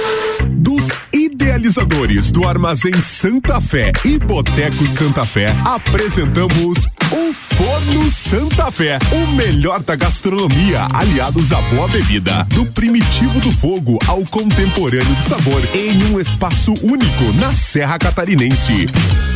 Dos 1.51 1.57
idealizadores 1.57 2.31
do 2.31 2.47
Armazém 2.47 2.93
Santa 3.01 3.59
Fé 3.59 3.91
e 4.05 4.17
Boteco 4.17 4.87
Santa 4.87 5.25
Fé, 5.25 5.53
apresentamos 5.65 6.77
o 7.11 7.33
Forno 7.33 8.09
Santa 8.09 8.71
Fé, 8.71 8.97
o 9.11 9.27
melhor 9.33 9.83
da 9.83 9.97
gastronomia, 9.97 10.87
aliados 10.93 11.51
à 11.51 11.61
boa 11.63 11.89
bebida, 11.89 12.47
do 12.49 12.65
primitivo 12.67 13.37
do 13.41 13.51
fogo 13.51 13.99
ao 14.07 14.23
contemporâneo 14.27 15.13
do 15.13 15.23
sabor, 15.27 15.61
em 15.75 16.13
um 16.13 16.19
espaço 16.21 16.73
único 16.81 17.33
na 17.33 17.51
Serra 17.51 17.99
Catarinense. 17.99 18.87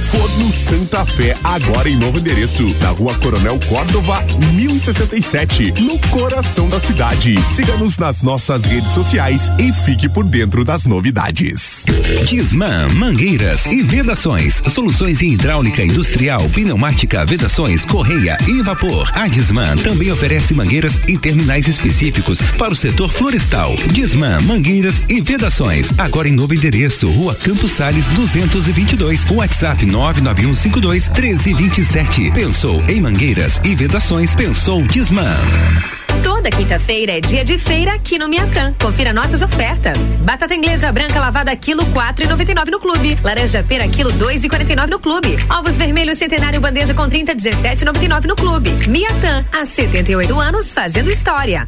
Forno 0.10 0.52
Santa 0.54 1.06
Fé, 1.06 1.36
agora 1.44 1.90
em 1.90 1.98
novo 1.98 2.20
endereço, 2.20 2.64
na 2.82 2.90
rua 2.92 3.14
Coronel 3.16 3.60
Córdova, 3.68 4.24
1067, 4.54 5.74
no 5.82 6.00
coração 6.10 6.70
da 6.70 6.80
cidade. 6.80 7.36
Siga-nos 7.54 7.98
nas 7.98 8.22
nossas 8.22 8.64
redes 8.64 8.92
sociais 8.92 9.52
e 9.60 9.74
fique 9.74 10.08
por 10.08 10.24
dentro 10.24 10.64
das 10.64 10.86
novidades. 10.86 11.86
Disman, 12.24 12.88
mangueiras 12.94 13.66
e 13.66 13.84
vedações. 13.84 14.62
Soluções 14.68 15.22
em 15.22 15.34
hidráulica 15.34 15.84
industrial, 15.84 16.50
pneumática, 16.50 17.26
vedações, 17.26 17.86
correia 17.86 18.38
e 18.48 18.62
vapor. 18.62 19.10
A 19.14 19.28
Disman 19.28 19.78
também 19.78 20.12
oferece 20.12 20.54
mangueiras 20.54 21.00
e 21.08 21.18
terminais 21.18 21.68
específicos 21.68 22.42
para 22.58 22.74
o 22.74 22.76
setor 22.76 23.12
florestal. 23.12 23.76
Disman, 23.92 24.42
mangueiras 24.42 25.04
e 25.10 25.22
vedações. 25.22 25.92
Agora 25.98 26.28
em 26.28 26.34
novo 26.34 26.54
endereço, 26.54 27.10
Rua 27.10 27.36
Campos 27.36 27.72
Sales 27.72 28.08
222. 28.10 29.26
WhatsApp 29.30 29.86
99152 29.86 31.10
1327. 31.10 32.32
Pensou 32.32 32.84
em 32.88 33.02
mangueiras 33.02 33.60
e 33.64 33.76
vedações? 33.76 34.36
Pensou 34.36 34.82
Disman. 34.84 36.05
Toda 36.24 36.50
quinta-feira 36.50 37.18
é 37.18 37.22
dia 37.22 37.44
de 37.44 37.58
feira 37.58 37.94
aqui 37.94 38.18
no 38.18 38.28
Miatã. 38.28 38.74
Confira 38.82 39.14
nossas 39.14 39.42
ofertas. 39.42 39.98
Batata 40.22 40.54
inglesa 40.56 40.92
branca 40.92 41.20
lavada 41.20 41.56
quilo 41.56 41.86
quatro 41.88 42.26
e 42.26 42.28
noventa 42.28 42.52
e 42.52 42.56
nove 42.56 42.72
no 42.72 42.80
clube. 42.80 43.18
Laranja 43.24 43.64
pera 43.64 43.88
quilo 43.88 44.12
dois 44.12 44.44
e 44.44 44.50
quarenta 44.50 44.74
e 44.74 44.76
nove 44.76 44.92
no 44.92 45.00
clube. 45.00 45.38
Ovos 45.50 45.76
vermelhos 45.78 46.18
centenário 46.18 46.60
bandeja 46.62 46.94
com 46.94 47.08
30 47.08 47.34
17 47.36 47.86
noventa 47.86 48.06
e 48.06 48.08
nove 48.08 48.28
no 48.28 48.36
clube. 48.36 48.70
Miatã, 48.88 49.46
há 49.52 49.66
78 49.66 50.40
anos 50.40 50.74
fazendo 50.74 51.10
história. 51.12 51.66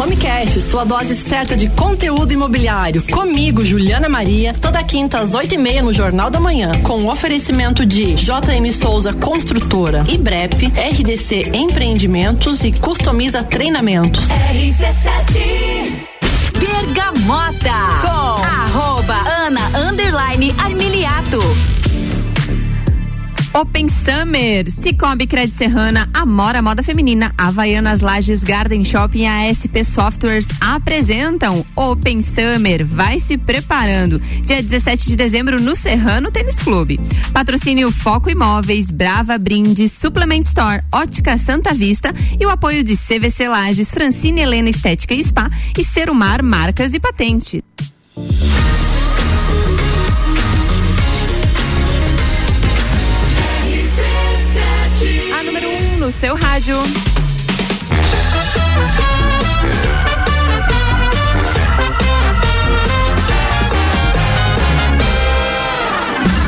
Homecast, 0.00 0.60
sua 0.60 0.84
dose 0.84 1.16
certa 1.16 1.56
de 1.56 1.68
conteúdo 1.70 2.32
imobiliário. 2.32 3.02
Comigo, 3.10 3.64
Juliana 3.64 4.08
Maria, 4.08 4.54
toda 4.54 4.82
quinta 4.84 5.18
às 5.18 5.34
oito 5.34 5.54
e 5.54 5.58
meia 5.58 5.82
no 5.82 5.92
Jornal 5.92 6.30
da 6.30 6.38
Manhã, 6.38 6.70
com 6.82 7.04
oferecimento 7.08 7.84
de 7.84 8.14
JM 8.14 8.70
Souza 8.72 9.12
Construtora, 9.12 10.04
IBREP, 10.08 10.66
RDC 10.66 11.50
Empreendimentos 11.52 12.62
e 12.62 12.70
Customiza 12.70 13.42
Treinamentos. 13.50 14.28
Bergamota 16.58 18.00
com 18.02 18.44
arroba 18.44 19.14
Ana 19.26 19.60
underline 19.88 20.54
Armiliato. 20.58 21.40
Open 23.58 23.88
Summer, 23.88 24.70
Cicobi 24.70 25.26
Cred 25.26 25.52
Serrana, 25.52 26.08
Amora 26.14 26.62
Moda 26.62 26.80
Feminina, 26.80 27.34
Havaianas 27.36 28.02
Lages 28.02 28.44
Garden 28.44 28.84
Shopping 28.84 29.22
e 29.22 29.26
a 29.26 29.50
SP 29.50 29.82
Softwares 29.82 30.46
apresentam 30.60 31.66
Open 31.74 32.22
Summer. 32.22 32.86
Vai 32.86 33.18
se 33.18 33.36
preparando. 33.36 34.20
Dia 34.20 34.62
17 34.62 35.08
de 35.08 35.16
dezembro 35.16 35.60
no 35.60 35.74
Serrano 35.74 36.30
Tênis 36.30 36.54
Clube. 36.54 37.00
Patrocínio 37.32 37.90
Foco 37.90 38.30
Imóveis, 38.30 38.92
Brava 38.92 39.36
Brinde, 39.36 39.88
Suplement 39.88 40.44
Store, 40.44 40.84
Ótica 40.92 41.36
Santa 41.36 41.74
Vista 41.74 42.14
e 42.38 42.46
o 42.46 42.50
apoio 42.50 42.84
de 42.84 42.96
CVC 42.96 43.48
Lages, 43.48 43.90
Francine 43.90 44.40
Helena 44.40 44.70
Estética 44.70 45.14
e 45.14 45.24
Spa 45.24 45.48
e 45.76 45.84
Serumar 45.84 46.44
Marcas 46.44 46.94
e 46.94 47.00
Patente. 47.00 47.64
Seu 56.20 56.34
rádio. 56.34 56.76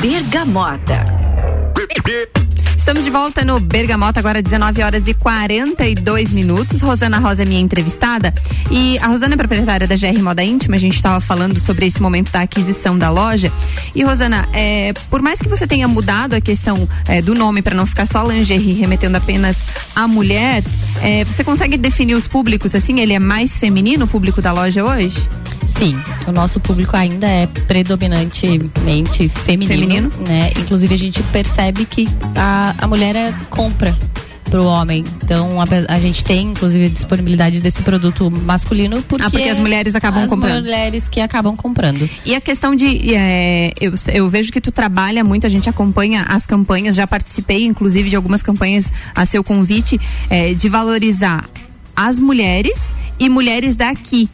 Bergamota. 0.01 1.05
Estamos 2.81 3.05
de 3.05 3.11
volta 3.11 3.45
no 3.45 3.61
Bergamota, 3.61 4.20
agora 4.20 4.41
19 4.41 4.83
horas 4.83 5.07
e 5.07 5.12
42 5.12 6.33
minutos. 6.33 6.81
Rosana 6.81 7.18
Rosa 7.18 7.43
é 7.43 7.45
minha 7.45 7.61
entrevistada. 7.61 8.33
E 8.70 8.99
a 9.01 9.07
Rosana 9.07 9.35
é 9.35 9.37
proprietária 9.37 9.87
da 9.87 9.95
GR 9.95 10.18
Moda 10.22 10.43
Íntima. 10.43 10.76
A 10.76 10.78
gente 10.78 10.97
estava 10.97 11.20
falando 11.20 11.61
sobre 11.61 11.87
esse 11.87 12.01
momento 12.01 12.33
da 12.33 12.41
aquisição 12.41 12.99
da 12.99 13.11
loja. 13.11 13.53
E, 13.95 14.03
Rosana, 14.03 14.49
é, 14.55 14.95
por 15.11 15.20
mais 15.20 15.41
que 15.41 15.49
você 15.49 15.66
tenha 15.66 15.87
mudado 15.87 16.35
a 16.35 16.41
questão 16.41 16.89
é, 17.07 17.20
do 17.20 17.35
nome 17.35 17.61
para 17.61 17.76
não 17.76 17.85
ficar 17.85 18.07
só 18.07 18.26
lingerie, 18.26 18.72
remetendo 18.72 19.18
apenas 19.18 19.59
à 19.95 20.09
mulher, 20.09 20.64
é, 21.03 21.22
você 21.24 21.45
consegue 21.45 21.76
definir 21.76 22.14
os 22.14 22.26
públicos 22.26 22.74
assim? 22.74 22.99
Ele 22.99 23.12
é 23.12 23.20
mais 23.20 23.59
feminino, 23.59 24.07
o 24.07 24.09
público 24.09 24.41
da 24.41 24.53
loja 24.53 24.83
hoje? 24.83 25.28
Sim, 25.66 25.97
o 26.26 26.33
nosso 26.33 26.59
público 26.59 26.97
ainda 26.97 27.28
é 27.28 27.47
predominantemente 27.47 29.28
feminino, 29.28 30.11
Feminino. 30.11 30.12
né? 30.26 30.51
Inclusive 30.59 30.95
a 30.95 30.99
gente 30.99 31.22
percebe 31.24 31.85
que 31.85 32.09
a, 32.37 32.70
a 32.79 32.87
mulher 32.87 33.14
é 33.16 33.33
compra 33.51 33.97
pro 34.51 34.64
homem. 34.64 35.05
Então 35.23 35.61
a, 35.61 35.64
a 35.95 35.99
gente 36.01 36.25
tem 36.25 36.49
inclusive 36.49 36.89
disponibilidade 36.89 37.61
desse 37.61 37.83
produto 37.83 38.29
masculino 38.31 39.01
porque, 39.03 39.25
Ah, 39.25 39.31
porque 39.31 39.49
as 39.49 39.61
mulheres 39.61 39.95
acabam 39.95 40.25
as 40.25 40.31
comprando. 40.31 40.62
mulheres 40.64 41.09
que 41.09 41.21
acabam 41.21 41.57
comprando. 41.57 42.11
E 42.25 42.35
a 42.35 42.41
questão 42.41 42.75
de. 42.75 43.14
é, 43.14 43.73
eu, 43.81 43.95
eu 44.12 44.29
vejo 44.29 44.51
que 44.51 44.61
tu 44.61 44.73
trabalha 44.73 45.23
muito, 45.23 45.47
a 45.47 45.51
gente 45.51 45.68
acompanha 45.71 46.23
as 46.29 46.47
campanhas, 46.47 46.97
já 46.97 47.07
participei, 47.07 47.64
inclusive, 47.64 48.11
de 48.11 48.16
algumas 48.16 48.43
campanhas 48.43 48.93
a 49.14 49.25
seu 49.25 49.45
convite, 49.45 50.01
é, 50.29 50.53
de 50.53 50.68
valorizar 50.68 51.45
as 51.95 52.18
mulheres 52.18 52.95
e 53.21 53.29
mulheres 53.29 53.77
daqui. 53.77 54.29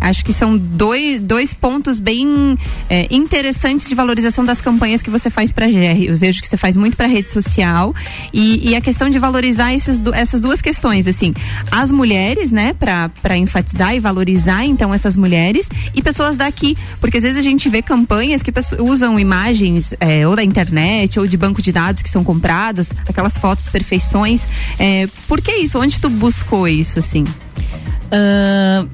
Acho 0.00 0.24
que 0.24 0.32
são 0.32 0.56
dois, 0.56 1.20
dois 1.20 1.52
pontos 1.52 1.98
bem 1.98 2.56
é, 2.88 3.06
interessantes 3.10 3.86
de 3.86 3.94
valorização 3.94 4.44
das 4.44 4.60
campanhas 4.60 5.02
que 5.02 5.10
você 5.10 5.28
faz 5.28 5.52
para 5.52 5.66
GR. 5.66 6.02
Eu 6.06 6.16
vejo 6.16 6.40
que 6.40 6.48
você 6.48 6.56
faz 6.56 6.76
muito 6.76 6.96
para 6.96 7.06
rede 7.06 7.30
social 7.30 7.94
e, 8.32 8.70
e 8.70 8.74
a 8.74 8.80
questão 8.80 9.10
de 9.10 9.18
valorizar 9.18 9.74
esses, 9.74 10.00
essas 10.14 10.40
duas 10.40 10.62
questões, 10.62 11.06
assim, 11.06 11.34
as 11.70 11.92
mulheres, 11.92 12.50
né, 12.50 12.72
para 12.72 13.36
enfatizar 13.36 13.94
e 13.94 14.00
valorizar 14.00 14.64
então 14.64 14.92
essas 14.94 15.16
mulheres 15.16 15.68
e 15.94 16.02
pessoas 16.02 16.36
daqui, 16.36 16.76
porque 17.00 17.18
às 17.18 17.22
vezes 17.22 17.38
a 17.38 17.42
gente 17.42 17.68
vê 17.68 17.82
campanhas 17.82 18.42
que 18.42 18.52
usam 18.78 19.18
imagens 19.18 19.94
é, 20.00 20.26
ou 20.26 20.34
da 20.34 20.42
internet 20.42 21.18
ou 21.20 21.26
de 21.26 21.36
banco 21.36 21.60
de 21.60 21.72
dados 21.72 22.02
que 22.02 22.08
são 22.08 22.24
compradas, 22.24 22.92
aquelas 23.08 23.36
fotos 23.36 23.68
perfeições. 23.68 24.42
É, 24.78 25.06
por 25.28 25.40
que 25.40 25.52
isso? 25.52 25.78
Onde 25.78 26.00
tu 26.00 26.08
buscou 26.08 26.66
isso, 26.66 26.98
assim? 26.98 27.24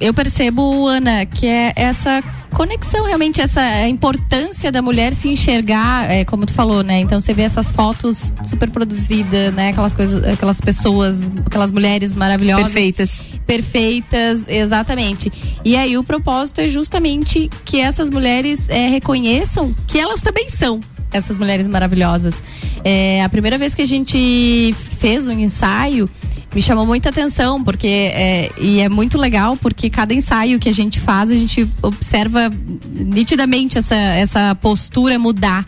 Eu 0.00 0.12
percebo, 0.12 0.86
Ana, 0.86 1.24
que 1.26 1.46
é 1.46 1.72
essa 1.76 2.22
conexão 2.56 3.04
realmente 3.04 3.38
essa 3.38 3.86
importância 3.86 4.72
da 4.72 4.80
mulher 4.80 5.14
se 5.14 5.28
enxergar, 5.28 6.10
é, 6.10 6.24
como 6.24 6.46
tu 6.46 6.54
falou, 6.54 6.82
né? 6.82 7.00
Então 7.00 7.20
você 7.20 7.34
vê 7.34 7.42
essas 7.42 7.70
fotos 7.70 8.32
super 8.44 8.70
produzidas, 8.70 9.52
né? 9.52 9.68
Aquelas 9.68 9.94
coisas, 9.94 10.24
aquelas 10.24 10.58
pessoas, 10.58 11.30
aquelas 11.44 11.70
mulheres 11.70 12.14
maravilhosas, 12.14 12.72
Perfeitas. 12.72 13.10
perfeitas, 13.46 14.48
exatamente. 14.48 15.30
E 15.62 15.76
aí 15.76 15.98
o 15.98 16.04
propósito 16.04 16.62
é 16.62 16.68
justamente 16.68 17.50
que 17.64 17.78
essas 17.78 18.08
mulheres 18.08 18.70
é, 18.70 18.88
reconheçam 18.88 19.74
que 19.86 19.98
elas 19.98 20.22
também 20.22 20.48
são 20.48 20.80
essas 21.12 21.36
mulheres 21.36 21.66
maravilhosas. 21.66 22.42
É, 22.82 23.22
a 23.22 23.28
primeira 23.28 23.58
vez 23.58 23.74
que 23.74 23.82
a 23.82 23.86
gente 23.86 24.74
fez 24.98 25.28
um 25.28 25.32
ensaio 25.32 26.08
me 26.55 26.62
chamou 26.62 26.86
muita 26.86 27.11
atenção 27.11 27.62
porque 27.62 27.86
é, 27.86 28.51
e 28.59 28.80
é 28.80 28.88
muito 28.88 29.18
legal 29.18 29.57
porque 29.57 29.90
cada 29.90 30.14
ensaio 30.14 30.59
que 30.59 30.68
a 30.68 30.72
gente 30.72 30.99
faz 31.01 31.30
a 31.30 31.34
gente 31.34 31.68
observa 31.82 32.51
nitidamente 32.92 33.76
essa 33.78 33.94
essa 33.94 34.55
postura 34.55 35.18
mudar 35.18 35.66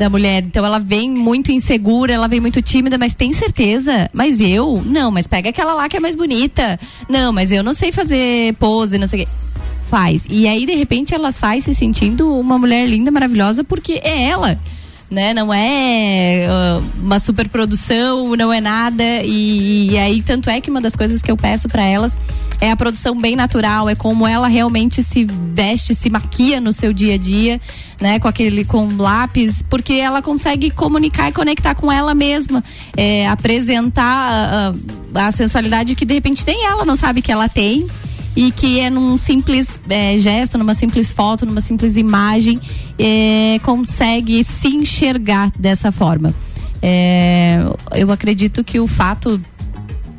da 0.00 0.08
mulher. 0.08 0.42
Então 0.42 0.64
ela 0.64 0.78
vem 0.78 1.10
muito 1.10 1.52
insegura, 1.52 2.12
ela 2.12 2.26
vem 2.26 2.40
muito 2.40 2.62
tímida, 2.62 2.96
mas 2.96 3.14
tem 3.14 3.32
certeza? 3.32 4.08
Mas 4.12 4.40
eu? 4.40 4.82
Não, 4.84 5.10
mas 5.10 5.26
pega 5.26 5.50
aquela 5.50 5.74
lá 5.74 5.88
que 5.88 5.96
é 5.96 6.00
mais 6.00 6.14
bonita. 6.14 6.80
Não, 7.08 7.32
mas 7.32 7.52
eu 7.52 7.62
não 7.62 7.74
sei 7.74 7.92
fazer 7.92 8.54
pose, 8.54 8.98
não 8.98 9.06
sei 9.06 9.22
o 9.22 9.26
quê. 9.26 9.32
Faz. 9.90 10.24
E 10.28 10.46
aí, 10.46 10.64
de 10.64 10.74
repente, 10.74 11.14
ela 11.14 11.32
sai 11.32 11.60
se 11.60 11.74
sentindo 11.74 12.32
uma 12.38 12.56
mulher 12.56 12.88
linda, 12.88 13.10
maravilhosa, 13.10 13.64
porque 13.64 14.00
é 14.04 14.22
ela. 14.22 14.58
Né? 15.10 15.34
Não 15.34 15.52
é 15.52 16.46
ah, 16.48 16.80
uma 17.02 17.18
superprodução, 17.18 18.36
não 18.36 18.52
é 18.52 18.60
nada. 18.60 19.02
E, 19.24 19.90
e 19.90 19.98
aí, 19.98 20.22
tanto 20.22 20.48
é 20.48 20.60
que 20.60 20.70
uma 20.70 20.80
das 20.80 20.94
coisas 20.94 21.20
que 21.20 21.30
eu 21.30 21.36
peço 21.36 21.68
para 21.68 21.84
elas 21.84 22.16
é 22.60 22.70
a 22.70 22.76
produção 22.76 23.18
bem 23.18 23.34
natural, 23.34 23.88
é 23.88 23.94
como 23.94 24.26
ela 24.26 24.46
realmente 24.46 25.02
se 25.02 25.26
veste, 25.54 25.94
se 25.94 26.10
maquia 26.10 26.60
no 26.60 26.72
seu 26.72 26.92
dia 26.92 27.14
a 27.14 27.16
dia, 27.16 27.60
né? 27.98 28.20
Com 28.20 28.28
aquele 28.28 28.64
com 28.64 28.96
lápis, 28.96 29.62
porque 29.68 29.94
ela 29.94 30.20
consegue 30.20 30.70
comunicar 30.70 31.30
e 31.30 31.32
conectar 31.32 31.74
com 31.74 31.90
ela 31.90 32.14
mesma, 32.14 32.62
é, 32.96 33.26
apresentar 33.28 34.04
ah, 34.04 35.26
a 35.26 35.32
sensualidade 35.32 35.94
que 35.94 36.04
de 36.04 36.14
repente 36.14 36.44
tem 36.44 36.66
ela, 36.66 36.84
não 36.84 36.96
sabe 36.96 37.22
que 37.22 37.32
ela 37.32 37.48
tem 37.48 37.86
e 38.36 38.50
que 38.52 38.78
é 38.80 38.88
num 38.90 39.16
simples 39.16 39.80
é, 39.88 40.18
gesto, 40.18 40.56
numa 40.56 40.74
simples 40.74 41.10
foto, 41.12 41.44
numa 41.44 41.60
simples 41.60 41.96
imagem, 41.96 42.60
é, 42.98 43.58
consegue 43.62 44.42
se 44.44 44.68
enxergar 44.68 45.52
dessa 45.58 45.90
forma. 45.90 46.32
É, 46.82 47.58
eu 47.96 48.10
acredito 48.10 48.62
que 48.64 48.78
o 48.80 48.86
fato 48.86 49.40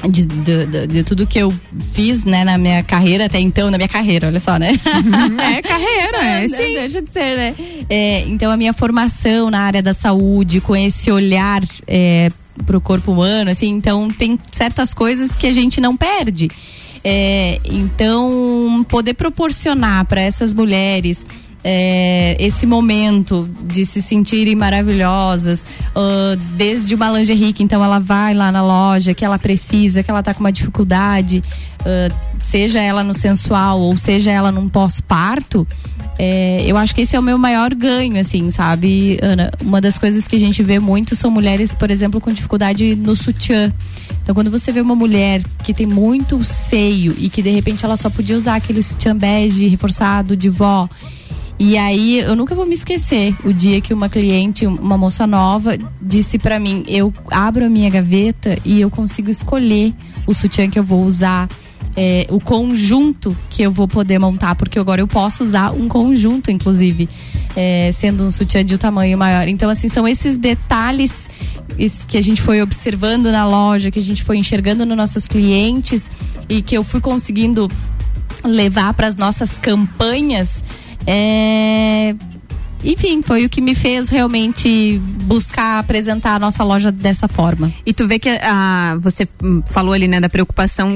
de, 0.09 0.25
de, 0.25 0.65
de- 0.65 0.87
de 0.87 1.03
tudo 1.03 1.25
que 1.27 1.37
eu 1.39 1.53
fiz, 1.93 2.23
né, 2.23 2.43
na 2.43 2.57
minha 2.57 2.81
carreira 2.83 3.25
até 3.25 3.39
então, 3.39 3.69
na 3.71 3.77
minha 3.77 3.87
carreira, 3.87 4.27
olha 4.27 4.39
só, 4.39 4.57
né? 4.57 4.71
É 5.57 5.61
carreira, 5.63 6.17
é, 6.17 6.47
Não, 6.47 6.57
sim. 6.57 6.73
Deixa 6.73 7.01
de 7.01 7.11
ser, 7.11 7.37
né? 7.37 7.55
É, 7.89 8.21
então 8.27 8.51
a 8.51 8.57
minha 8.57 8.73
formação 8.73 9.49
na 9.49 9.59
área 9.61 9.81
da 9.81 9.93
saúde, 9.93 10.59
com 10.59 10.75
esse 10.75 11.11
olhar 11.11 11.61
é, 11.87 12.29
pro 12.65 12.81
corpo 12.81 13.11
humano, 13.11 13.51
assim, 13.51 13.69
então 13.69 14.07
tem 14.09 14.37
certas 14.51 14.93
coisas 14.93 15.35
que 15.35 15.45
a 15.47 15.53
gente 15.53 15.79
não 15.79 15.95
perde. 15.95 16.49
É, 17.03 17.59
então, 17.65 18.85
poder 18.87 19.15
proporcionar 19.15 20.05
para 20.05 20.21
essas 20.21 20.53
mulheres 20.53 21.25
é, 21.63 22.35
esse 22.39 22.65
momento 22.65 23.47
de 23.63 23.85
se 23.85 24.01
sentirem 24.01 24.55
maravilhosas, 24.55 25.65
ah, 25.95 26.35
desde 26.55 26.95
uma 26.95 27.09
lingerie 27.11 27.53
que 27.53 27.63
então 27.63 27.83
ela 27.83 27.99
vai 27.99 28.33
lá 28.33 28.51
na 28.51 28.63
loja, 28.63 29.13
que 29.13 29.23
ela 29.23 29.37
precisa, 29.37 30.01
que 30.03 30.09
ela 30.09 30.23
tá 30.23 30.33
com 30.33 30.39
uma 30.39 30.51
dificuldade, 30.51 31.43
ah, 31.85 32.09
seja 32.43 32.81
ela 32.81 33.03
no 33.03 33.13
sensual 33.13 33.79
ou 33.79 33.97
seja 33.97 34.31
ela 34.31 34.51
num 34.51 34.67
pós-parto, 34.67 35.67
é, 36.23 36.63
eu 36.67 36.77
acho 36.77 36.93
que 36.93 37.01
esse 37.01 37.15
é 37.15 37.19
o 37.19 37.23
meu 37.23 37.37
maior 37.37 37.73
ganho, 37.73 38.19
assim, 38.19 38.51
sabe, 38.51 39.17
Ana? 39.23 39.51
Uma 39.59 39.81
das 39.81 39.97
coisas 39.97 40.27
que 40.27 40.35
a 40.35 40.39
gente 40.39 40.61
vê 40.61 40.77
muito 40.77 41.15
são 41.15 41.31
mulheres, 41.31 41.73
por 41.73 41.89
exemplo, 41.89 42.21
com 42.21 42.31
dificuldade 42.31 42.95
no 42.95 43.15
sutiã. 43.15 43.73
Então, 44.21 44.35
quando 44.35 44.51
você 44.51 44.71
vê 44.71 44.81
uma 44.81 44.95
mulher 44.95 45.41
que 45.63 45.73
tem 45.73 45.87
muito 45.87 46.43
seio 46.45 47.15
e 47.17 47.27
que 47.27 47.41
de 47.41 47.49
repente 47.49 47.83
ela 47.83 47.97
só 47.97 48.07
podia 48.07 48.37
usar 48.37 48.57
aquele 48.57 48.83
sutiã 48.83 49.15
bege 49.15 49.67
reforçado 49.67 50.37
de 50.37 50.47
vó. 50.47 50.87
E 51.63 51.77
aí, 51.77 52.17
eu 52.17 52.35
nunca 52.35 52.55
vou 52.55 52.65
me 52.65 52.73
esquecer 52.73 53.35
o 53.45 53.53
dia 53.53 53.79
que 53.81 53.93
uma 53.93 54.09
cliente, 54.09 54.65
uma 54.65 54.97
moça 54.97 55.27
nova, 55.27 55.77
disse 56.01 56.39
pra 56.39 56.59
mim: 56.59 56.83
eu 56.87 57.13
abro 57.29 57.65
a 57.65 57.69
minha 57.69 57.87
gaveta 57.87 58.57
e 58.65 58.81
eu 58.81 58.89
consigo 58.89 59.29
escolher 59.29 59.93
o 60.25 60.33
sutiã 60.33 60.67
que 60.67 60.79
eu 60.79 60.83
vou 60.83 61.03
usar. 61.05 61.47
é, 61.95 62.25
o 62.29 62.39
conjunto 62.39 63.35
que 63.49 63.61
eu 63.61 63.69
vou 63.71 63.85
poder 63.87 64.17
montar, 64.17 64.55
porque 64.55 64.79
agora 64.79 65.01
eu 65.01 65.07
posso 65.07 65.43
usar 65.43 65.71
um 65.73 65.87
conjunto, 65.89 66.49
inclusive, 66.49 67.07
é, 67.55 67.91
sendo 67.93 68.23
um 68.23 68.31
sutiã 68.31 68.63
de 68.65 68.73
um 68.73 68.77
tamanho 68.77 69.17
maior. 69.17 69.47
Então, 69.49 69.69
assim, 69.69 69.89
são 69.89 70.07
esses 70.07 70.37
detalhes 70.37 71.29
es- 71.77 72.05
que 72.07 72.17
a 72.17 72.21
gente 72.23 72.41
foi 72.41 72.61
observando 72.61 73.25
na 73.29 73.45
loja, 73.45 73.91
que 73.91 73.99
a 73.99 74.01
gente 74.01 74.23
foi 74.23 74.37
enxergando 74.37 74.85
nos 74.85 74.95
nossos 74.95 75.27
clientes 75.27 76.09
e 76.47 76.61
que 76.61 76.75
eu 76.77 76.83
fui 76.83 77.01
conseguindo 77.01 77.69
levar 78.43 78.93
para 78.93 79.07
as 79.07 79.15
nossas 79.17 79.57
campanhas. 79.57 80.63
É, 81.07 82.15
Enfim, 82.83 83.21
foi 83.21 83.45
o 83.45 83.49
que 83.49 83.61
me 83.61 83.75
fez 83.75 84.09
realmente 84.09 84.99
buscar 85.25 85.79
apresentar 85.79 86.35
a 86.35 86.39
nossa 86.39 86.63
loja 86.63 86.91
dessa 86.91 87.27
forma. 87.27 87.71
E 87.85 87.93
tu 87.93 88.07
vê 88.07 88.17
que 88.17 88.29
a, 88.29 88.97
você 88.99 89.27
hum, 89.43 89.61
falou 89.67 89.93
ali, 89.93 90.07
né, 90.07 90.19
da 90.19 90.29
preocupação 90.29 90.89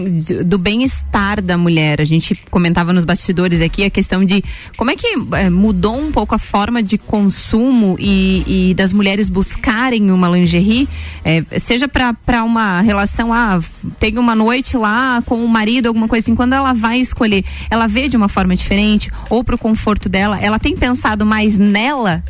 do 0.45 0.57
bem-estar 0.57 1.41
da 1.41 1.57
mulher. 1.57 2.01
A 2.01 2.05
gente 2.05 2.35
comentava 2.49 2.91
nos 2.91 3.05
bastidores 3.05 3.61
aqui 3.61 3.83
a 3.83 3.89
questão 3.89 4.25
de 4.25 4.43
como 4.77 4.91
é 4.91 4.95
que 4.95 5.07
eh, 5.33 5.49
mudou 5.49 5.97
um 5.97 6.11
pouco 6.11 6.33
a 6.33 6.39
forma 6.39 6.81
de 6.81 6.97
consumo 6.97 7.95
e, 7.99 8.69
e 8.69 8.73
das 8.73 8.91
mulheres 8.91 9.29
buscarem 9.29 10.11
uma 10.11 10.27
lingerie, 10.27 10.87
eh, 11.23 11.43
seja 11.59 11.87
para 11.87 12.43
uma 12.43 12.81
relação, 12.81 13.31
ah, 13.31 13.59
tem 13.99 14.17
uma 14.17 14.35
noite 14.35 14.75
lá 14.75 15.21
com 15.25 15.43
o 15.43 15.47
marido, 15.47 15.87
alguma 15.87 16.07
coisa 16.07 16.25
assim, 16.25 16.35
quando 16.35 16.53
ela 16.53 16.73
vai 16.73 16.99
escolher, 16.99 17.43
ela 17.69 17.87
vê 17.87 18.07
de 18.07 18.17
uma 18.17 18.27
forma 18.27 18.55
diferente 18.55 19.11
ou 19.29 19.43
pro 19.43 19.57
conforto 19.57 20.09
dela, 20.09 20.39
ela 20.41 20.59
tem 20.59 20.75
pensado 20.75 21.25
mais 21.25 21.57
nela? 21.75 22.23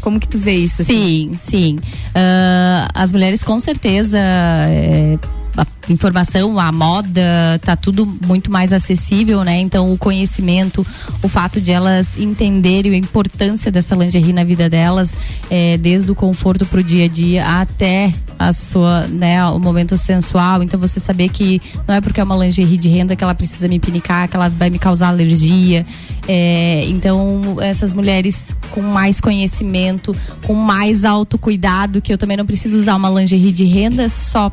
Como 0.00 0.18
que 0.18 0.26
tu 0.26 0.38
vê 0.38 0.54
isso? 0.54 0.82
assim? 0.82 1.30
Sim, 1.32 1.36
sim. 1.36 1.78
Ah, 2.14 2.88
as 2.94 3.12
mulheres 3.12 3.42
com 3.44 3.60
certeza. 3.60 4.18
é, 4.18 5.18
a 5.56 5.66
informação, 5.90 6.58
a 6.58 6.72
moda, 6.72 7.60
tá 7.62 7.76
tudo 7.76 8.06
muito 8.06 8.50
mais 8.50 8.72
acessível, 8.72 9.44
né? 9.44 9.60
Então 9.60 9.92
o 9.92 9.98
conhecimento, 9.98 10.86
o 11.22 11.28
fato 11.28 11.60
de 11.60 11.70
elas 11.70 12.18
entenderem 12.18 12.94
a 12.94 12.96
importância 12.96 13.70
dessa 13.70 13.94
lingerie 13.94 14.32
na 14.32 14.44
vida 14.44 14.68
delas, 14.70 15.14
é, 15.50 15.76
desde 15.76 16.10
o 16.10 16.14
conforto 16.14 16.64
pro 16.64 16.82
dia 16.82 17.04
a 17.04 17.08
dia 17.08 17.44
até 17.44 18.12
a 18.38 18.52
sua, 18.52 19.06
né, 19.08 19.44
o 19.46 19.58
momento 19.58 19.96
sensual. 19.96 20.62
Então 20.62 20.80
você 20.80 20.98
saber 20.98 21.28
que 21.28 21.60
não 21.86 21.94
é 21.94 22.00
porque 22.00 22.20
é 22.20 22.24
uma 22.24 22.36
lingerie 22.36 22.78
de 22.78 22.88
renda 22.88 23.14
que 23.14 23.22
ela 23.22 23.34
precisa 23.34 23.68
me 23.68 23.78
pinicar, 23.78 24.28
que 24.28 24.36
ela 24.36 24.48
vai 24.48 24.70
me 24.70 24.78
causar 24.78 25.08
alergia. 25.08 25.86
É, 26.26 26.84
então 26.86 27.56
essas 27.60 27.92
mulheres 27.92 28.56
com 28.70 28.80
mais 28.80 29.20
conhecimento, 29.20 30.16
com 30.44 30.54
mais 30.54 31.04
autocuidado, 31.04 32.00
que 32.00 32.12
eu 32.12 32.18
também 32.18 32.36
não 32.36 32.46
preciso 32.46 32.78
usar 32.78 32.96
uma 32.96 33.10
lingerie 33.10 33.52
de 33.52 33.64
renda 33.64 34.08
só 34.08 34.50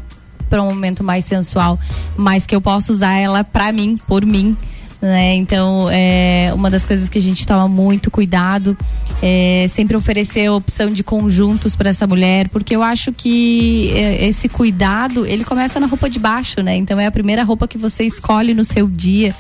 para 0.50 0.62
um 0.62 0.66
momento 0.68 1.04
mais 1.04 1.26
sensual, 1.26 1.80
mas 2.18 2.46
que 2.46 2.56
eu 2.56 2.62
posso 2.62 2.92
usar 2.92 3.14
ela 3.14 3.44
para 3.44 3.72
mim, 3.72 3.98
por 4.08 4.26
mim. 4.26 4.58
Né? 5.02 5.36
Então, 5.36 5.88
é 5.90 6.52
uma 6.54 6.70
das 6.70 6.86
coisas 6.86 7.08
que 7.08 7.18
a 7.18 7.22
gente 7.22 7.48
toma 7.48 7.70
muito 7.70 8.12
cuidado 8.12 8.78
é 9.22 9.66
sempre 9.70 9.96
oferecer 9.96 10.48
a 10.48 10.54
opção 10.54 10.90
de 10.90 11.04
conjuntos 11.04 11.76
para 11.76 11.90
essa 11.90 12.06
mulher, 12.08 12.48
porque 12.50 12.74
eu 12.76 12.82
acho 12.84 13.12
que 13.14 13.92
é, 13.94 14.26
esse 14.28 14.48
cuidado 14.50 15.26
ele 15.26 15.44
começa 15.46 15.78
na 15.80 15.88
roupa 15.88 16.10
de 16.10 16.18
baixo, 16.20 16.62
né? 16.62 16.76
Então 16.78 16.98
é 17.00 17.06
a 17.06 17.12
primeira 17.12 17.44
roupa 17.44 17.68
que 17.68 17.78
você 17.78 18.04
escolhe 18.06 18.54
no 18.54 18.64
seu 18.66 18.88
dia. 18.88 19.34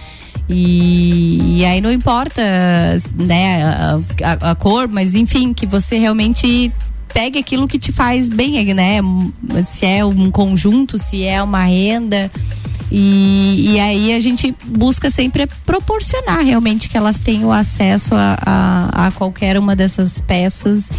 E, 0.49 1.59
e 1.59 1.65
aí 1.65 1.79
não 1.79 1.91
importa 1.91 2.41
né, 3.15 3.63
a, 3.63 3.99
a- 4.23 4.51
a 4.51 4.55
cor, 4.55 4.87
mas 4.87 5.15
enfim, 5.15 5.53
que 5.53 5.65
você 5.65 5.97
realmente 5.97 6.71
pegue 7.13 7.39
aquilo 7.39 7.67
que 7.67 7.79
te 7.79 7.91
faz 7.91 8.29
bem, 8.29 8.73
né? 8.73 8.99
Se 9.63 9.85
é 9.85 10.05
um 10.05 10.31
conjunto, 10.31 10.97
se 10.97 11.25
é 11.25 11.41
uma 11.41 11.63
renda. 11.63 12.31
E, 12.91 13.73
e 13.73 13.79
aí 13.79 14.13
a 14.13 14.19
gente 14.19 14.55
busca 14.65 15.11
sempre 15.11 15.47
proporcionar 15.65 16.43
realmente 16.43 16.89
que 16.89 16.97
elas 16.97 17.19
tenham 17.19 17.51
acesso 17.51 18.15
a, 18.15 18.37
a, 18.43 19.07
a 19.07 19.11
qualquer 19.11 19.59
uma 19.59 19.75
dessas 19.75 20.19
peças, 20.21 20.89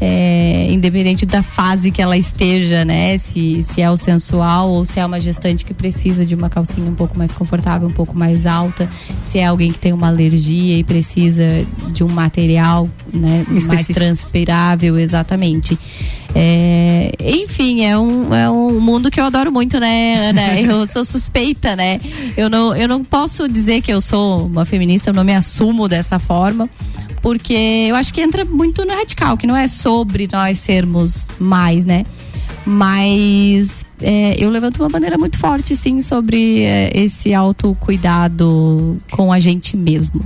é, 0.00 0.68
independente 0.70 1.26
da 1.26 1.42
fase 1.42 1.90
que 1.90 2.00
ela 2.00 2.16
esteja, 2.16 2.84
né? 2.84 3.18
Se, 3.18 3.62
se 3.62 3.80
é 3.80 3.90
o 3.90 3.96
sensual 3.96 4.70
ou 4.70 4.84
se 4.84 5.00
é 5.00 5.06
uma 5.06 5.20
gestante 5.20 5.64
que 5.64 5.74
precisa 5.74 6.24
de 6.24 6.34
uma 6.34 6.48
calcinha 6.48 6.88
um 6.88 6.94
pouco 6.94 7.18
mais 7.18 7.34
confortável, 7.34 7.88
um 7.88 7.92
pouco 7.92 8.16
mais 8.16 8.46
alta, 8.46 8.88
se 9.22 9.38
é 9.38 9.46
alguém 9.46 9.72
que 9.72 9.78
tem 9.78 9.92
uma 9.92 10.08
alergia 10.08 10.78
e 10.78 10.84
precisa 10.84 11.66
de 11.88 12.04
um 12.04 12.08
material 12.08 12.88
né, 13.12 13.44
mais 13.66 13.88
transpirável, 13.88 14.98
exatamente. 14.98 15.78
É, 16.34 17.12
enfim, 17.18 17.84
é 17.84 17.98
um, 17.98 18.34
é 18.34 18.50
um 18.50 18.80
mundo 18.80 19.10
que 19.10 19.18
eu 19.18 19.24
adoro 19.24 19.50
muito, 19.50 19.80
né, 19.80 20.28
Ana? 20.28 20.60
Eu 20.60 20.86
sou 20.86 21.04
suspeita, 21.04 21.74
né? 21.74 21.98
Eu 22.36 22.50
não, 22.50 22.76
eu 22.76 22.86
não 22.86 23.02
posso 23.02 23.48
dizer 23.48 23.80
que 23.80 23.92
eu 23.92 24.00
sou 24.00 24.46
uma 24.46 24.64
feminista, 24.64 25.10
eu 25.10 25.14
não 25.14 25.24
me 25.24 25.34
assumo 25.34 25.88
dessa 25.88 26.18
forma, 26.18 26.68
porque 27.22 27.86
eu 27.88 27.96
acho 27.96 28.12
que 28.12 28.20
entra 28.20 28.44
muito 28.44 28.84
no 28.84 28.94
radical, 28.94 29.36
que 29.36 29.46
não 29.46 29.56
é 29.56 29.66
sobre 29.66 30.28
nós 30.30 30.58
sermos 30.58 31.28
mais, 31.38 31.84
né? 31.84 32.04
Mas 32.64 33.84
é, 34.00 34.36
eu 34.38 34.50
levanto 34.50 34.78
uma 34.78 34.88
bandeira 34.88 35.16
muito 35.16 35.38
forte, 35.38 35.74
sim, 35.74 36.00
sobre 36.00 36.62
é, 36.62 36.90
esse 36.94 37.32
autocuidado 37.32 39.00
com 39.10 39.32
a 39.32 39.40
gente 39.40 39.76
mesmo. 39.76 40.24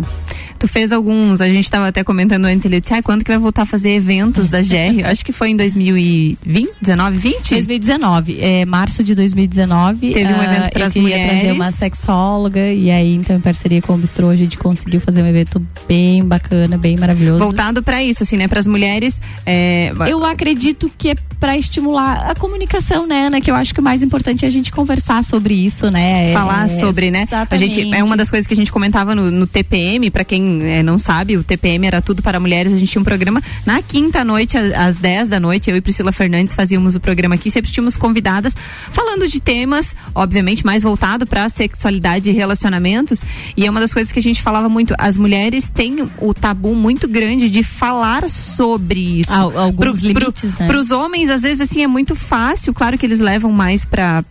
Tu 0.63 0.69
fez 0.69 0.93
alguns, 0.93 1.41
a 1.41 1.49
gente 1.49 1.65
estava 1.65 1.89
até 1.89 2.05
comentando 2.05 2.45
antes, 2.45 2.65
ele 2.65 2.81
disse, 2.81 2.95
ah, 2.95 3.03
quando 3.03 3.25
que 3.25 3.31
vai 3.33 3.39
voltar 3.39 3.63
a 3.63 3.67
fazer 3.67 3.91
eventos 3.91 4.49
da 4.49 4.61
GR? 4.61 5.01
Eu 5.01 5.07
Acho 5.09 5.25
que 5.25 5.33
foi 5.33 5.49
em 5.49 5.57
2020, 5.57 6.71
19, 6.81 7.19
20? 7.19 7.51
2019, 7.51 8.39
é, 8.41 8.65
março 8.65 9.03
de 9.03 9.13
2019. 9.13 10.13
Teve 10.13 10.33
um 10.33 10.41
ah, 10.41 10.45
evento 10.45 10.65
Eu 10.67 10.71
queria 10.71 10.91
trazer 10.91 11.01
mulheres. 11.01 11.51
uma 11.51 11.73
sexóloga 11.73 12.73
e 12.73 12.93
aí, 12.93 13.13
então, 13.13 13.35
em 13.35 13.41
parceria 13.41 13.83
com 13.83 13.95
o 13.95 13.99
Bistrô, 13.99 14.29
a 14.29 14.37
gente 14.37 14.57
conseguiu 14.57 15.01
fazer 15.01 15.25
um 15.25 15.27
evento 15.27 15.61
bem 15.89 16.25
bacana, 16.25 16.79
bem 16.79 16.97
maravilhoso. 16.97 17.43
Voltado 17.43 17.83
para 17.83 18.01
isso, 18.01 18.23
assim, 18.23 18.37
né? 18.37 18.47
Para 18.47 18.61
as 18.61 18.69
mulheres. 18.69 19.21
é, 19.45 19.93
Eu 20.09 20.25
acredito 20.25 20.89
que 20.97 21.11
é 21.11 21.17
para 21.43 21.59
estimular 21.59 22.31
a 22.31 22.37
comunicação, 22.37 23.05
né, 23.05 23.27
Ana? 23.27 23.41
Que 23.41 23.51
eu 23.51 23.55
acho 23.57 23.75
que 23.75 23.81
o 23.81 23.83
mais 23.83 24.01
importante 24.01 24.45
é 24.45 24.49
a 24.49 24.51
gente 24.51 24.71
conversar 24.71 25.25
sobre 25.25 25.55
isso, 25.55 25.91
né? 25.91 26.33
falar 26.33 26.67
É, 26.67 26.69
sobre, 26.69 27.11
né? 27.11 27.27
A 27.51 27.57
gente 27.57 27.81
é 27.81 27.83
exatamente. 27.83 28.03
uma 28.05 28.17
das 28.17 28.31
coisas 28.31 28.47
que 28.47 28.55
a 28.55 28.57
gente 28.57 28.71
comentava 28.71 29.13
no, 29.13 29.29
no 29.29 29.45
TPM, 29.45 30.09
para 30.09 30.23
quem 30.25 30.63
eh, 30.63 30.85
não 30.85 30.99
sabe, 30.99 31.37
o 31.37 31.43
TPM 31.43 31.85
era 31.85 32.01
tudo 32.01 32.23
para 32.23 32.39
mulheres. 32.39 32.73
A 32.73 32.79
gente 32.79 32.93
tinha 32.93 33.01
um 33.01 33.05
programa 33.05 33.43
na 33.67 33.83
quinta 33.83 34.25
noite 34.25 34.57
às 34.57 34.95
10 34.99 35.31
da 35.31 35.41
noite, 35.41 35.69
eu 35.69 35.75
e 35.77 35.81
Priscila 35.81 36.13
Fernandes 36.13 36.55
fazíamos 36.55 36.95
o 36.95 37.01
programa 37.01 37.35
aqui, 37.35 37.51
sempre 37.51 37.73
tínhamos 37.73 37.97
convidadas 37.97 38.55
falando 38.93 39.27
de 39.27 39.41
temas, 39.41 39.97
obviamente 40.15 40.65
mais 40.65 40.85
voltado 40.85 41.27
para 41.27 41.49
sexualidade 41.49 42.31
e 42.31 42.33
relacionamentos. 42.33 43.21
E 43.57 43.67
é 43.67 43.71
uma 43.71 43.81
das 43.81 43.93
coisas 43.93 44.13
que 44.13 44.21
a 44.21 44.23
gente 44.23 44.41
falava 44.41 44.69
muito, 44.69 44.95
as 44.97 45.17
mulheres 45.17 45.69
têm 45.69 46.09
o 46.21 46.33
tabu 46.33 46.73
muito 46.77 47.09
grande 47.09 47.51
de 47.51 47.65
falar 47.65 48.31
sobre 48.31 49.01
isso. 49.21 49.33
Al- 49.33 49.59
alguns 49.59 49.99
limites, 49.99 50.55
né? 50.57 50.69
Para 50.69 50.79
os 50.79 50.93
homens, 50.93 51.32
às 51.33 51.43
vezes, 51.43 51.61
assim, 51.61 51.83
é 51.83 51.87
muito 51.87 52.15
fácil. 52.15 52.73
Claro 52.73 52.97
que 52.99 53.07
eles 53.07 53.21
levam 53.21 53.51
mais 53.53 53.85
para. 53.85 54.25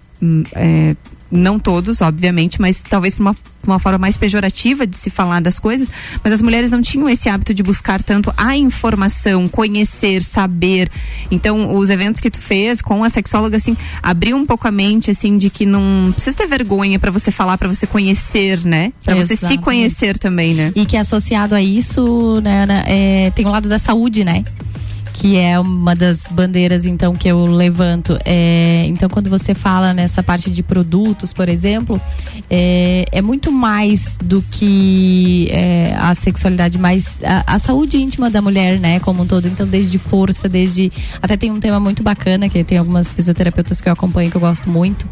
não 1.32 1.58
todos, 1.58 2.02
obviamente, 2.02 2.60
mas 2.60 2.84
talvez 2.88 3.16
para 3.16 3.22
uma, 3.22 3.36
uma 3.66 3.80
forma 3.80 3.98
mais 3.98 4.18
pejorativa 4.18 4.86
de 4.86 4.98
se 4.98 5.10
falar 5.10 5.42
das 5.42 5.60
coisas. 5.60 5.88
Mas 6.24 6.34
as 6.34 6.42
mulheres 6.42 6.72
não 6.72 6.82
tinham 6.82 7.08
esse 7.10 7.30
hábito 7.30 7.54
de 7.54 7.64
buscar 7.64 8.04
tanto 8.04 8.34
a 8.36 8.56
informação, 8.58 9.48
conhecer, 9.48 10.22
saber. 10.24 10.92
Então, 11.30 11.76
os 11.76 11.90
eventos 11.90 12.20
que 12.20 12.30
tu 12.30 12.38
fez 12.38 12.82
com 12.82 13.04
a 13.04 13.10
sexóloga, 13.10 13.58
assim, 13.58 13.78
abriu 14.04 14.36
um 14.36 14.46
pouco 14.46 14.68
a 14.68 14.72
mente, 14.72 15.10
assim, 15.10 15.38
de 15.38 15.50
que 15.50 15.66
não 15.66 16.12
precisa 16.12 16.36
ter 16.36 16.48
vergonha 16.48 17.00
para 17.00 17.12
você 17.12 17.32
falar, 17.32 17.58
para 17.58 17.68
você 17.68 17.88
conhecer, 17.88 18.66
né? 18.66 18.92
Para 19.04 19.16
você 19.16 19.36
se 19.36 19.58
conhecer 19.58 20.18
também, 20.18 20.54
né? 20.54 20.72
E 20.76 20.86
que 20.86 20.98
associado 20.98 21.56
a 21.56 21.62
isso, 21.62 22.42
né, 22.42 22.64
Ana, 22.64 22.84
é, 22.88 23.32
tem 23.32 23.46
o 23.46 23.50
lado 23.50 23.70
da 23.70 23.80
saúde, 23.80 24.24
né? 24.24 24.44
Que 25.14 25.38
é 25.38 25.60
uma 25.60 25.96
das 25.96 26.28
bandeiras, 26.32 26.86
então, 26.86 27.16
que 27.16 27.28
eu 27.28 27.44
levanto. 27.44 28.18
É, 28.26 28.84
então, 28.88 29.10
quando 29.10 29.30
você 29.30 29.54
fala 29.54 29.94
nessa 29.94 30.24
parte 30.24 30.50
de 30.50 30.64
produtos, 30.64 31.34
por 31.34 31.50
exemplo, 31.50 32.00
é, 32.50 33.06
é 33.12 33.22
muito 33.22 33.52
mais 33.52 34.18
do 34.24 34.42
que 34.42 35.50
é, 35.52 35.96
a 35.98 36.14
sexualidade, 36.14 36.78
mas 36.78 37.20
a, 37.24 37.56
a 37.56 37.60
saúde 37.60 37.98
íntima 37.98 38.30
da 38.30 38.42
mulher, 38.42 38.80
né, 38.80 39.00
como 39.00 39.24
um 39.24 39.26
todo. 39.26 39.48
Então, 39.48 39.68
desde 39.68 39.98
força, 39.98 40.48
desde. 40.48 40.92
Até 41.22 41.36
tem 41.36 41.52
um 41.52 41.60
tema 41.60 41.80
muito 41.80 42.02
bacana, 42.02 42.50
que 42.50 42.64
tem 42.64 42.78
algumas 42.78 43.14
fisioterapeutas 43.14 43.82
que 43.82 43.90
eu 43.90 43.94
acompanho 43.94 44.32
que 44.32 44.38
eu 44.38 44.42
gosto 44.42 44.70
muito. 44.70 45.08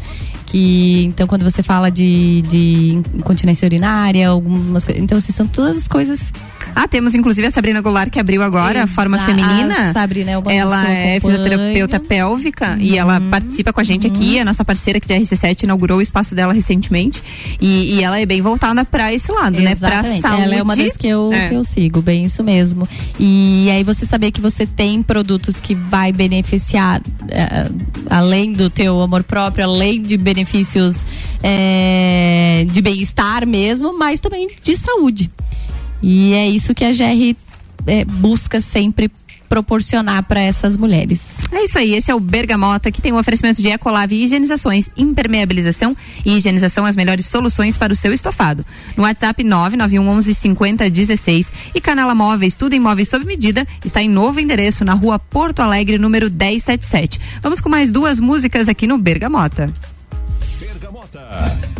Que, 0.46 1.04
então, 1.04 1.26
quando 1.26 1.44
você 1.44 1.62
fala 1.62 1.90
de, 1.90 2.42
de 2.42 3.00
incontinência 3.14 3.66
urinária, 3.66 4.28
algumas. 4.28 4.88
Então, 4.88 5.18
assim, 5.18 5.32
são 5.32 5.46
todas 5.46 5.76
as 5.76 5.88
coisas 5.88 6.32
Ah, 6.74 6.88
temos 6.88 7.14
inclusive 7.14 7.46
a 7.46 7.50
Sabrina 7.50 7.80
Goulart 7.80 8.10
que 8.10 8.18
abriu 8.18 8.42
agora 8.42 8.84
a 8.84 8.86
forma 8.86 9.18
feminina. 9.24 9.90
a 9.90 9.92
Sabrina 9.92 10.30
é 10.32 10.38
uma 10.38 10.52
ela 10.52 10.84
que 10.84 10.90
é 10.92 11.20
fisioterapeuta 11.20 12.00
pélvica 12.00 12.76
e 12.80 12.96
ela 12.96 13.20
participa 13.20 13.72
com 13.72 13.80
a 13.80 13.84
gente 13.84 14.06
aqui. 14.06 14.38
A 14.38 14.44
nossa 14.44 14.64
parceira 14.64 14.98
aqui 14.98 15.06
de 15.06 15.14
RC7 15.14 15.64
inaugurou 15.64 15.98
o 15.98 16.02
espaço 16.02 16.34
dela 16.34 16.52
recentemente. 16.52 17.22
E, 17.60 17.96
e 17.96 18.02
ela 18.02 18.18
é 18.20 18.26
bem 18.26 18.40
voltada 18.40 18.84
pra 18.84 19.12
esse 19.12 19.30
lado, 19.32 19.60
né? 19.60 19.74
Pra 19.74 19.88
Exatamente. 19.90 20.22
saúde. 20.22 20.42
Ela 20.42 20.54
é 20.56 20.62
uma 20.62 20.76
das 20.76 20.96
que 20.96 21.06
eu, 21.06 21.32
É. 21.32 21.48
que 21.48 21.54
eu 21.54 21.64
sigo, 21.64 22.00
bem 22.02 22.24
isso 22.24 22.42
mesmo. 22.42 22.88
E 23.18 23.68
aí 23.70 23.84
você 23.84 24.06
saber 24.06 24.30
que 24.30 24.40
você 24.40 24.66
tem 24.66 25.02
produtos 25.02 25.58
que 25.60 25.74
vai 25.74 26.12
beneficiar, 26.12 27.00
eh, 27.28 27.70
além 28.08 28.52
do 28.52 28.70
teu 28.70 29.00
amor 29.00 29.22
próprio, 29.22 29.64
além 29.64 30.00
de 30.02 30.16
benefícios 30.16 31.04
eh, 31.42 32.66
de 32.70 32.80
bem-estar 32.80 33.46
mesmo, 33.46 33.96
mas 33.98 34.20
também 34.20 34.48
de 34.62 34.76
saúde. 34.76 35.30
E 36.02 36.32
é 36.34 36.48
isso 36.48 36.74
que 36.74 36.84
a 36.84 36.92
GR 36.92 37.36
eh, 37.86 38.04
busca 38.04 38.60
sempre 38.60 39.10
proporcionar 39.50 40.22
para 40.22 40.40
essas 40.40 40.76
mulheres. 40.76 41.34
É 41.50 41.64
isso 41.64 41.76
aí, 41.76 41.94
esse 41.94 42.08
é 42.08 42.14
o 42.14 42.20
Bergamota, 42.20 42.92
que 42.92 43.02
tem 43.02 43.12
um 43.12 43.18
oferecimento 43.18 43.60
de 43.60 43.68
Ecolave 43.68 44.14
e 44.14 44.22
higienizações, 44.22 44.88
impermeabilização 44.96 45.96
e 46.24 46.36
higienização 46.36 46.86
as 46.86 46.94
melhores 46.94 47.26
soluções 47.26 47.76
para 47.76 47.92
o 47.92 47.96
seu 47.96 48.12
estofado. 48.12 48.64
No 48.96 49.02
WhatsApp 49.02 49.42
99111 49.42 50.34
5016 50.34 51.52
e 51.74 51.80
Canela 51.80 52.14
Móveis, 52.14 52.54
tudo 52.54 52.74
em 52.74 52.80
móveis 52.80 53.08
sob 53.08 53.24
medida, 53.26 53.66
está 53.84 54.00
em 54.00 54.08
novo 54.08 54.38
endereço 54.38 54.84
na 54.84 54.94
rua 54.94 55.18
Porto 55.18 55.60
Alegre, 55.60 55.98
número 55.98 56.30
1077. 56.30 57.20
Vamos 57.42 57.60
com 57.60 57.68
mais 57.68 57.90
duas 57.90 58.20
músicas 58.20 58.68
aqui 58.68 58.86
no 58.86 58.98
Bergamota. 58.98 59.72
First 60.60 61.79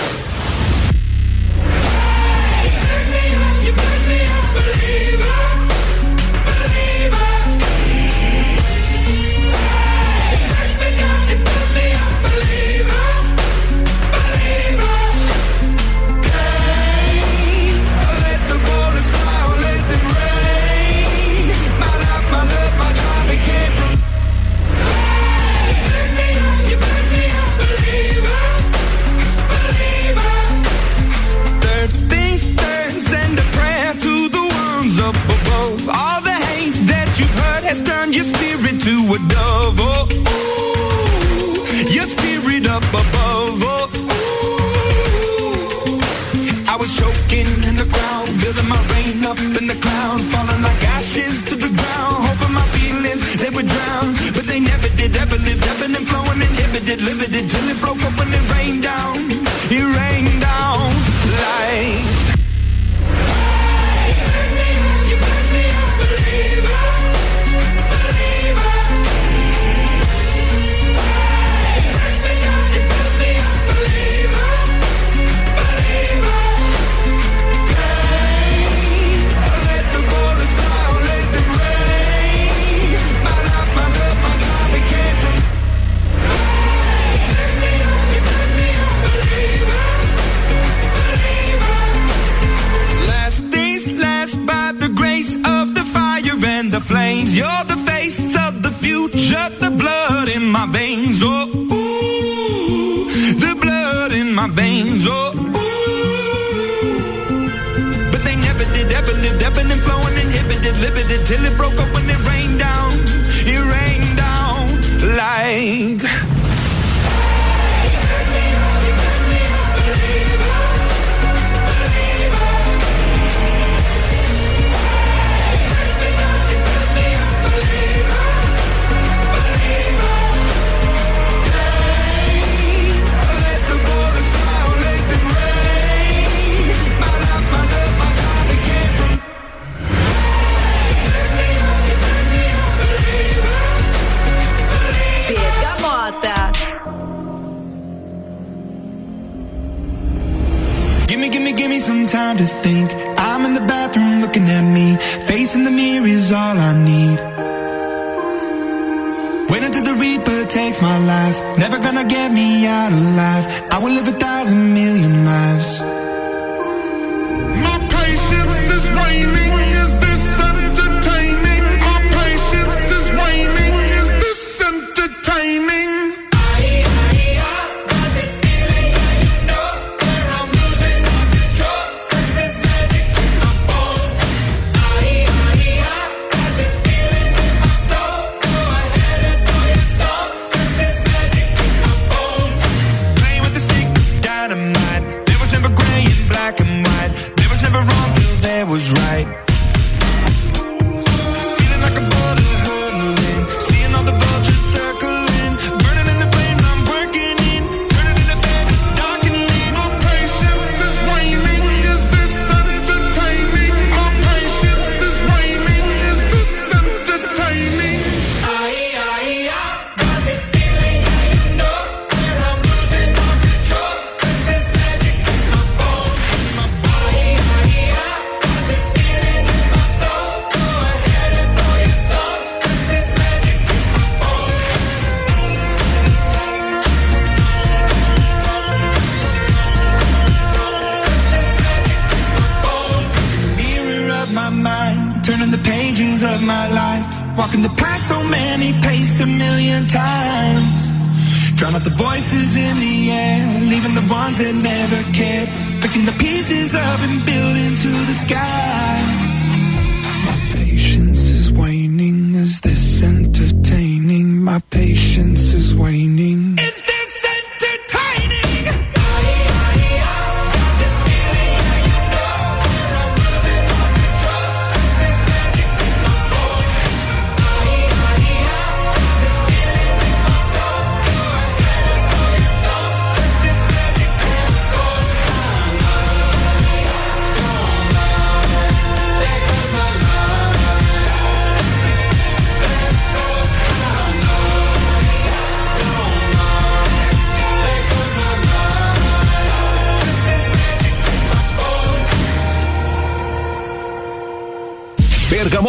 all 50.41 50.49
of 50.49 50.59
my 50.59 50.81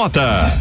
Bergamota. 0.09 0.59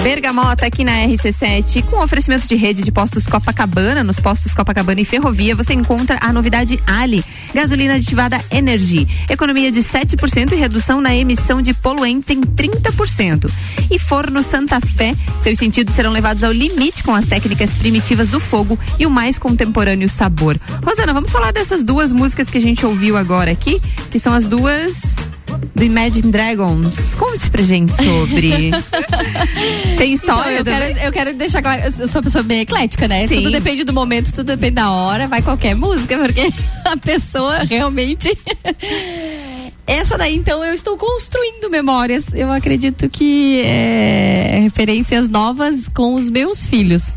Bergamota 0.00 0.66
aqui 0.66 0.84
na 0.84 0.92
RC7, 0.92 1.84
com 1.86 2.00
oferecimento 2.00 2.46
de 2.46 2.54
rede 2.54 2.84
de 2.84 2.92
postos 2.92 3.26
Copacabana. 3.26 4.04
Nos 4.04 4.20
postos 4.20 4.54
Copacabana 4.54 5.00
e 5.00 5.04
Ferrovia, 5.04 5.56
você 5.56 5.74
encontra 5.74 6.16
a 6.20 6.32
novidade 6.32 6.78
Ali, 6.86 7.24
gasolina 7.52 7.94
aditivada 7.94 8.40
Energy. 8.48 9.08
Economia 9.28 9.72
de 9.72 9.80
7% 9.80 10.52
e 10.52 10.54
redução 10.54 11.00
na 11.00 11.16
emissão 11.16 11.60
de 11.60 11.74
poluentes 11.74 12.30
em 12.30 12.42
30%. 12.42 13.50
E 13.90 13.98
Forno 13.98 14.40
Santa 14.40 14.80
Fé, 14.80 15.16
seus 15.42 15.58
sentidos 15.58 15.92
serão 15.92 16.12
levados 16.12 16.44
ao 16.44 16.52
limite 16.52 17.02
com 17.02 17.12
as 17.12 17.26
técnicas 17.26 17.70
primitivas 17.70 18.28
do 18.28 18.38
fogo 18.38 18.78
e 19.00 19.06
o 19.06 19.10
mais 19.10 19.36
contemporâneo 19.36 20.08
sabor. 20.08 20.56
Rosana, 20.84 21.12
vamos 21.12 21.30
falar 21.30 21.52
dessas 21.52 21.82
duas 21.82 22.12
músicas 22.12 22.48
que 22.48 22.58
a 22.58 22.62
gente 22.62 22.86
ouviu 22.86 23.16
agora 23.16 23.50
aqui, 23.50 23.82
que 24.12 24.20
são 24.20 24.32
as 24.32 24.46
duas 24.46 25.16
do 25.76 25.84
Imagine 25.84 26.32
Dragons. 26.32 27.14
Conte 27.16 27.50
pra 27.50 27.62
gente 27.62 27.92
sobre. 27.92 28.70
Tem 29.98 30.14
história? 30.14 30.60
Então, 30.60 30.72
eu, 30.72 30.80
quero, 30.80 30.98
eu 30.98 31.12
quero 31.12 31.34
deixar 31.34 31.60
claro, 31.60 31.82
eu 31.82 31.92
sou 31.92 32.16
uma 32.16 32.22
pessoa 32.22 32.42
bem 32.42 32.60
eclética, 32.60 33.06
né? 33.06 33.28
Sim. 33.28 33.36
Tudo 33.36 33.50
depende 33.50 33.84
do 33.84 33.92
momento, 33.92 34.32
tudo 34.32 34.46
depende 34.46 34.76
da 34.76 34.90
hora, 34.90 35.28
vai 35.28 35.42
qualquer 35.42 35.74
música, 35.74 36.16
porque 36.16 36.50
a 36.82 36.96
pessoa 36.96 37.58
realmente. 37.58 38.36
Essa 39.86 40.16
daí, 40.16 40.34
então, 40.34 40.64
eu 40.64 40.72
estou 40.72 40.96
construindo 40.96 41.70
memórias. 41.70 42.32
Eu 42.32 42.50
acredito 42.50 43.08
que 43.08 43.60
é, 43.60 44.60
referências 44.62 45.28
novas 45.28 45.88
com 45.88 46.14
os 46.14 46.30
meus 46.30 46.64
filhos. 46.64 47.12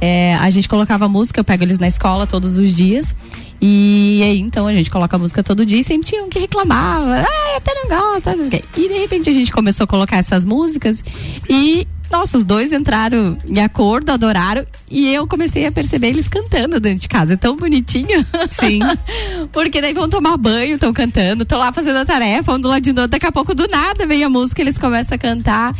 É, 0.00 0.36
a 0.36 0.50
gente 0.50 0.68
colocava 0.68 1.08
música, 1.08 1.40
eu 1.40 1.44
pego 1.44 1.64
eles 1.64 1.78
na 1.78 1.88
escola 1.88 2.26
todos 2.26 2.58
os 2.58 2.74
dias. 2.76 3.16
E 3.64 4.20
aí, 4.24 4.40
então, 4.40 4.66
a 4.66 4.72
gente 4.72 4.90
coloca 4.90 5.14
a 5.14 5.18
música 5.20 5.40
todo 5.40 5.64
dia 5.64 5.78
e 5.78 5.84
sempre 5.84 6.08
tinha 6.08 6.24
um 6.24 6.28
que 6.28 6.40
reclamava. 6.40 7.20
Ah, 7.20 7.50
eu 7.52 7.56
até 7.58 7.72
não 7.74 7.88
gosto. 7.88 8.28
E 8.76 8.88
de 8.88 8.98
repente 8.98 9.30
a 9.30 9.32
gente 9.32 9.52
começou 9.52 9.84
a 9.84 9.86
colocar 9.86 10.16
essas 10.16 10.44
músicas 10.44 11.00
e, 11.48 11.86
nossa, 12.10 12.38
os 12.38 12.44
dois 12.44 12.72
entraram 12.72 13.38
em 13.46 13.60
acordo, 13.60 14.10
adoraram. 14.10 14.66
E 14.90 15.14
eu 15.14 15.28
comecei 15.28 15.64
a 15.64 15.70
perceber 15.70 16.08
eles 16.08 16.26
cantando 16.26 16.80
dentro 16.80 17.02
de 17.02 17.08
casa. 17.08 17.34
É 17.34 17.36
tão 17.36 17.56
bonitinho. 17.56 18.26
Sim. 18.50 18.80
Porque 19.52 19.80
daí 19.80 19.94
vão 19.94 20.08
tomar 20.08 20.36
banho, 20.36 20.74
estão 20.74 20.92
cantando, 20.92 21.44
estão 21.44 21.60
lá 21.60 21.72
fazendo 21.72 21.98
a 21.98 22.04
tarefa, 22.04 22.54
um 22.54 22.58
do 22.58 22.66
lado 22.66 22.82
de 22.82 22.90
outro. 22.90 23.06
Daqui 23.06 23.26
a 23.26 23.32
pouco, 23.32 23.54
do 23.54 23.68
nada, 23.68 24.04
vem 24.04 24.24
a 24.24 24.28
música, 24.28 24.60
eles 24.60 24.76
começam 24.76 25.14
a 25.14 25.18
cantar. 25.18 25.72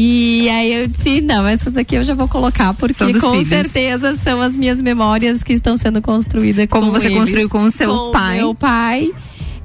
E 0.00 0.48
aí 0.48 0.72
eu 0.74 0.86
disse, 0.86 1.20
não, 1.20 1.44
essas 1.44 1.76
aqui 1.76 1.96
eu 1.96 2.04
já 2.04 2.14
vou 2.14 2.28
colocar, 2.28 2.72
porque 2.74 2.94
com 3.18 3.30
filhos. 3.32 3.48
certeza 3.48 4.14
são 4.16 4.40
as 4.40 4.54
minhas 4.54 4.80
memórias 4.80 5.42
que 5.42 5.52
estão 5.52 5.76
sendo 5.76 6.00
construídas 6.00 6.68
Como 6.70 6.86
com 6.86 6.92
você 6.92 7.06
eles. 7.06 7.18
construiu 7.18 7.48
com 7.48 7.62
o 7.64 7.70
seu 7.72 7.88
Com 7.92 8.12
pai. 8.12 8.36
meu 8.36 8.54
pai, 8.54 9.10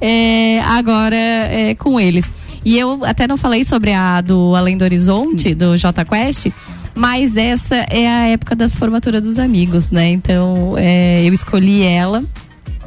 é, 0.00 0.60
agora 0.64 1.14
é, 1.14 1.76
com 1.78 2.00
eles. 2.00 2.32
E 2.64 2.76
eu 2.76 3.04
até 3.04 3.28
não 3.28 3.36
falei 3.36 3.62
sobre 3.64 3.92
a 3.92 4.20
do 4.20 4.56
Além 4.56 4.76
do 4.76 4.82
Horizonte, 4.82 5.54
do 5.54 5.76
J 5.78 6.04
Quest, 6.04 6.46
mas 6.96 7.36
essa 7.36 7.76
é 7.76 8.08
a 8.08 8.26
época 8.26 8.56
das 8.56 8.74
formaturas 8.74 9.22
dos 9.22 9.38
amigos, 9.38 9.92
né? 9.92 10.08
Então 10.10 10.74
é, 10.76 11.22
eu 11.24 11.32
escolhi 11.32 11.82
ela 11.82 12.24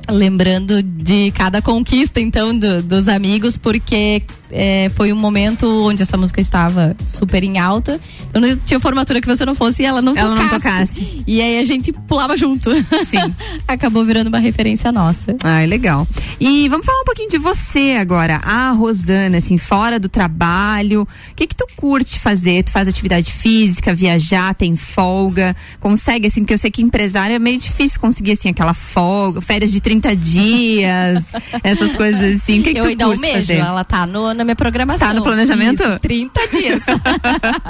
lembrando 0.09 0.81
de 0.83 1.31
cada 1.31 1.61
conquista 1.61 2.19
então 2.19 2.57
do- 2.57 2.81
dos 2.81 3.07
amigos 3.07 3.57
porque 3.57 4.21
é, 4.51 4.89
foi 4.95 5.11
um 5.11 5.15
momento 5.15 5.65
onde 5.87 6.01
essa 6.03 6.17
música 6.17 6.39
estava 6.41 6.95
super 7.05 7.43
em 7.43 7.57
alta 7.57 7.99
eu 8.33 8.41
não 8.41 8.55
tinha 8.57 8.79
formatura 8.79 9.19
que 9.21 9.27
você 9.27 9.45
não 9.45 9.55
fosse 9.55 9.81
e 9.81 9.85
ela 9.85 10.01
não 10.01 10.15
Ela 10.15 10.35
não 10.35 10.49
tocasse. 10.49 10.93
tocasse. 10.95 11.23
e 11.25 11.41
aí 11.41 11.59
a 11.59 11.65
gente 11.65 11.91
pulava 11.91 12.35
junto 12.37 12.69
Sim. 13.05 13.33
acabou 13.67 14.05
virando 14.05 14.27
uma 14.27 14.39
referência 14.39 14.91
nossa 14.91 15.35
Ai, 15.43 15.65
legal. 15.67 16.07
E 16.39 16.67
vamos 16.69 16.85
falar 16.85 17.01
um 17.01 17.05
pouquinho 17.05 17.29
de 17.29 17.37
você 17.37 17.97
agora, 17.99 18.37
a 18.43 18.71
Rosana, 18.71 19.37
assim, 19.37 19.57
fora 19.57 19.99
do 19.99 20.07
trabalho. 20.09 21.01
O 21.31 21.35
que 21.35 21.47
que 21.47 21.55
tu 21.55 21.65
curte 21.75 22.19
fazer? 22.19 22.63
Tu 22.63 22.71
faz 22.71 22.87
atividade 22.87 23.31
física, 23.31 23.93
viajar, 23.93 24.53
tem 24.53 24.75
folga? 24.75 25.55
Consegue, 25.79 26.27
assim, 26.27 26.41
porque 26.41 26.53
eu 26.53 26.57
sei 26.57 26.69
que 26.71 26.81
empresário 26.81 27.35
é 27.35 27.39
meio 27.39 27.59
difícil 27.59 27.99
conseguir, 27.99 28.33
assim, 28.33 28.49
aquela 28.49 28.73
folga, 28.73 29.41
férias 29.41 29.71
de 29.71 29.79
30 29.81 30.15
dias, 30.15 31.25
essas 31.63 31.95
coisas 31.95 32.41
assim. 32.41 32.59
O 32.59 32.63
que 32.63 32.73
que 32.73 32.79
eu 32.79 32.83
tu 32.83 32.89
curte 32.89 33.03
almejo, 33.03 33.33
fazer? 33.39 33.53
ela 33.57 33.83
tá 33.83 34.05
no, 34.05 34.33
na 34.37 34.43
minha 34.43 34.55
programação. 34.55 35.07
Tá 35.07 35.13
no 35.13 35.23
planejamento? 35.23 35.83
Isso, 35.83 35.99
30 35.99 36.47
dias. 36.47 36.83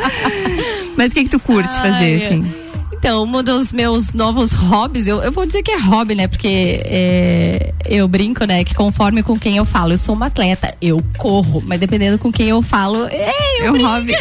Mas 0.95 1.11
o 1.11 1.15
que 1.15 1.23
que 1.23 1.29
tu 1.29 1.39
curte 1.39 1.73
Ai, 1.77 1.91
fazer, 1.91 2.25
assim? 2.25 2.66
Então, 2.99 3.23
um 3.25 3.43
dos 3.43 3.71
meus 3.71 4.11
novos 4.11 4.51
hobbies, 4.53 5.05
eu, 5.07 5.21
eu 5.21 5.31
vou 5.31 5.45
dizer 5.45 5.61
que 5.63 5.71
é 5.71 5.77
hobby, 5.79 6.15
né? 6.15 6.27
Porque 6.27 6.81
é, 6.83 7.73
eu 7.85 8.07
brinco, 8.07 8.43
né? 8.45 8.63
Que 8.63 8.73
conforme 8.73 9.21
com 9.23 9.37
quem 9.39 9.55
eu 9.57 9.65
falo, 9.65 9.93
eu 9.93 9.97
sou 9.97 10.15
uma 10.15 10.25
atleta, 10.27 10.75
eu 10.81 11.01
corro, 11.17 11.63
mas 11.65 11.79
dependendo 11.79 12.17
com 12.17 12.31
quem 12.31 12.49
eu 12.49 12.61
falo, 12.61 13.05
é, 13.09 13.31
eu 13.61 13.65
É 13.67 13.71
um 13.71 13.85
hobby. 13.87 14.13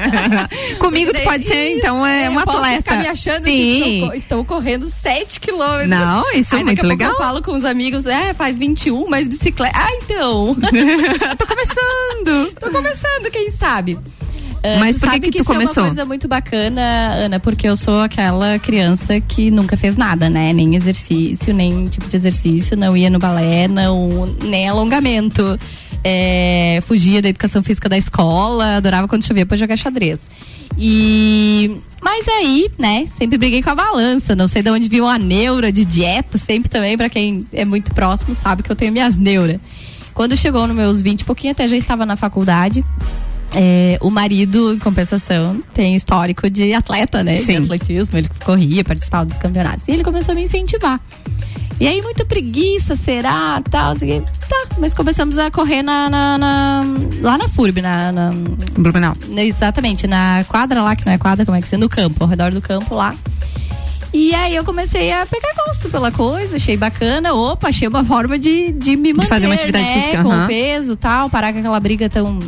Comigo 0.78 1.12
tu 1.12 1.22
pode 1.22 1.44
ser, 1.46 1.76
então, 1.76 2.04
é 2.06 2.28
um 2.28 2.34
eu 2.38 2.44
posso 2.44 2.58
atleta. 2.58 2.76
ficar 2.82 2.96
me 2.98 3.06
achando 3.08 3.44
Sim. 3.44 3.50
que 3.50 3.80
estou, 3.94 4.08
co- 4.08 4.14
estou 4.14 4.44
correndo 4.44 4.88
7 4.90 5.40
quilômetros. 5.40 5.88
Não, 5.88 6.30
isso 6.34 6.54
é 6.54 6.58
Aí 6.58 6.64
muito 6.64 6.76
daqui 6.76 6.86
a 6.86 6.88
pouco 6.90 7.02
legal. 7.02 7.12
eu 7.12 7.16
falo 7.18 7.42
com 7.42 7.52
os 7.56 7.64
amigos, 7.64 8.06
é, 8.06 8.34
faz 8.34 8.58
21, 8.58 9.08
mas 9.08 9.28
bicicleta. 9.28 9.76
Ah, 9.76 9.90
então. 10.02 10.54
Tô 11.38 11.46
começando. 11.46 12.52
Tô 12.60 12.70
começando, 12.70 13.30
quem 13.30 13.50
sabe? 13.50 13.98
Ah, 14.66 14.78
Mas 14.80 14.96
por 14.96 15.08
que 15.08 15.14
sabe 15.14 15.30
que 15.30 15.38
tu 15.38 15.42
isso 15.42 15.52
é 15.52 15.56
começou? 15.56 15.82
uma 15.82 15.88
coisa 15.90 16.04
muito 16.06 16.26
bacana, 16.26 16.80
Ana, 17.18 17.38
porque 17.38 17.68
eu 17.68 17.76
sou 17.76 18.00
aquela 18.00 18.58
criança 18.58 19.20
que 19.20 19.50
nunca 19.50 19.76
fez 19.76 19.94
nada, 19.94 20.30
né? 20.30 20.54
Nem 20.54 20.74
exercício, 20.74 21.52
nem 21.52 21.86
tipo 21.88 22.08
de 22.08 22.16
exercício, 22.16 22.74
não 22.74 22.96
ia 22.96 23.10
no 23.10 23.18
balé, 23.18 23.68
não, 23.68 24.26
nem 24.42 24.66
alongamento. 24.66 25.58
É, 26.02 26.80
fugia 26.86 27.20
da 27.20 27.28
educação 27.28 27.62
física 27.62 27.88
da 27.90 27.98
escola, 27.98 28.76
adorava 28.76 29.06
quando 29.06 29.24
chovia 29.26 29.44
pra 29.44 29.56
jogar 29.56 29.76
xadrez. 29.76 30.20
E. 30.78 31.76
Mas 32.02 32.26
aí, 32.28 32.70
né, 32.78 33.06
sempre 33.06 33.38
briguei 33.38 33.62
com 33.62 33.70
a 33.70 33.74
balança. 33.74 34.34
Não 34.36 34.46
sei 34.48 34.62
de 34.62 34.70
onde 34.70 34.88
viu 34.88 35.06
a 35.06 35.18
neura 35.18 35.70
de 35.72 35.84
dieta, 35.84 36.36
sempre 36.38 36.68
também, 36.70 36.96
pra 36.96 37.08
quem 37.08 37.46
é 37.52 37.64
muito 37.64 37.92
próximo, 37.94 38.34
sabe 38.34 38.62
que 38.62 38.70
eu 38.72 38.76
tenho 38.76 38.92
minhas 38.92 39.16
neuras. 39.16 39.58
Quando 40.12 40.36
chegou 40.36 40.66
nos 40.66 40.76
meus 40.76 41.02
20 41.02 41.20
e 41.22 41.24
pouquinho, 41.24 41.52
até 41.52 41.66
já 41.66 41.76
estava 41.76 42.04
na 42.06 42.16
faculdade. 42.16 42.84
É, 43.54 43.96
o 44.00 44.10
marido, 44.10 44.74
em 44.74 44.78
compensação, 44.78 45.62
tem 45.72 45.94
histórico 45.94 46.50
de 46.50 46.72
atleta, 46.74 47.22
né? 47.22 47.36
Sim. 47.36 47.60
De 47.60 47.64
atletismo, 47.72 48.18
ele 48.18 48.28
corria, 48.44 48.82
participava 48.84 49.24
dos 49.24 49.38
campeonatos. 49.38 49.86
E 49.86 49.92
ele 49.92 50.02
começou 50.02 50.32
a 50.32 50.34
me 50.34 50.42
incentivar. 50.42 51.00
E 51.80 51.88
aí, 51.88 52.00
muita 52.02 52.24
preguiça, 52.24 52.94
será, 52.94 53.60
tal, 53.68 53.98
sei 53.98 54.20
quê. 54.20 54.24
Tá, 54.48 54.66
mas 54.78 54.94
começamos 54.94 55.38
a 55.38 55.50
correr 55.50 55.82
na, 55.82 56.08
na- 56.08 56.38
na- 56.38 56.84
lá 57.20 57.36
na 57.38 57.48
FURB, 57.48 57.80
na, 57.82 58.12
na- 58.12 58.30
Blumenau. 58.78 59.16
Exatamente, 59.36 60.06
na 60.06 60.44
quadra 60.48 60.82
lá, 60.82 60.94
que 60.94 61.04
não 61.04 61.12
é 61.12 61.18
quadra, 61.18 61.44
como 61.44 61.56
é 61.56 61.60
que 61.60 61.66
se 61.68 61.76
No 61.76 61.88
campo, 61.88 62.22
ao 62.22 62.28
redor 62.30 62.52
do 62.52 62.60
campo 62.62 62.94
lá. 62.94 63.14
E 64.14 64.32
aí 64.32 64.54
eu 64.54 64.62
comecei 64.64 65.12
a 65.12 65.26
pegar 65.26 65.52
gosto 65.66 65.90
pela 65.90 66.12
coisa, 66.12 66.54
achei 66.54 66.76
bacana. 66.76 67.34
Opa, 67.34 67.68
achei 67.68 67.88
uma 67.88 68.04
forma 68.04 68.38
de, 68.38 68.70
de 68.70 68.96
me 68.96 69.12
manter, 69.12 69.28
fazer 69.28 69.46
uma 69.46 69.56
atividade 69.56 69.84
né? 69.84 70.02
física, 70.02 70.22
Com 70.22 70.46
peso 70.46 70.94
tal, 70.94 71.28
parar 71.28 71.52
com 71.52 71.58
aquela 71.58 71.80
briga 71.80 72.08
tão 72.08 72.38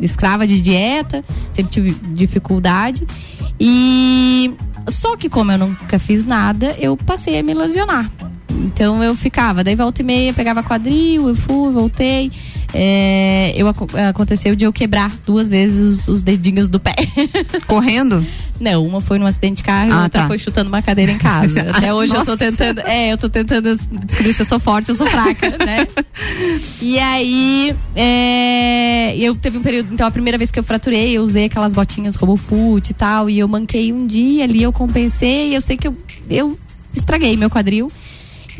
escrava 0.00 0.48
de 0.48 0.60
dieta. 0.60 1.24
Sempre 1.52 1.72
tive 1.72 1.96
dificuldade. 2.08 3.06
E 3.60 4.52
só 4.88 5.16
que 5.16 5.28
como 5.28 5.52
eu 5.52 5.58
nunca 5.58 5.96
fiz 5.96 6.24
nada, 6.24 6.74
eu 6.80 6.96
passei 6.96 7.38
a 7.38 7.42
me 7.44 7.54
lesionar. 7.54 8.10
Então 8.50 9.02
eu 9.02 9.14
ficava, 9.14 9.62
daí 9.62 9.76
volta 9.76 10.02
e 10.02 10.04
meia, 10.04 10.32
pegava 10.32 10.60
quadril, 10.60 11.28
eu 11.28 11.36
fui, 11.36 11.72
voltei. 11.72 12.32
É, 12.74 13.52
eu, 13.56 13.68
aco- 13.68 13.86
aconteceu 14.08 14.54
de 14.56 14.64
eu 14.64 14.72
quebrar 14.72 15.10
duas 15.26 15.48
vezes 15.48 16.00
os, 16.00 16.08
os 16.08 16.22
dedinhos 16.22 16.68
do 16.68 16.78
pé. 16.80 16.94
Correndo? 17.66 18.24
Não, 18.60 18.86
uma 18.86 19.00
foi 19.00 19.18
num 19.18 19.26
acidente 19.26 19.56
de 19.56 19.62
carro 19.64 19.88
e 19.88 19.92
Ah, 19.92 20.02
outra 20.04 20.22
tá. 20.22 20.26
foi 20.28 20.38
chutando 20.38 20.68
uma 20.68 20.80
cadeira 20.82 21.10
em 21.12 21.18
casa. 21.18 21.62
Até 21.74 21.92
hoje 21.92 22.12
eu 22.12 22.18
Nossa. 22.18 22.30
tô 22.32 22.36
tentando. 22.36 22.78
É, 22.80 23.12
eu 23.12 23.18
tô 23.18 23.28
tentando 23.28 23.76
descobrir 24.04 24.32
se 24.34 24.42
eu 24.42 24.46
sou 24.46 24.60
forte 24.60 24.90
ou 24.90 24.94
sou 24.96 25.06
fraca, 25.06 25.50
né? 25.64 25.86
E 26.80 26.98
aí, 26.98 27.74
é, 27.94 29.16
eu 29.16 29.34
teve 29.34 29.58
um 29.58 29.62
período. 29.62 29.92
Então, 29.92 30.06
a 30.06 30.10
primeira 30.10 30.36
vez 30.38 30.50
que 30.50 30.58
eu 30.58 30.64
fraturei, 30.64 31.16
eu 31.16 31.22
usei 31.22 31.44
aquelas 31.46 31.74
botinhas 31.74 32.14
RoboFoot 32.14 32.90
e 32.90 32.94
tal. 32.94 33.28
E 33.30 33.38
eu 33.38 33.48
manquei 33.48 33.92
um 33.92 34.06
dia 34.06 34.44
ali, 34.44 34.62
eu 34.62 34.72
compensei. 34.72 35.54
Eu 35.56 35.60
sei 35.60 35.76
que 35.76 35.88
eu, 35.88 35.96
eu 36.28 36.56
estraguei 36.94 37.36
meu 37.36 37.48
quadril. 37.50 37.88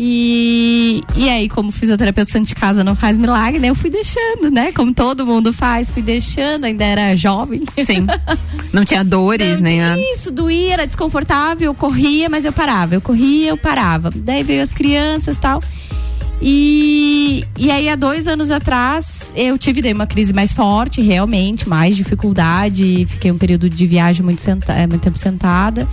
E, 0.05 1.05
e 1.14 1.28
aí, 1.28 1.48
como 1.48 1.70
fisioterapeuta 1.70 2.40
de 2.40 2.57
casa 2.57 2.82
não 2.82 2.96
faz 2.96 3.16
milagre, 3.16 3.61
né? 3.61 3.70
Eu 3.70 3.74
fui 3.76 3.88
deixando, 3.88 4.50
né? 4.50 4.72
Como 4.72 4.92
todo 4.92 5.24
mundo 5.24 5.53
faz, 5.53 5.90
fui 5.90 6.03
deixando, 6.03 6.64
ainda 6.64 6.84
era 6.84 7.14
jovem. 7.14 7.62
Sim. 7.86 8.05
Não 8.72 8.84
tinha 8.84 9.05
dores, 9.05 9.61
nem 9.61 9.80
nada. 9.80 10.00
Isso, 10.00 10.32
doía, 10.32 10.72
era 10.72 10.86
desconfortável, 10.86 11.66
eu 11.66 11.74
corria, 11.74 12.28
mas 12.28 12.44
eu 12.44 12.53
parava. 12.53 12.96
Eu 12.96 13.00
corria, 13.00 13.50
eu 13.50 13.57
parava. 13.57 14.11
Daí 14.12 14.42
veio 14.42 14.62
as 14.62 14.72
crianças 14.72 15.36
e 15.36 15.40
tal. 15.40 15.62
E, 16.40 17.44
e 17.57 17.70
aí, 17.70 17.88
há 17.88 17.94
dois 17.94 18.26
anos 18.26 18.50
atrás, 18.50 19.32
eu 19.36 19.57
tive 19.57 19.80
daí 19.82 19.92
uma 19.92 20.09
crise 20.09 20.32
mais 20.32 20.53
forte, 20.53 21.00
realmente, 21.00 21.68
mais 21.68 21.96
dificuldade. 21.96 23.07
Fiquei 23.09 23.30
um 23.30 23.38
período 23.38 23.70
de 23.70 23.86
viagem 23.86 24.24
muito, 24.24 24.40
senta, 24.40 24.72
eh, 24.72 24.86
muito 24.88 25.03
tempo 25.03 25.16
sentada. 25.16 25.86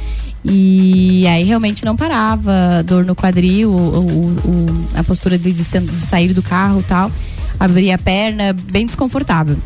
E 0.43 1.25
aí 1.27 1.43
realmente 1.43 1.83
não 1.83 1.95
parava, 1.95 2.83
dor 2.85 3.03
no 3.05 3.15
quadril, 3.15 3.71
o, 3.71 4.05
o- 4.05 4.85
a 4.95 5.03
postura 5.03 5.37
de, 5.37 5.51
de 5.51 5.63
sair 5.63 6.33
do 6.33 6.41
carro 6.41 6.79
e 6.79 6.83
tal. 6.83 7.11
Abrir 7.59 7.91
a 7.91 7.97
perna, 7.97 8.53
bem 8.53 8.85
desconfortável. 8.85 9.57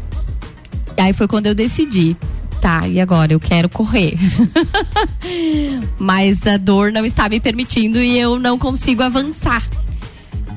Aí 0.98 1.14
foi 1.14 1.28
quando 1.28 1.48
eu 1.48 1.56
decidi, 1.56 2.16
tá, 2.62 2.88
e 2.88 3.00
agora 3.00 3.34
eu 3.34 3.40
quero 3.40 3.70
correr. 3.70 4.18
Mas 5.98 6.46
a 6.48 6.58
dor 6.58 6.92
não 6.92 7.06
está 7.06 7.30
me 7.30 7.40
permitindo 7.40 8.00
e 8.00 8.18
eu 8.18 8.40
não 8.40 8.58
consigo 8.58 9.04
avançar. 9.04 9.64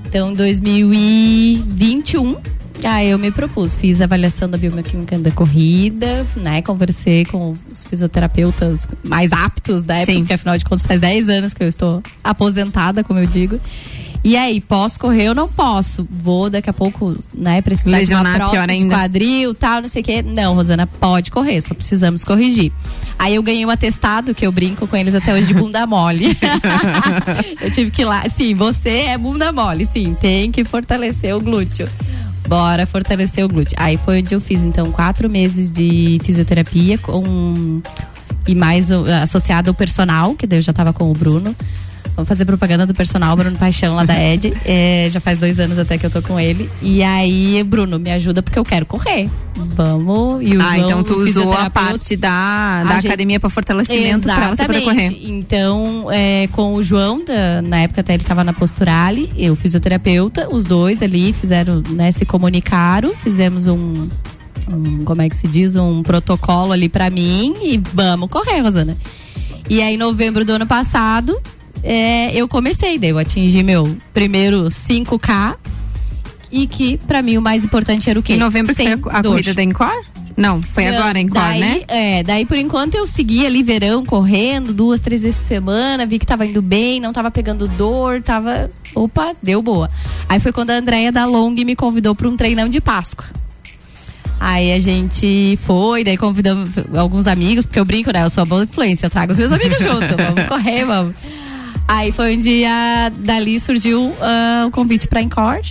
Então, 0.06 0.32
2021, 0.32 2.36
aí 2.84 3.10
eu 3.10 3.18
me 3.18 3.30
propus, 3.30 3.74
fiz 3.74 4.00
a 4.00 4.04
avaliação 4.04 4.48
da 4.48 4.58
bioquímica 4.58 5.18
da 5.18 5.30
corrida, 5.30 6.26
né? 6.36 6.60
Conversei 6.62 7.24
com 7.24 7.54
os 7.70 7.84
fisioterapeutas 7.84 8.88
mais 9.04 9.32
aptos 9.32 9.82
da 9.82 9.96
época, 9.96 10.12
Sim. 10.12 10.18
porque 10.18 10.34
afinal 10.34 10.58
de 10.58 10.64
contas 10.64 10.86
faz 10.86 11.00
10 11.00 11.28
anos 11.28 11.54
que 11.54 11.62
eu 11.62 11.68
estou 11.68 12.02
aposentada, 12.22 13.02
como 13.02 13.18
eu 13.18 13.26
digo. 13.26 13.60
E 14.24 14.36
aí, 14.36 14.60
posso 14.60 14.98
correr 14.98 15.28
ou 15.28 15.36
não 15.36 15.48
posso? 15.48 16.04
Vou 16.10 16.50
daqui 16.50 16.68
a 16.68 16.72
pouco, 16.72 17.16
né, 17.32 17.62
precisar 17.62 17.92
de 17.92 17.96
Lesionar, 18.06 18.40
uma 18.40 18.50
prótese 18.50 18.78
de 18.78 18.88
quadril, 18.88 19.54
tal, 19.54 19.82
não 19.82 19.88
sei 19.88 20.02
o 20.02 20.04
quê. 20.04 20.20
Não, 20.20 20.52
Rosana, 20.52 20.84
pode 20.84 21.30
correr, 21.30 21.60
só 21.60 21.72
precisamos 21.72 22.24
corrigir. 22.24 22.72
Aí 23.16 23.36
eu 23.36 23.42
ganhei 23.42 23.64
um 23.64 23.70
atestado 23.70 24.34
que 24.34 24.44
eu 24.44 24.50
brinco 24.50 24.86
com 24.88 24.96
eles 24.96 25.14
até 25.14 25.32
hoje 25.32 25.46
de 25.46 25.54
bunda 25.54 25.86
mole. 25.86 26.36
eu 27.62 27.70
tive 27.70 27.92
que 27.92 28.02
ir 28.02 28.04
lá, 28.04 28.28
sim, 28.28 28.52
você 28.52 29.04
é 29.06 29.16
bunda 29.16 29.52
mole, 29.52 29.86
sim, 29.86 30.16
tem 30.20 30.50
que 30.50 30.64
fortalecer 30.64 31.32
o 31.32 31.40
glúteo. 31.40 31.88
Bora 32.48 32.86
fortalecer 32.86 33.44
o 33.44 33.48
glúteo. 33.48 33.76
Aí 33.78 33.96
foi 33.96 34.20
onde 34.20 34.34
eu 34.34 34.40
fiz, 34.40 34.62
então, 34.62 34.90
quatro 34.92 35.28
meses 35.28 35.70
de 35.70 36.18
fisioterapia 36.22 36.98
com 36.98 37.80
e 38.46 38.54
mais 38.54 38.92
associado 38.92 39.70
ao 39.70 39.74
personal, 39.74 40.34
que 40.34 40.46
daí 40.46 40.58
eu 40.58 40.62
já 40.62 40.72
tava 40.72 40.92
com 40.92 41.10
o 41.10 41.14
Bruno. 41.14 41.54
Vamos 42.14 42.28
fazer 42.28 42.44
propaganda 42.44 42.86
do 42.86 42.94
personal, 42.94 43.36
Bruno 43.36 43.56
Paixão, 43.58 43.96
lá 43.96 44.04
da 44.04 44.18
Ed. 44.22 44.52
É, 44.64 45.08
já 45.10 45.20
faz 45.20 45.38
dois 45.38 45.58
anos 45.60 45.78
até 45.78 45.98
que 45.98 46.06
eu 46.06 46.10
tô 46.10 46.22
com 46.22 46.38
ele. 46.38 46.70
E 46.80 47.02
aí, 47.02 47.62
Bruno, 47.64 47.98
me 47.98 48.10
ajuda 48.10 48.42
porque 48.42 48.58
eu 48.58 48.64
quero 48.64 48.86
correr. 48.86 49.28
Vamos. 49.54 50.42
E 50.42 50.56
o 50.56 50.62
ah, 50.62 50.76
João, 50.76 50.88
então 50.88 51.02
tu 51.02 51.14
usou 51.16 51.52
a 51.52 51.68
parte 51.70 52.16
da, 52.16 52.84
da 52.84 52.94
gente- 52.94 53.06
academia 53.06 53.40
para 53.40 53.50
fortalecimento 53.50 54.28
para 54.28 54.54
você 54.54 54.64
poder 54.64 54.82
correr. 54.82 55.18
Então, 55.22 56.08
é, 56.10 56.48
com 56.52 56.74
o 56.74 56.82
João, 56.82 57.24
da- 57.24 57.62
na 57.62 57.80
época 57.80 58.00
até 58.00 58.14
ele 58.14 58.22
estava 58.22 58.44
na 58.44 58.52
Posturale, 58.52 59.30
eu 59.36 59.56
fisioterapeuta, 59.56 60.48
os 60.54 60.64
dois 60.64 61.02
ali 61.02 61.32
fizeram, 61.32 61.82
né, 61.90 62.12
se 62.12 62.24
comunicaram, 62.24 63.14
fizemos 63.16 63.66
um, 63.66 64.08
um, 64.70 65.04
como 65.04 65.22
é 65.22 65.28
que 65.28 65.36
se 65.36 65.46
diz, 65.46 65.76
um 65.76 66.02
protocolo 66.02 66.72
ali 66.72 66.88
pra 66.88 67.10
mim 67.10 67.54
e 67.62 67.80
vamos 67.92 68.28
correr, 68.28 68.60
Rosana. 68.60 68.96
E 69.68 69.82
aí, 69.82 69.94
em 69.94 69.98
novembro 69.98 70.44
do 70.44 70.52
ano 70.52 70.66
passado, 70.66 71.38
é, 71.82 72.36
eu 72.36 72.48
comecei, 72.48 72.98
daí 72.98 73.10
eu 73.10 73.18
atingi 73.18 73.62
meu 73.62 73.96
primeiro 74.12 74.64
5K 74.64 75.56
e 76.50 76.66
que 76.66 76.98
pra 76.98 77.22
mim 77.22 77.36
o 77.36 77.42
mais 77.42 77.64
importante 77.64 78.08
era 78.08 78.18
o 78.18 78.22
quê? 78.22 78.34
Em 78.34 78.38
novembro 78.38 78.74
que 78.74 78.82
foi 78.82 78.92
Sem 78.92 78.94
a, 78.94 79.18
a 79.18 79.22
corrida 79.22 79.54
da 79.54 79.62
Encore? 79.62 80.04
Não, 80.36 80.60
foi 80.62 80.84
Não, 80.84 80.98
agora 80.98 81.18
Encore, 81.18 81.40
daí, 81.40 81.60
né? 81.60 81.82
É, 81.88 82.22
daí 82.22 82.44
por 82.44 82.58
enquanto 82.58 82.94
eu 82.94 83.06
segui 83.06 83.46
ali 83.46 83.62
verão 83.62 84.04
correndo 84.04 84.74
duas, 84.74 85.00
três 85.00 85.22
vezes 85.22 85.38
por 85.38 85.46
semana, 85.46 86.04
vi 86.04 86.18
que 86.18 86.26
tava 86.26 86.44
indo 86.44 86.60
bem, 86.60 87.00
não 87.00 87.12
tava 87.12 87.30
pegando 87.30 87.66
dor, 87.68 88.22
tava. 88.22 88.68
Opa, 88.94 89.34
deu 89.42 89.62
boa. 89.62 89.90
Aí 90.28 90.38
foi 90.38 90.52
quando 90.52 90.70
a 90.70 90.74
Andréia 90.74 91.10
da 91.10 91.24
Long 91.24 91.52
me 91.52 91.74
convidou 91.74 92.14
para 92.14 92.28
um 92.28 92.36
treinão 92.36 92.68
de 92.68 92.80
Páscoa. 92.80 93.26
Aí 94.38 94.72
a 94.72 94.80
gente 94.80 95.58
foi, 95.64 96.04
daí 96.04 96.18
convidamos 96.18 96.70
alguns 96.94 97.26
amigos, 97.26 97.64
porque 97.64 97.80
eu 97.80 97.84
brinco, 97.86 98.12
né? 98.12 98.22
Eu 98.22 98.30
sou 98.30 98.42
a 98.42 98.46
boa 98.46 98.64
influência, 98.64 99.06
eu 99.06 99.10
trago 99.10 99.32
os 99.32 99.38
meus 99.38 99.50
amigos 99.50 99.78
junto, 99.82 100.14
vamos 100.16 100.48
correr, 100.48 100.84
vamos. 100.84 101.14
Aí 101.88 102.10
foi 102.12 102.36
onde 102.36 102.64
a, 102.64 103.10
dali 103.16 103.60
surgiu 103.60 104.12
ah, 104.20 104.64
o 104.66 104.70
convite 104.70 105.06
pra 105.06 105.20
Encore. 105.22 105.62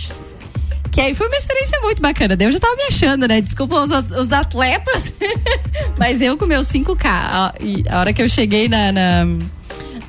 Que 0.90 1.00
aí 1.02 1.14
foi 1.14 1.26
uma 1.28 1.36
experiência 1.36 1.78
muito 1.82 2.00
bacana. 2.00 2.34
Eu 2.40 2.50
já 2.50 2.58
tava 2.58 2.74
me 2.74 2.84
achando, 2.84 3.28
né? 3.28 3.40
Desculpa 3.42 3.76
os, 3.82 3.90
os 4.12 4.32
atletas, 4.32 5.12
mas 5.98 6.22
eu 6.22 6.38
com 6.38 6.46
meus 6.46 6.66
5K. 6.68 7.04
a- 7.04 7.54
E 7.60 7.84
a 7.90 8.00
hora 8.00 8.12
que 8.14 8.22
eu 8.22 8.28
cheguei 8.28 8.66
na. 8.68 8.92
na 8.92 9.26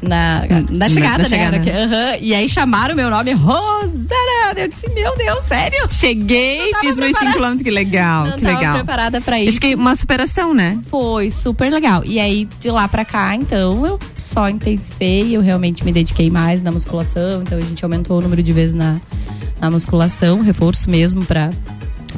na, 0.01 0.43
na 0.69 0.89
chegada, 0.89 1.23
na 1.23 1.23
né? 1.23 1.25
chegada. 1.29 1.57
Aham. 1.57 2.17
E 2.21 2.33
aí 2.33 2.47
chamaram 2.47 2.95
meu 2.95 3.09
nome, 3.09 3.33
Rosana. 3.33 4.53
Eu 4.55 4.67
disse, 4.67 4.89
meu 4.91 5.15
Deus, 5.17 5.43
sério? 5.43 5.87
Cheguei, 5.89 6.71
fiz 6.81 6.95
meus 6.95 7.11
5 7.17 7.19
preparada. 7.31 7.55
km, 7.57 7.63
que 7.63 7.71
legal, 7.71 8.25
Não 8.27 8.33
que 8.37 8.41
tava 8.45 8.57
legal. 8.57 8.73
preparada 8.75 9.21
pra 9.21 9.39
isso. 9.39 9.49
Acho 9.49 9.61
que 9.61 9.75
uma 9.75 9.95
superação, 9.95 10.53
né? 10.53 10.77
Foi 10.89 11.29
super 11.29 11.71
legal. 11.71 12.03
E 12.05 12.19
aí, 12.19 12.47
de 12.59 12.69
lá 12.71 12.87
pra 12.87 13.03
cá, 13.05 13.35
então, 13.35 13.85
eu 13.85 13.99
só 14.17 14.47
intensifiquei, 14.49 15.35
eu 15.35 15.41
realmente 15.41 15.83
me 15.83 15.91
dediquei 15.91 16.29
mais 16.29 16.61
na 16.61 16.71
musculação. 16.71 17.41
Então, 17.41 17.57
a 17.57 17.61
gente 17.61 17.83
aumentou 17.83 18.17
o 18.17 18.21
número 18.21 18.41
de 18.41 18.53
vezes 18.53 18.73
na, 18.73 18.97
na 19.59 19.69
musculação, 19.69 20.41
reforço 20.41 20.89
mesmo 20.89 21.25
pra 21.25 21.49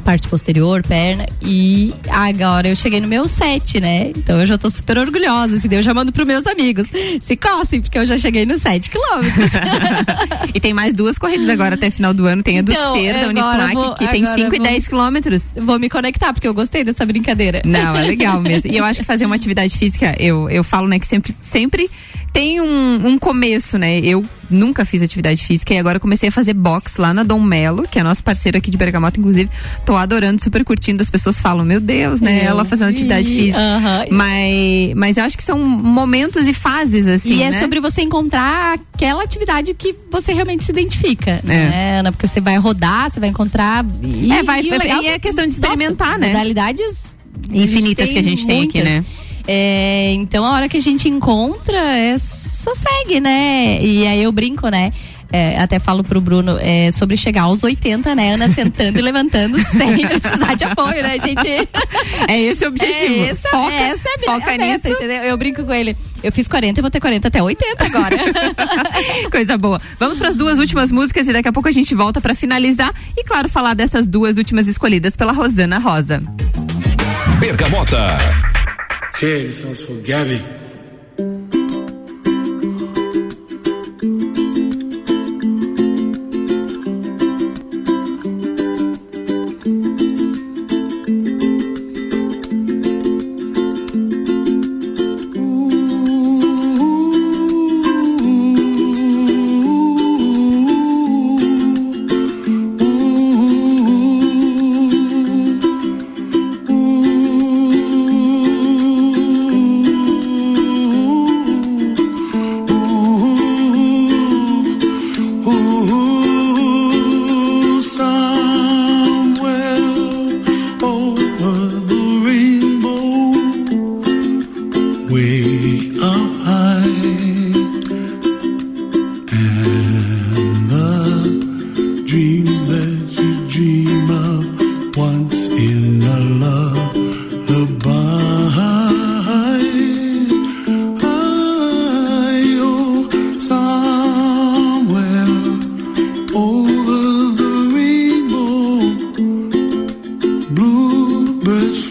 parte 0.04 0.28
posterior, 0.28 0.82
perna. 0.82 1.26
E 1.42 1.92
agora 2.08 2.68
eu 2.68 2.76
cheguei 2.76 3.00
no 3.00 3.08
meu 3.08 3.26
set, 3.28 3.80
né? 3.80 4.10
Então 4.16 4.40
eu 4.40 4.46
já 4.46 4.56
tô 4.56 4.70
super 4.70 4.98
orgulhosa. 4.98 5.58
Se 5.58 5.68
eu 5.72 5.82
já 5.82 5.92
mando 5.94 6.12
pros 6.12 6.26
meus 6.26 6.46
amigos. 6.46 6.88
Se 7.20 7.36
cossem, 7.36 7.80
porque 7.80 7.98
eu 7.98 8.06
já 8.06 8.16
cheguei 8.18 8.44
nos 8.46 8.62
7 8.62 8.90
quilômetros. 8.90 9.50
E 10.54 10.58
tem 10.60 10.72
mais 10.74 10.92
duas 10.92 11.16
corridas 11.18 11.48
agora 11.48 11.74
até 11.76 11.90
final 11.90 12.12
do 12.12 12.26
ano. 12.26 12.42
Tem 12.42 12.58
a 12.58 12.62
do 12.62 12.72
Então, 12.72 12.94
Ser, 12.96 13.12
da 13.14 13.28
Uniplac, 13.28 13.74
vou- 13.74 13.94
que 13.94 14.06
tem 14.08 14.22
agora 14.24 14.36
5 14.42 14.54
e 14.54 14.58
vou- 14.58 14.66
10 14.66 14.88
quilômetros. 14.88 15.42
Vou 15.56 15.78
me 15.78 15.88
conectar, 15.88 16.32
porque 16.32 16.48
eu 16.48 16.54
gostei 16.54 16.82
dessa 16.82 17.06
brincadeira. 17.06 17.62
Não, 17.64 17.96
é 17.96 18.02
legal 18.02 18.40
mesmo. 18.40 18.70
E 18.72 18.76
eu 18.76 18.84
acho 18.84 19.00
que 19.00 19.06
fazer 19.06 19.26
uma 19.26 19.34
atividade 19.40 19.76
física, 19.78 20.14
eu, 20.18 20.48
eu 20.50 20.64
falo, 20.64 20.88
né, 20.88 20.98
que 20.98 21.06
sempre, 21.06 21.34
sempre 21.40 21.88
tem 22.32 22.60
um, 22.60 23.06
um 23.08 23.18
começo, 23.18 23.76
né? 23.78 23.98
Eu 24.00 24.24
nunca 24.48 24.84
fiz 24.84 25.02
atividade 25.02 25.44
física 25.44 25.72
e 25.74 25.78
agora 25.78 26.00
comecei 26.00 26.28
a 26.28 26.32
fazer 26.32 26.54
boxe 26.54 27.00
lá 27.00 27.14
na 27.14 27.22
Dom 27.22 27.40
Melo, 27.40 27.84
que 27.88 27.98
é 27.98 28.02
nosso 28.02 28.22
parceiro 28.22 28.58
aqui 28.58 28.70
de 28.70 28.76
Bergamota, 28.76 29.18
inclusive. 29.18 29.48
Tô 29.84 29.96
adorando, 29.96 30.42
super 30.42 30.64
curtindo. 30.64 31.02
As 31.02 31.10
pessoas 31.10 31.40
falam, 31.40 31.64
meu 31.64 31.80
Deus, 31.80 32.20
né? 32.20 32.44
Ela 32.44 32.64
fazendo 32.64 32.90
atividade 32.90 33.28
vi. 33.28 33.36
física. 33.36 33.58
Mas, 34.10 34.94
mas 34.96 35.16
eu 35.16 35.24
acho 35.24 35.36
que 35.36 35.42
são 35.42 35.58
momentos 35.58 36.46
e 36.46 36.54
fases, 36.54 37.06
assim. 37.06 37.36
e 37.36 37.42
é 37.42 37.50
né? 37.50 37.60
sobre 37.60 37.80
você 37.80 38.02
encontrar 38.02 38.78
aquela 38.94 39.22
atividade 39.22 39.72
que 39.74 39.94
você 40.10 40.32
realmente 40.32 40.64
se 40.64 40.70
identifica, 40.72 41.40
né, 41.44 41.98
Ana? 42.00 42.12
Porque 42.12 42.26
você 42.26 42.40
vai 42.40 42.56
rodar, 42.56 43.10
você 43.10 43.20
vai 43.20 43.28
encontrar. 43.28 43.84
E, 44.02 44.32
É, 44.32 44.42
vai- 44.42 44.62
e 44.62 44.70
legal 44.70 45.02
e 45.02 45.06
é 45.08 45.18
questão 45.18 45.46
de 45.46 45.52
experimentar, 45.52 46.08
nossa, 46.08 46.18
né? 46.18 46.28
Modalidades 46.28 47.14
Infinitas 47.52 48.10
que 48.10 48.18
a 48.18 48.22
gente 48.22 48.46
tem 48.46 48.64
aqui, 48.64 48.78
muitas. 48.78 48.84
né? 48.84 49.04
É, 49.52 50.12
então 50.12 50.44
a 50.46 50.52
hora 50.52 50.68
que 50.68 50.76
a 50.76 50.80
gente 50.80 51.08
encontra, 51.08 51.76
é 51.76 52.16
só 52.16 52.72
segue, 52.72 53.18
né? 53.18 53.82
E 53.82 54.06
aí 54.06 54.22
eu 54.22 54.30
brinco, 54.30 54.68
né? 54.68 54.92
É, 55.32 55.58
até 55.58 55.80
falo 55.80 56.04
pro 56.04 56.20
Bruno 56.20 56.56
é, 56.60 56.92
sobre 56.92 57.16
chegar 57.16 57.42
aos 57.42 57.64
80, 57.64 58.14
né? 58.14 58.34
Ana 58.34 58.48
sentando 58.48 58.96
e 59.00 59.02
levantando 59.02 59.58
sem 59.76 60.06
precisar 60.06 60.54
de 60.54 60.62
apoio, 60.62 61.02
né, 61.02 61.18
gente? 61.18 61.68
É 62.28 62.40
esse 62.40 62.64
o 62.64 62.68
objetivo. 62.68 63.24
É 63.24 63.28
essa, 63.30 63.48
Foca- 63.48 63.72
é 63.72 63.82
essa 63.90 64.08
é 64.08 64.12
a 64.12 64.32
foca 64.34 64.54
a 64.54 64.56
meta, 64.58 64.88
nisso. 64.88 64.96
entendeu? 64.96 65.22
Eu 65.24 65.36
brinco 65.36 65.64
com 65.64 65.72
ele. 65.74 65.96
Eu 66.22 66.30
fiz 66.30 66.46
40 66.46 66.78
e 66.78 66.82
vou 66.82 66.90
ter 66.90 67.00
40 67.00 67.26
até 67.26 67.42
80 67.42 67.84
agora. 67.86 68.16
Coisa 69.32 69.58
boa. 69.58 69.80
Vamos 69.98 70.16
para 70.16 70.28
as 70.28 70.36
duas 70.36 70.60
últimas 70.60 70.92
músicas 70.92 71.26
e 71.26 71.32
daqui 71.32 71.48
a 71.48 71.52
pouco 71.52 71.68
a 71.68 71.72
gente 71.72 71.92
volta 71.92 72.20
para 72.20 72.36
finalizar 72.36 72.94
e, 73.16 73.24
claro, 73.24 73.48
falar 73.48 73.74
dessas 73.74 74.06
duas 74.06 74.36
últimas 74.36 74.68
escolhidas 74.68 75.16
pela 75.16 75.32
Rosana 75.32 75.78
Rosa. 75.78 76.22
Bergamota. 77.40 78.16
Okay, 79.22 79.44
this 79.48 79.62
one's 79.62 79.84
for 79.84 79.92
Gabby. 79.96 80.59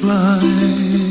fly. 0.02 1.09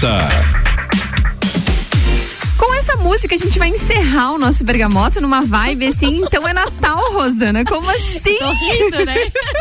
Bergamota. 0.00 0.28
Com 2.56 2.74
essa 2.74 2.96
música 2.96 3.34
a 3.34 3.38
gente 3.38 3.58
vai 3.58 3.68
encerrar 3.68 4.32
o 4.32 4.38
nosso 4.38 4.64
bergamota 4.64 5.20
numa 5.20 5.42
vibe 5.42 5.88
assim, 5.88 6.16
então 6.22 6.46
é 6.46 6.52
Natal, 6.52 7.12
Rosana. 7.12 7.64
Como 7.64 7.88
assim? 7.90 8.38
Tô 8.38 8.52
rindo, 8.52 9.04
né? 9.04 9.16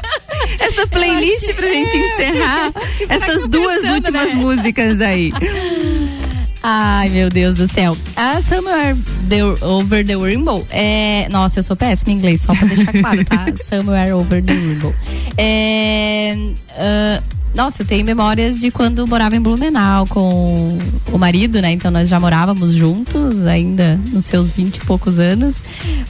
Essa 0.59 0.85
playlist 0.87 1.45
que 1.45 1.53
pra 1.53 1.67
gente 1.67 1.95
é. 1.95 1.99
encerrar 2.29 2.71
essas 3.09 3.47
duas 3.47 3.77
pensando, 3.81 3.95
últimas 3.95 4.27
né? 4.29 4.35
músicas 4.35 5.01
aí. 5.01 5.31
Ai, 6.63 7.09
meu 7.09 7.29
Deus 7.29 7.55
do 7.55 7.67
céu. 7.71 7.95
A 8.15 8.41
Somewhere 8.41 8.95
the- 9.29 9.65
Over 9.65 10.05
the 10.05 10.15
Rainbow 10.15 10.67
é. 10.69 11.27
Nossa, 11.29 11.59
eu 11.59 11.63
sou 11.63 11.75
péssima 11.75 12.11
em 12.11 12.15
inglês, 12.15 12.41
só 12.41 12.53
pra 12.53 12.67
deixar 12.67 12.91
claro, 12.93 13.23
tá? 13.25 13.45
Somewhere 13.63 14.11
Over 14.13 14.43
the 14.43 14.53
Rainbow. 14.53 14.93
É. 15.37 16.35
ah, 16.77 17.23
nossa, 17.57 17.81
eu 17.81 17.85
tenho 17.87 18.05
memórias 18.05 18.59
de 18.59 18.69
quando 18.69 19.05
morava 19.07 19.35
em 19.35 19.41
Blumenau 19.41 20.05
com 20.07 20.77
o 21.11 21.17
marido, 21.17 21.59
né? 21.59 21.71
Então 21.71 21.89
nós 21.89 22.07
já 22.07 22.19
morávamos 22.19 22.73
juntos, 22.73 23.45
ainda 23.47 23.99
nos 24.13 24.25
seus 24.25 24.51
vinte 24.51 24.77
e 24.77 24.81
poucos 24.81 25.17
anos, 25.17 25.63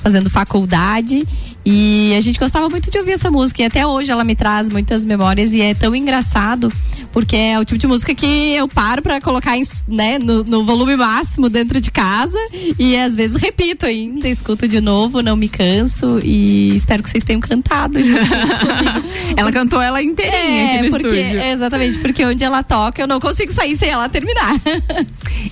fazendo 0.04 0.30
faculdade. 0.30 1.26
E 1.66 2.14
a 2.18 2.22
gente 2.22 2.40
gostava 2.40 2.70
muito 2.70 2.90
de 2.92 2.98
ouvir 2.98 3.12
essa 3.12 3.30
música. 3.32 3.62
E 3.62 3.66
até 3.66 3.86
hoje 3.86 4.10
ela 4.12 4.24
me 4.24 4.36
traz 4.36 4.70
muitas 4.70 5.04
memórias 5.04 5.52
e 5.54 5.60
é 5.62 5.74
tão 5.74 5.94
engraçado. 5.96 6.72
Porque 7.12 7.36
é 7.36 7.60
o 7.60 7.66
tipo 7.66 7.78
de 7.80 7.88
música 7.88 8.14
que 8.14 8.54
eu 8.54 8.68
paro 8.68 9.02
pra 9.02 9.20
colocar 9.20 9.58
em- 9.58 9.66
né, 9.88 10.20
no, 10.20 10.44
no 10.44 10.64
volume 10.66 10.96
máximo 10.96 11.50
dentro 11.50 11.82
de 11.82 11.92
casa. 11.92 12.38
E 12.80 12.96
às 12.96 13.16
vezes 13.16 13.42
repito 13.42 13.86
ainda, 13.86 14.30
escuto 14.30 14.68
de 14.68 14.80
novo, 14.80 15.22
não 15.22 15.36
me 15.36 15.50
canso. 15.50 16.20
E 16.24 16.74
espero 16.76 17.02
que 17.04 17.10
vocês 17.10 17.24
tenham 17.24 17.42
cantado. 17.42 18.00
comigo. 18.00 18.18
Ela 19.38 19.52
cantou 19.52 19.80
ela 19.82 20.02
inteirinha 20.02 20.86
É, 20.86 20.90
porque, 20.90 21.08
estúdio. 21.08 21.42
exatamente, 21.42 21.98
porque 22.00 22.26
onde 22.26 22.44
ela 22.44 22.64
toca 22.64 23.02
eu 23.02 23.08
não 23.08 23.20
consigo 23.20 23.54
sair 23.54 23.76
sem 23.78 23.90
ela 23.90 24.10
terminar. 24.10 24.54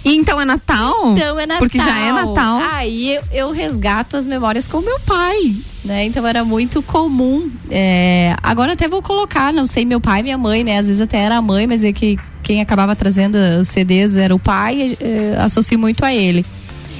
E 0.03 0.15
então 0.15 0.41
é 0.41 0.45
Natal? 0.45 1.13
Então 1.13 1.39
é 1.39 1.45
Natal. 1.45 1.59
Porque 1.59 1.77
já 1.77 1.99
é 1.99 2.11
Natal. 2.11 2.59
Aí 2.73 3.15
eu, 3.15 3.23
eu 3.31 3.51
resgato 3.51 4.17
as 4.17 4.27
memórias 4.27 4.67
com 4.67 4.81
meu 4.81 4.99
pai, 5.01 5.55
né? 5.83 6.05
Então 6.05 6.25
era 6.25 6.43
muito 6.43 6.81
comum. 6.81 7.49
É, 7.69 8.35
agora 8.41 8.73
até 8.73 8.87
vou 8.87 9.01
colocar, 9.01 9.53
não 9.53 9.65
sei, 9.67 9.85
meu 9.85 10.01
pai 10.01 10.19
e 10.21 10.23
minha 10.23 10.37
mãe, 10.37 10.63
né? 10.63 10.79
Às 10.79 10.87
vezes 10.87 11.01
até 11.01 11.19
era 11.19 11.37
a 11.37 11.41
mãe, 11.41 11.67
mas 11.67 11.83
é 11.83 11.93
que 11.93 12.17
quem 12.43 12.61
acabava 12.61 12.95
trazendo 12.95 13.35
os 13.61 13.67
CDs 13.67 14.15
era 14.15 14.33
o 14.35 14.39
pai, 14.39 14.95
é, 14.99 15.35
associo 15.39 15.77
muito 15.79 16.03
a 16.03 16.13
ele. 16.13 16.43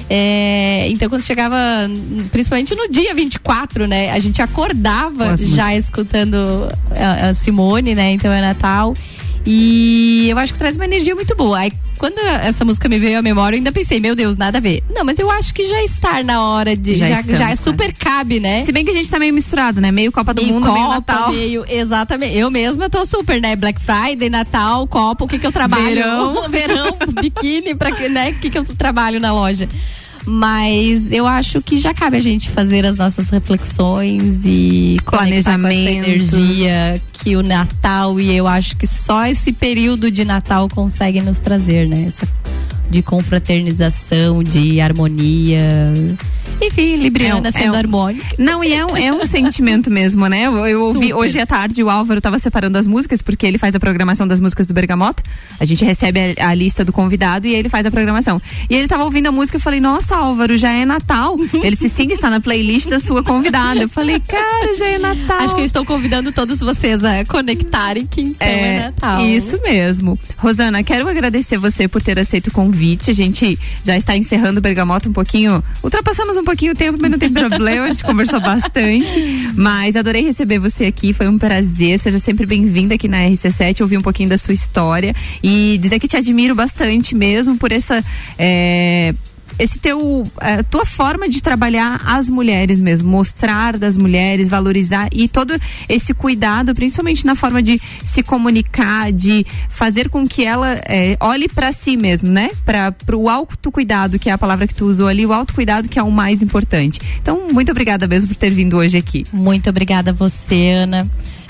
É, 0.08 0.86
então 0.88 1.08
quando 1.08 1.22
chegava, 1.22 1.56
principalmente 2.30 2.74
no 2.74 2.88
dia 2.88 3.14
24, 3.14 3.86
né? 3.86 4.12
A 4.12 4.18
gente 4.20 4.40
acordava 4.40 5.32
as 5.32 5.40
já 5.40 5.74
escutando 5.74 6.68
a, 6.90 7.28
a 7.30 7.34
Simone, 7.34 7.94
né? 7.94 8.12
Então 8.12 8.32
é 8.32 8.40
Natal. 8.40 8.94
E 9.48 10.15
eu 10.30 10.38
acho 10.38 10.52
que 10.52 10.58
traz 10.58 10.76
uma 10.76 10.84
energia 10.84 11.14
muito 11.14 11.34
boa. 11.36 11.58
Aí 11.58 11.72
quando 11.98 12.18
essa 12.18 12.64
música 12.64 12.88
me 12.90 12.98
veio 12.98 13.18
à 13.18 13.22
memória, 13.22 13.56
eu 13.56 13.58
ainda 13.58 13.72
pensei, 13.72 13.98
meu 14.00 14.14
Deus, 14.14 14.36
nada 14.36 14.58
a 14.58 14.60
ver. 14.60 14.82
Não, 14.94 15.02
mas 15.04 15.18
eu 15.18 15.30
acho 15.30 15.54
que 15.54 15.64
já 15.66 15.82
está 15.82 16.22
na 16.22 16.42
hora 16.42 16.76
de. 16.76 16.96
Já 16.96 17.06
Já, 17.08 17.20
estamos, 17.20 17.40
é 17.40 17.56
super 17.56 17.92
cabe, 17.92 18.38
né? 18.38 18.64
Se 18.64 18.72
bem 18.72 18.84
que 18.84 18.90
a 18.90 18.94
gente 18.94 19.08
tá 19.10 19.18
meio 19.18 19.32
misturado, 19.32 19.80
né? 19.80 19.90
Meio 19.90 20.12
Copa 20.12 20.34
do 20.34 20.42
Meio 20.42 20.54
Mundo, 20.54 20.72
meio 20.72 20.86
Copa, 20.86 20.94
Natal. 21.12 21.32
meio- 21.32 21.64
exatamente. 21.68 22.36
Eu 22.36 22.50
mesma 22.50 22.90
tô 22.90 23.04
super, 23.06 23.40
né? 23.40 23.56
Black 23.56 23.80
Friday, 23.80 24.28
Natal, 24.28 24.86
Copa, 24.86 25.24
o 25.24 25.28
que 25.28 25.38
que 25.38 25.46
eu 25.46 25.52
trabalho? 25.52 25.84
Verão. 25.94 26.48
Verão, 26.50 26.96
biquíni, 27.20 27.74
pra, 27.74 27.90
que- 27.92 28.08
né? 28.08 28.30
O 28.30 28.34
que 28.40 28.50
que 28.50 28.58
eu 28.58 28.64
trabalho 28.64 29.18
na 29.18 29.32
loja? 29.32 29.68
Mas 30.26 31.12
eu 31.12 31.24
acho 31.24 31.62
que 31.62 31.78
já 31.78 31.94
cabe 31.94 32.16
a 32.16 32.20
gente 32.20 32.50
fazer 32.50 32.84
as 32.84 32.96
nossas 32.96 33.30
reflexões 33.30 34.44
e 34.44 34.96
Planejamentos. 35.04 36.32
energia 36.32 37.00
que 37.12 37.36
o 37.36 37.42
Natal 37.42 38.18
e 38.18 38.34
eu 38.34 38.46
acho 38.46 38.76
que 38.76 38.88
só 38.88 39.24
esse 39.26 39.52
período 39.52 40.10
de 40.10 40.24
Natal 40.24 40.68
consegue 40.68 41.22
nos 41.22 41.38
trazer, 41.38 41.86
né? 41.88 42.12
De 42.90 43.02
confraternização, 43.02 44.42
de 44.42 44.80
harmonia. 44.80 45.94
Enfim, 46.60 46.96
Libriana 46.96 47.48
É 47.48 47.50
um- 47.50 47.52
sendo 47.52 47.64
é 47.66 47.70
um- 47.70 47.74
harmônica. 47.74 48.26
Não, 48.38 48.64
e 48.64 48.72
é 48.72 48.84
um, 48.84 48.96
é 48.96 49.12
um 49.12 49.24
sentimento 49.26 49.90
mesmo, 49.90 50.26
né? 50.26 50.42
Eu, 50.46 50.66
eu 50.66 50.82
ouvi 50.84 51.08
Super. 51.08 51.14
hoje 51.14 51.38
à 51.40 51.46
tarde 51.46 51.82
o 51.82 51.90
Álvaro 51.90 52.20
tava 52.20 52.38
separando 52.38 52.78
as 52.78 52.86
músicas, 52.86 53.20
porque 53.22 53.46
ele 53.46 53.58
faz 53.58 53.74
a 53.74 53.80
programação 53.80 54.26
das 54.26 54.40
músicas 54.40 54.66
do 54.66 54.74
Bergamota. 54.74 55.22
A 55.60 55.64
gente 55.64 55.84
recebe 55.84 56.36
a, 56.38 56.48
a 56.48 56.54
lista 56.54 56.84
do 56.84 56.92
convidado 56.92 57.46
e 57.46 57.54
ele 57.54 57.68
faz 57.68 57.86
a 57.86 57.90
programação. 57.90 58.40
E 58.70 58.74
ele 58.74 58.88
tava 58.88 59.04
ouvindo 59.04 59.26
a 59.26 59.32
música, 59.32 59.56
eu 59.56 59.60
falei, 59.60 59.80
nossa, 59.80 60.16
Álvaro, 60.16 60.56
já 60.56 60.70
é 60.70 60.84
Natal. 60.84 61.36
ele 61.62 61.76
disse, 61.76 61.88
sim, 61.88 62.08
está 62.10 62.30
na 62.30 62.40
playlist 62.40 62.88
da 62.88 62.98
sua 62.98 63.22
convidada. 63.22 63.80
Eu 63.82 63.88
falei, 63.88 64.18
cara, 64.20 64.74
já 64.74 64.86
é 64.86 64.98
Natal. 64.98 65.38
Acho 65.40 65.54
que 65.54 65.60
eu 65.60 65.64
estou 65.66 65.84
convidando 65.84 66.32
todos 66.32 66.60
vocês 66.60 67.02
a 67.04 67.24
conectarem 67.24 68.06
que 68.06 68.20
então 68.20 68.46
é, 68.46 68.80
Natal. 68.86 69.24
Isso 69.26 69.60
mesmo. 69.62 70.18
Rosana, 70.36 70.82
quero 70.82 71.08
agradecer 71.08 71.58
você 71.58 71.86
por 71.88 72.02
ter 72.02 72.18
aceito 72.18 72.48
o 72.48 72.50
convite. 72.52 73.10
A 73.10 73.14
gente 73.14 73.58
já 73.84 73.96
está 73.96 74.16
encerrando 74.16 74.58
o 74.58 74.62
Bergamota 74.62 75.08
um 75.08 75.12
pouquinho. 75.12 75.62
Ultrapassamos 75.82 76.36
um 76.36 76.44
pouquinho 76.46 76.72
o 76.72 76.76
tempo, 76.76 76.96
mas 77.00 77.10
não 77.10 77.18
tem 77.18 77.30
problema. 77.30 77.86
A 77.86 77.90
gente 77.90 78.04
conversou 78.04 78.40
bastante. 78.40 79.50
Mas 79.54 79.96
adorei 79.96 80.22
receber 80.22 80.58
você 80.58 80.86
aqui. 80.86 81.12
Foi 81.12 81.26
um 81.26 81.36
prazer. 81.36 81.98
Seja 81.98 82.18
sempre 82.18 82.46
bem-vinda 82.46 82.94
aqui 82.94 83.08
na 83.08 83.18
RC7. 83.18 83.80
Ouvir 83.80 83.98
um 83.98 84.02
pouquinho 84.02 84.28
da 84.28 84.38
sua 84.38 84.54
história. 84.54 85.14
E 85.42 85.78
dizer 85.82 85.98
que 85.98 86.06
te 86.06 86.16
admiro 86.16 86.54
bastante 86.54 87.14
mesmo 87.14 87.58
por 87.58 87.72
essa. 87.72 88.02
é, 88.38 89.12
esse 89.58 89.78
teu 89.78 90.22
tua 90.70 90.84
forma 90.84 91.28
de 91.28 91.42
trabalhar 91.42 92.00
as 92.06 92.28
mulheres 92.28 92.80
mesmo, 92.80 93.08
mostrar 93.08 93.76
das 93.78 93.96
mulheres, 93.96 94.48
valorizar 94.48 95.08
e 95.12 95.28
todo 95.28 95.54
esse 95.88 96.12
cuidado, 96.14 96.74
principalmente 96.74 97.24
na 97.24 97.34
forma 97.34 97.62
de 97.62 97.80
se 98.02 98.22
comunicar, 98.22 99.12
de 99.12 99.46
fazer 99.68 100.08
com 100.08 100.26
que 100.26 100.44
ela 100.44 100.80
eh, 100.86 101.16
olhe 101.20 101.48
para 101.48 101.72
si 101.72 101.96
mesmo, 101.96 102.30
né? 102.30 102.50
Para 102.64 102.94
o 103.16 103.28
autocuidado, 103.28 104.18
que 104.18 104.28
é 104.28 104.32
a 104.32 104.38
palavra 104.38 104.66
que 104.66 104.74
tu 104.74 104.86
usou 104.86 105.08
ali, 105.08 105.24
o 105.24 105.32
autocuidado 105.32 105.88
que 105.88 105.98
é 105.98 106.02
o 106.02 106.10
mais 106.10 106.42
importante. 106.42 107.00
Então, 107.20 107.48
muito 107.52 107.70
obrigada 107.70 108.06
mesmo 108.06 108.28
por 108.28 108.36
ter 108.36 108.50
vindo 108.50 108.76
hoje 108.76 108.96
aqui. 108.96 109.24
Muito 109.32 109.70
obrigada 109.70 110.10
a 110.10 110.14
você, 110.14 110.70
Ana. 110.70 111.08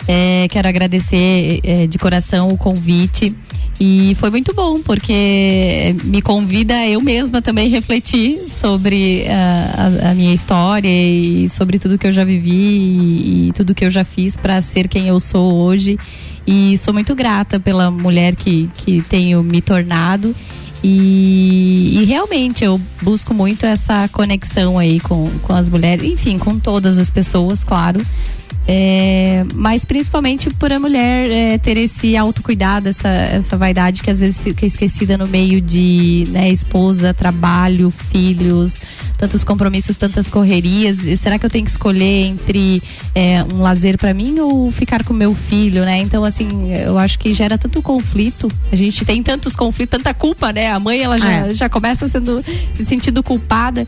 É, 0.09 0.47
quero 0.49 0.69
agradecer 0.69 1.61
é, 1.65 1.87
de 1.87 1.99
coração 1.99 2.51
o 2.51 2.57
convite. 2.57 3.35
E 3.79 4.17
foi 4.19 4.31
muito 4.31 4.55
bom, 4.55 4.81
porque 4.81 5.95
me 6.05 6.23
convida 6.23 6.87
eu 6.87 7.01
mesma 7.01 7.43
também 7.43 7.69
refletir 7.69 8.39
sobre 8.49 9.27
ah, 9.29 10.01
a, 10.03 10.11
a 10.11 10.15
minha 10.15 10.33
história 10.33 10.89
e 10.89 11.47
sobre 11.49 11.79
tudo 11.79 11.99
que 11.99 12.07
eu 12.07 12.13
já 12.13 12.25
vivi 12.25 12.51
e, 12.51 13.49
e 13.49 13.53
tudo 13.53 13.75
que 13.75 13.85
eu 13.85 13.91
já 13.91 14.03
fiz 14.03 14.37
para 14.37 14.63
ser 14.63 14.89
quem 14.89 15.09
eu 15.09 15.21
sou 15.21 15.55
hoje. 15.55 15.99
E 16.47 16.79
sou 16.79 16.95
muito 16.95 17.15
grata 17.15 17.61
pela 17.61 17.91
mulher 17.91 18.35
que, 18.35 18.71
que 18.77 19.03
tenho 19.03 19.43
me 19.43 19.61
tornado. 19.61 20.35
E, 20.83 21.99
e 22.01 22.05
realmente 22.05 22.65
eu 22.65 22.81
busco 23.03 23.35
muito 23.35 23.67
essa 23.67 24.09
conexão 24.09 24.79
aí 24.79 25.01
com, 25.01 25.29
com 25.43 25.53
as 25.53 25.69
mulheres, 25.69 26.05
enfim, 26.09 26.39
com 26.39 26.59
todas 26.59 26.97
as 26.97 27.11
pessoas, 27.11 27.65
claro. 27.65 28.01
É, 28.69 29.45
mas 29.55 29.85
principalmente 29.85 30.51
por 30.51 30.73
a 30.73 30.81
mulher 30.81 31.31
é, 31.31 31.57
ter 31.57 31.77
esse 31.79 32.17
autocuidado, 32.17 32.89
essa, 32.89 33.09
essa 33.09 33.57
vaidade 33.57 34.03
que 34.03 34.11
às 34.11 34.19
vezes 34.19 34.41
fica 34.41 34.67
esquecida 34.67 35.17
no 35.17 35.27
meio 35.29 35.61
de 35.61 36.25
né, 36.31 36.51
esposa, 36.51 37.15
trabalho, 37.15 37.93
filhos, 37.93 38.81
tantos 39.17 39.45
compromissos, 39.45 39.97
tantas 39.97 40.29
correrias. 40.29 41.05
E 41.05 41.17
será 41.17 41.39
que 41.39 41.47
eu 41.47 41.51
tenho 41.51 41.65
que 41.65 41.71
escolher 41.71 42.27
entre 42.27 42.83
é, 43.15 43.45
um 43.55 43.63
lazer 43.63 43.97
para 43.97 44.13
mim 44.13 44.41
ou 44.41 44.73
ficar 44.73 45.05
com 45.05 45.15
meu 45.15 45.33
filho, 45.33 45.85
né? 45.85 45.99
Então, 45.99 46.25
assim, 46.25 46.73
eu 46.73 46.99
acho 46.99 47.21
que 47.21 47.33
gera 47.33 47.57
tanto 47.57 47.81
conflito. 47.81 48.51
A 48.73 48.75
gente 48.75 49.05
tem 49.05 49.23
tantos 49.23 49.55
conflitos, 49.55 49.97
tanta 49.97 50.13
culpa, 50.13 50.53
né? 50.53 50.73
A 50.73 50.81
mãe, 50.81 51.01
ela 51.01 51.21
já, 51.21 51.33
É. 51.47 51.55
já 51.55 51.69
começa 51.69 52.09
sendo 52.09 52.45
se 52.75 52.85
sentindo 52.85 53.23
culpada 53.23 53.87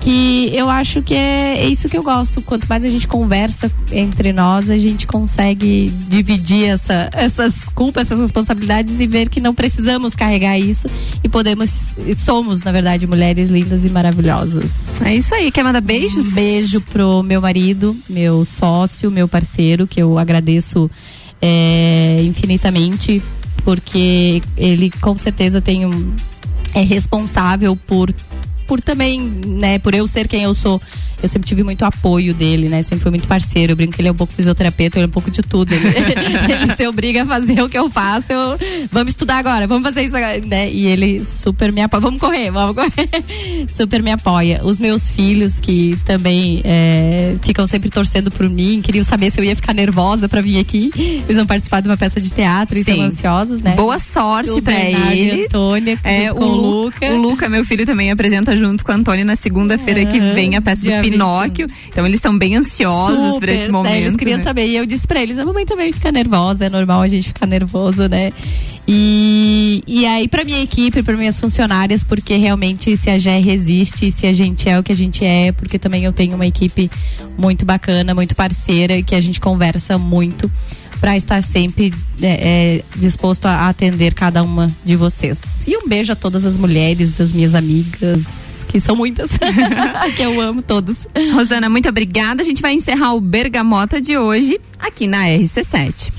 que 0.00 0.50
eu 0.54 0.70
acho 0.70 1.02
que 1.02 1.14
é, 1.14 1.58
é 1.58 1.66
isso 1.66 1.88
que 1.88 1.96
eu 1.96 2.02
gosto. 2.02 2.40
Quanto 2.42 2.68
mais 2.68 2.84
a 2.84 2.88
gente 2.88 3.08
conversa 3.08 3.70
entre 3.90 4.32
nós, 4.32 4.70
a 4.70 4.78
gente 4.78 5.06
consegue 5.06 5.92
dividir 6.08 6.64
essa, 6.68 7.10
essas 7.12 7.68
culpas, 7.68 8.06
essas 8.06 8.20
responsabilidades 8.20 9.00
e 9.00 9.06
ver 9.06 9.28
que 9.28 9.40
não 9.40 9.54
precisamos 9.54 10.14
carregar 10.14 10.58
isso 10.58 10.88
e 11.22 11.28
podemos, 11.28 11.96
somos, 12.16 12.62
na 12.62 12.72
verdade, 12.72 13.06
mulheres 13.06 13.50
lindas 13.50 13.84
e 13.84 13.88
maravilhosas. 13.90 15.00
É 15.04 15.14
isso 15.14 15.34
aí. 15.34 15.50
Quer 15.50 15.64
mandar 15.64 15.80
beijos? 15.80 16.26
Um 16.26 16.30
beijo 16.32 16.80
pro 16.80 17.22
meu 17.22 17.40
marido, 17.40 17.96
meu 18.08 18.44
sócio, 18.44 19.10
meu 19.10 19.26
parceiro, 19.26 19.86
que 19.86 20.00
eu 20.00 20.18
agradeço 20.18 20.90
é, 21.42 22.22
infinitamente, 22.24 23.22
porque 23.64 24.42
ele 24.56 24.90
com 25.00 25.16
certeza 25.18 25.60
tem 25.60 25.86
um, 25.86 26.14
é 26.74 26.82
responsável 26.82 27.76
por 27.76 28.12
por 28.68 28.80
também, 28.80 29.18
né, 29.46 29.78
por 29.80 29.94
eu 29.94 30.06
ser 30.06 30.28
quem 30.28 30.42
eu 30.44 30.54
sou, 30.54 30.80
eu 31.20 31.28
sempre 31.28 31.48
tive 31.48 31.64
muito 31.64 31.84
apoio 31.84 32.32
dele, 32.32 32.68
né? 32.68 32.80
Sempre 32.84 33.00
fui 33.00 33.10
muito 33.10 33.26
parceiro. 33.26 33.72
Eu 33.72 33.76
brinco 33.76 33.92
que 33.94 34.00
ele 34.00 34.06
é 34.08 34.12
um 34.12 34.14
pouco 34.14 34.32
fisioterapeuta, 34.32 34.98
ele 34.98 35.04
é 35.04 35.08
um 35.08 35.10
pouco 35.10 35.32
de 35.32 35.42
tudo. 35.42 35.72
Ele, 35.74 35.88
ele 36.62 36.76
se 36.76 36.86
obriga 36.86 37.24
a 37.24 37.26
fazer 37.26 37.60
o 37.60 37.68
que 37.68 37.76
eu 37.76 37.90
faço, 37.90 38.32
eu, 38.32 38.56
vamos 38.92 39.14
estudar 39.14 39.38
agora, 39.38 39.66
vamos 39.66 39.82
fazer 39.82 40.04
isso 40.04 40.16
agora, 40.16 40.40
né? 40.46 40.70
E 40.70 40.86
ele 40.86 41.24
super 41.24 41.72
me 41.72 41.80
apoia. 41.80 42.00
Vamos 42.00 42.20
correr, 42.20 42.52
vamos 42.52 42.76
correr. 42.76 43.08
super 43.74 44.00
me 44.00 44.12
apoia. 44.12 44.60
Os 44.62 44.78
meus 44.78 45.10
filhos 45.10 45.58
que 45.58 45.98
também 46.04 46.60
é, 46.64 47.34
ficam 47.42 47.66
sempre 47.66 47.90
torcendo 47.90 48.30
por 48.30 48.48
mim, 48.48 48.80
queriam 48.80 49.02
saber 49.02 49.32
se 49.32 49.40
eu 49.40 49.44
ia 49.44 49.56
ficar 49.56 49.74
nervosa 49.74 50.28
pra 50.28 50.40
vir 50.40 50.58
aqui. 50.60 50.92
Eles 50.94 51.36
vão 51.36 51.46
participar 51.46 51.80
de 51.80 51.88
uma 51.88 51.96
peça 51.96 52.20
de 52.20 52.30
teatro 52.30 52.76
e 52.78 52.82
estão 52.82 53.00
ansiosos, 53.00 53.60
né? 53.60 53.74
Boa 53.74 53.98
sorte 53.98 54.50
O 54.50 54.62
pra 54.62 54.72
Bernardo 54.74 55.06
e 55.14 55.30
a 55.30 55.34
eles. 55.34 55.46
Antônia, 55.46 55.98
é, 56.04 56.30
o, 56.30 56.36
com 56.36 56.44
o 56.44 56.48
Lu- 56.48 56.82
Luca. 56.84 57.06
O 57.10 57.16
Luca, 57.16 57.48
meu 57.48 57.64
filho, 57.64 57.84
também 57.84 58.10
apresenta 58.12 58.56
junto 58.58 58.84
com 58.84 58.92
a 58.92 58.94
Antônia 58.94 59.24
na 59.24 59.36
segunda-feira 59.36 60.04
que 60.06 60.18
Aham, 60.18 60.34
vem 60.34 60.56
a 60.56 60.62
peça 60.62 60.82
do 60.82 60.88
dia 60.88 61.00
Pinóquio. 61.00 61.66
Então 61.88 62.04
eles 62.04 62.16
estão 62.16 62.36
bem 62.36 62.56
ansiosos 62.56 63.38
por 63.38 63.48
esse 63.48 63.70
momento. 63.70 63.92
né? 63.92 64.00
Eles 64.02 64.16
queriam 64.16 64.38
né? 64.38 64.44
saber. 64.44 64.66
E 64.66 64.76
eu 64.76 64.86
disse 64.86 65.06
pra 65.06 65.22
eles: 65.22 65.38
a 65.38 65.44
mamãe 65.44 65.64
também 65.64 65.92
fica 65.92 66.12
nervosa, 66.12 66.66
é 66.66 66.68
normal 66.68 67.02
a 67.02 67.08
gente 67.08 67.28
ficar 67.28 67.46
nervoso, 67.46 68.08
né? 68.08 68.32
E, 68.90 69.82
e 69.86 70.06
aí, 70.06 70.26
pra 70.26 70.44
minha 70.44 70.62
equipe, 70.62 71.02
pra 71.02 71.14
minhas 71.14 71.38
funcionárias, 71.38 72.02
porque 72.02 72.36
realmente 72.36 72.96
se 72.96 73.10
a 73.10 73.18
GR 73.18 73.44
resiste, 73.44 74.10
se 74.10 74.26
a 74.26 74.32
gente 74.32 74.66
é 74.66 74.78
o 74.78 74.82
que 74.82 74.90
a 74.90 74.96
gente 74.96 75.22
é, 75.22 75.52
porque 75.52 75.78
também 75.78 76.04
eu 76.04 76.12
tenho 76.12 76.34
uma 76.34 76.46
equipe 76.46 76.90
muito 77.36 77.66
bacana, 77.66 78.14
muito 78.14 78.34
parceira, 78.34 79.02
que 79.02 79.14
a 79.14 79.20
gente 79.20 79.40
conversa 79.40 79.98
muito 79.98 80.50
pra 81.00 81.16
estar 81.18 81.42
sempre 81.42 81.92
é, 82.20 82.26
é, 82.26 82.82
disposto 82.96 83.44
a 83.44 83.68
atender 83.68 84.14
cada 84.14 84.42
uma 84.42 84.68
de 84.84 84.96
vocês. 84.96 85.38
E 85.66 85.76
um 85.76 85.86
beijo 85.86 86.12
a 86.12 86.16
todas 86.16 86.46
as 86.46 86.56
mulheres, 86.56 87.20
as 87.20 87.30
minhas 87.32 87.54
amigas, 87.54 88.24
que 88.68 88.80
são 88.80 88.94
muitas, 88.94 89.30
que 90.16 90.22
eu 90.22 90.40
amo 90.40 90.62
todos. 90.62 91.06
Rosana, 91.32 91.68
muito 91.68 91.88
obrigada. 91.88 92.42
A 92.42 92.44
gente 92.44 92.62
vai 92.62 92.74
encerrar 92.74 93.14
o 93.14 93.20
Bergamota 93.20 94.00
de 94.00 94.16
hoje 94.16 94.60
aqui 94.78 95.06
na 95.06 95.24
RC7. 95.24 96.12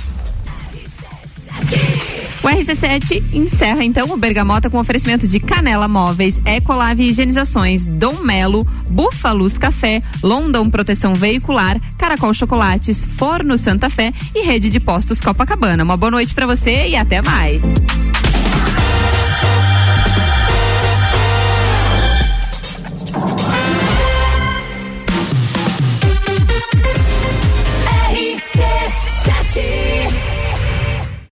O 2.41 2.47
RC7 2.47 3.33
encerra 3.33 3.83
então 3.83 4.09
o 4.11 4.17
Bergamota 4.17 4.69
com 4.69 4.79
oferecimento 4.79 5.27
de 5.27 5.39
Canela 5.39 5.87
Móveis, 5.87 6.39
Ecolave 6.45 7.03
Higienizações, 7.03 7.87
Dom 7.87 8.23
Melo, 8.23 8.65
Búfalos 8.89 9.57
Café, 9.57 10.01
London 10.23 10.69
Proteção 10.69 11.13
Veicular, 11.13 11.79
Caracol 11.97 12.33
Chocolates, 12.33 13.05
Forno 13.05 13.57
Santa 13.57 13.89
Fé 13.89 14.13
e 14.33 14.41
Rede 14.41 14.69
de 14.69 14.79
Postos 14.79 15.19
Copacabana. 15.19 15.83
Uma 15.83 15.97
boa 15.97 16.11
noite 16.11 16.33
pra 16.33 16.45
você 16.45 16.87
e 16.87 16.95
até 16.95 17.21
mais. 17.21 17.61